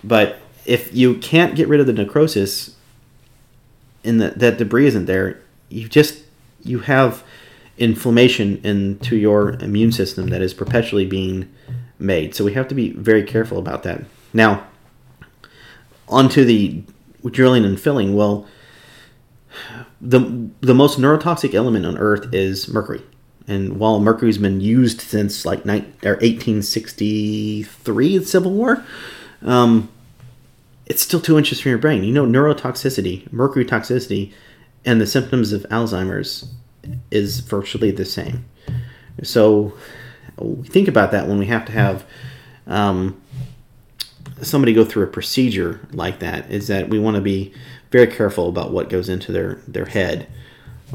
But 0.03 0.39
if 0.65 0.95
you 0.95 1.15
can't 1.19 1.55
get 1.55 1.69
rid 1.69 1.81
of 1.81 1.87
the 1.87 1.93
necrosis, 1.93 2.75
and 4.05 4.21
that 4.21 4.39
that 4.39 4.59
debris 4.59 4.87
isn't 4.87 5.07
there, 5.07 5.41
you 5.69 5.89
just 5.89 6.25
you 6.63 6.81
have 6.81 7.23
inflammation 7.79 8.61
into 8.65 9.17
your 9.17 9.51
immune 9.61 9.93
system 9.93 10.29
that 10.29 10.43
is 10.43 10.55
perpetually 10.55 11.07
being 11.07 11.53
made. 11.99 12.35
So 12.35 12.45
we 12.45 12.55
have 12.55 12.69
to 12.69 12.75
be 12.75 12.93
very 12.93 13.23
careful 13.23 13.59
about 13.59 13.83
that. 13.83 14.03
Now, 14.33 14.67
onto 16.09 16.45
the 16.45 16.83
drilling 17.31 17.65
and 17.65 17.81
filling. 17.81 18.15
Well, 18.15 18.47
the 20.01 20.49
the 20.61 20.75
most 20.75 20.99
neurotoxic 20.99 21.55
element 21.55 21.87
on 21.87 21.99
Earth 21.99 22.33
is 22.33 22.69
mercury, 22.69 23.03
and 23.49 23.79
while 23.79 24.01
mercury's 24.01 24.39
been 24.39 24.61
used 24.61 25.01
since 25.01 25.45
like 25.45 25.65
19, 25.65 25.93
or 26.05 26.15
1863, 26.15 28.19
the 28.19 28.25
Civil 28.25 28.53
War, 28.53 28.85
um, 29.43 29.89
it's 30.87 31.03
still 31.03 31.21
two 31.21 31.39
inches 31.39 31.61
from 31.61 31.71
your 31.71 31.79
brain. 31.79 32.05
You 32.05 32.13
know, 32.13 32.27
neurotoxicity, 32.27 33.33
mercury 33.33 33.65
toxicity, 33.65 34.33
and 34.85 35.01
the 35.01 35.07
symptoms 35.07 35.53
of 35.53 35.63
Alzheimer's 35.65 36.53
is 37.11 37.41
virtually 37.41 37.91
the 37.91 38.05
same. 38.05 38.45
So 39.23 39.73
think 40.65 40.89
about 40.89 41.13
that 41.13 41.27
when 41.27 41.39
we 41.39 41.47
have 41.47 41.65
to 41.67 41.73
have 41.73 42.05
um, 42.67 43.21
somebody 44.43 44.73
go 44.73 44.85
through 44.85 45.05
a 45.05 45.09
procedure 45.09 45.81
like 45.93 46.21
that. 46.21 46.51
Is 46.51 46.69
that 46.69 46.89
we 46.89 46.99
want 46.99 47.17
to 47.17 47.23
be 47.23 47.53
very 47.91 48.07
careful 48.07 48.49
about 48.49 48.73
what 48.73 48.89
goes 48.89 49.09
into 49.09 49.33
their 49.33 49.61
their 49.67 49.87
head 49.87 50.29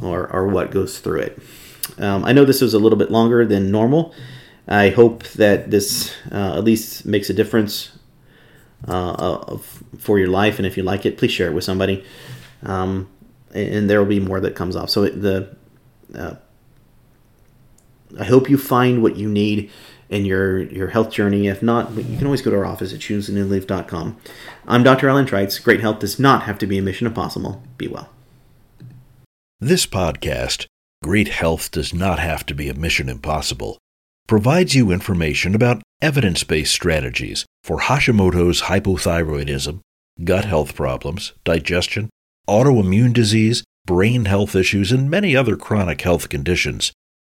or 0.02 0.32
or 0.32 0.48
what 0.48 0.72
goes 0.72 1.00
through 1.00 1.22
it. 1.22 1.42
Um, 2.02 2.26
I 2.26 2.34
know 2.34 2.46
this 2.46 2.62
was 2.62 2.74
a 2.74 2.80
little 2.80 2.98
bit 2.98 3.12
longer 3.12 3.46
than 3.46 3.72
normal. 3.72 4.14
I 4.68 4.90
hope 4.90 5.24
that 5.30 5.72
this 5.72 6.14
uh, 6.32 6.58
at 6.58 6.64
least 6.64 7.06
makes 7.06 7.30
a 7.30 7.34
difference 7.34 7.98
uh, 8.88 9.14
of, 9.14 9.84
for 10.00 10.20
your 10.20 10.30
life, 10.30 10.58
and 10.58 10.66
if 10.66 10.78
you 10.78 10.84
like 10.84 11.06
it, 11.06 11.18
please 11.18 11.32
share 11.32 11.48
it 11.48 11.54
with 11.54 11.64
somebody. 11.64 12.04
Um, 12.64 13.10
and 13.54 13.90
there 13.90 14.00
will 14.00 14.08
be 14.08 14.20
more 14.20 14.40
that 14.40 14.56
comes 14.56 14.76
off. 14.76 14.90
So 14.90 15.08
the 15.08 15.56
uh, 16.18 16.36
I 18.20 18.26
hope 18.26 18.50
you 18.50 18.58
find 18.58 19.02
what 19.02 19.16
you 19.16 19.30
need 19.30 19.70
in 20.10 20.26
your, 20.26 20.60
your 20.64 20.88
health 20.88 21.12
journey. 21.12 21.48
If 21.48 21.64
not, 21.64 21.92
you 21.96 22.18
can 22.18 22.26
always 22.26 22.42
go 22.42 22.52
to 22.52 22.58
our 22.58 22.66
office 22.66 22.94
at 22.94 23.00
choosenewleaf.com. 23.00 24.18
I'm 24.68 24.84
Dr. 24.84 25.10
Alan 25.10 25.26
Trites. 25.26 25.64
Great 25.64 25.80
health 25.80 26.00
does 26.00 26.20
not 26.20 26.44
have 26.44 26.58
to 26.60 26.68
be 26.68 26.78
a 26.78 26.82
mission 26.82 27.08
impossible. 27.08 27.64
Be 27.78 27.88
well. 27.88 28.10
This 29.60 29.86
podcast, 29.86 30.66
Great 31.04 31.30
Health 31.30 31.72
Does 31.72 31.96
Not 31.96 32.20
Have 32.20 32.46
to 32.46 32.54
Be 32.54 32.70
a 32.70 32.76
Mission 32.76 33.10
Impossible, 33.10 33.80
provides 34.28 34.76
you 34.76 34.92
information 34.92 35.56
about 35.56 35.82
evidence 36.00 36.44
based 36.44 36.72
strategies 36.72 37.44
for 37.64 37.80
Hashimoto's 37.80 38.64
hypothyroidism, 38.64 39.80
gut 40.24 40.46
health 40.46 40.76
problems, 40.76 41.34
digestion, 41.44 42.12
autoimmune 42.48 43.14
disease, 43.14 43.64
brain 43.88 44.26
health 44.26 44.56
issues, 44.56 44.92
and 44.92 45.10
many 45.10 45.36
other 45.36 45.56
chronic 45.56 46.02
health 46.02 46.30
conditions. 46.30 46.92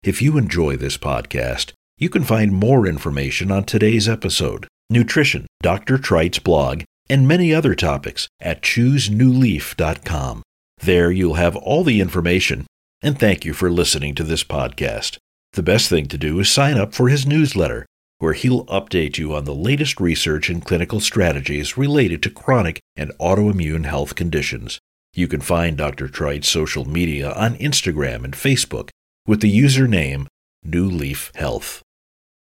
If 0.04 0.22
you 0.22 0.38
enjoy 0.38 0.76
this 0.76 0.98
podcast, 0.98 1.72
you 1.98 2.10
can 2.10 2.26
find 2.26 2.52
more 2.52 2.86
information 2.86 3.50
on 3.50 3.64
today's 3.64 4.10
episode, 4.10 4.68
nutrition, 4.90 5.48
Dr. 5.62 5.98
Trites' 5.98 6.44
blog, 6.44 6.84
and 7.10 7.26
many 7.30 7.54
other 7.54 7.76
topics 7.76 8.28
at 8.42 8.62
choosenewleaf.com. 8.62 10.44
There 10.82 11.12
you'll 11.12 11.36
have 11.36 11.56
all 11.56 11.86
the 11.86 12.02
information, 12.02 12.66
and 13.04 13.20
thank 13.20 13.44
you 13.44 13.54
for 13.54 13.70
listening 13.70 14.16
to 14.16 14.24
this 14.24 14.46
podcast. 14.46 15.18
The 15.52 15.62
best 15.62 15.90
thing 15.90 16.08
to 16.08 16.18
do 16.18 16.40
is 16.40 16.50
sign 16.50 16.78
up 16.78 16.94
for 16.94 17.10
his 17.10 17.28
newsletter, 17.28 17.86
where 18.20 18.32
he'll 18.32 18.66
update 18.68 19.18
you 19.18 19.36
on 19.36 19.44
the 19.44 19.54
latest 19.54 20.00
research 20.00 20.50
and 20.50 20.66
clinical 20.66 21.02
strategies 21.02 21.78
related 21.78 22.24
to 22.24 22.30
chronic 22.30 22.80
and 22.96 23.12
autoimmune 23.20 23.86
health 23.86 24.16
conditions. 24.16 24.80
You 25.14 25.28
can 25.28 25.42
find 25.42 25.78
Dr. 25.78 26.08
Trites' 26.08 26.46
social 26.46 26.86
media 26.86 27.34
on 27.34 27.58
Instagram 27.58 28.24
and 28.24 28.34
Facebook 28.34 28.90
with 29.28 29.42
the 29.42 29.54
username 29.54 30.28
New 30.64 30.90
Leaf 30.90 31.32
Health. 31.36 31.84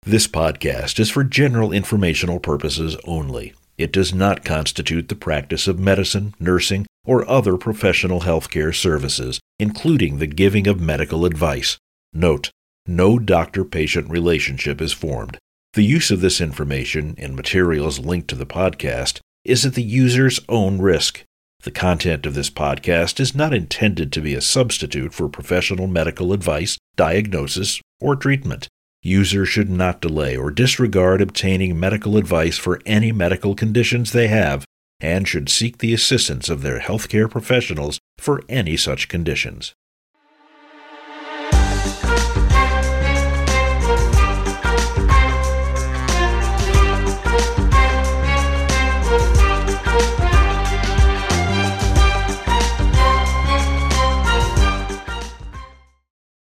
This 0.05 0.29
podcast 0.29 1.01
is 1.01 1.11
for 1.11 1.25
general 1.25 1.73
informational 1.73 2.39
purposes 2.39 2.97
only. 3.05 3.55
It 3.77 3.93
does 3.93 4.15
not 4.15 4.45
constitute 4.45 5.09
the 5.09 5.17
practice 5.17 5.67
of 5.67 5.81
medicine, 5.81 6.35
nursing, 6.39 6.87
or 7.05 7.29
other 7.29 7.57
professional 7.57 8.21
healthcare 8.21 8.75
services, 8.75 9.41
including 9.59 10.19
the 10.19 10.27
giving 10.27 10.67
of 10.67 10.81
medical 10.81 11.25
advice. 11.25 11.79
Note, 12.13 12.51
no 12.87 13.19
doctor 13.19 13.65
patient 13.65 14.09
relationship 14.11 14.81
is 14.81 14.93
formed. 14.93 15.39
The 15.75 15.85
use 15.85 16.11
of 16.11 16.21
this 16.21 16.41
information 16.41 17.15
and 17.19 17.35
materials 17.35 17.99
linked 17.99 18.29
to 18.29 18.37
the 18.37 18.47
podcast 18.47 19.21
is 19.45 19.67
at 19.67 19.75
the 19.75 19.83
user's 19.83 20.41
own 20.49 20.81
risk. 20.81 21.25
The 21.63 21.71
content 21.71 22.27
of 22.27 22.35
this 22.35 22.51
podcast 22.51 23.21
is 23.21 23.35
not 23.35 23.55
intended 23.55 24.13
to 24.13 24.21
be 24.21 24.35
a 24.35 24.41
substitute 24.41 25.15
for 25.15 25.29
professional 25.29 25.87
medical 25.87 26.33
advice, 26.33 26.79
diagnosis, 26.95 27.81
or 28.01 28.17
treatment. 28.17 28.69
Users 29.03 29.49
should 29.49 29.71
not 29.71 30.01
delay 30.01 30.37
or 30.37 30.51
disregard 30.51 31.21
obtaining 31.21 31.79
medical 31.79 32.17
advice 32.17 32.57
for 32.57 32.81
any 32.87 33.13
medical 33.13 33.55
conditions 33.55 34.13
they 34.13 34.29
have 34.29 34.65
and 35.05 35.29
should 35.29 35.51
seek 35.51 35.79
the 35.79 35.93
assistance 35.93 36.49
of 36.49 36.63
their 36.63 36.81
healthcare 36.81 37.31
professionals 37.31 37.99
for 38.17 38.43
any 38.49 38.77
such 38.77 39.07
conditions. 39.09 39.75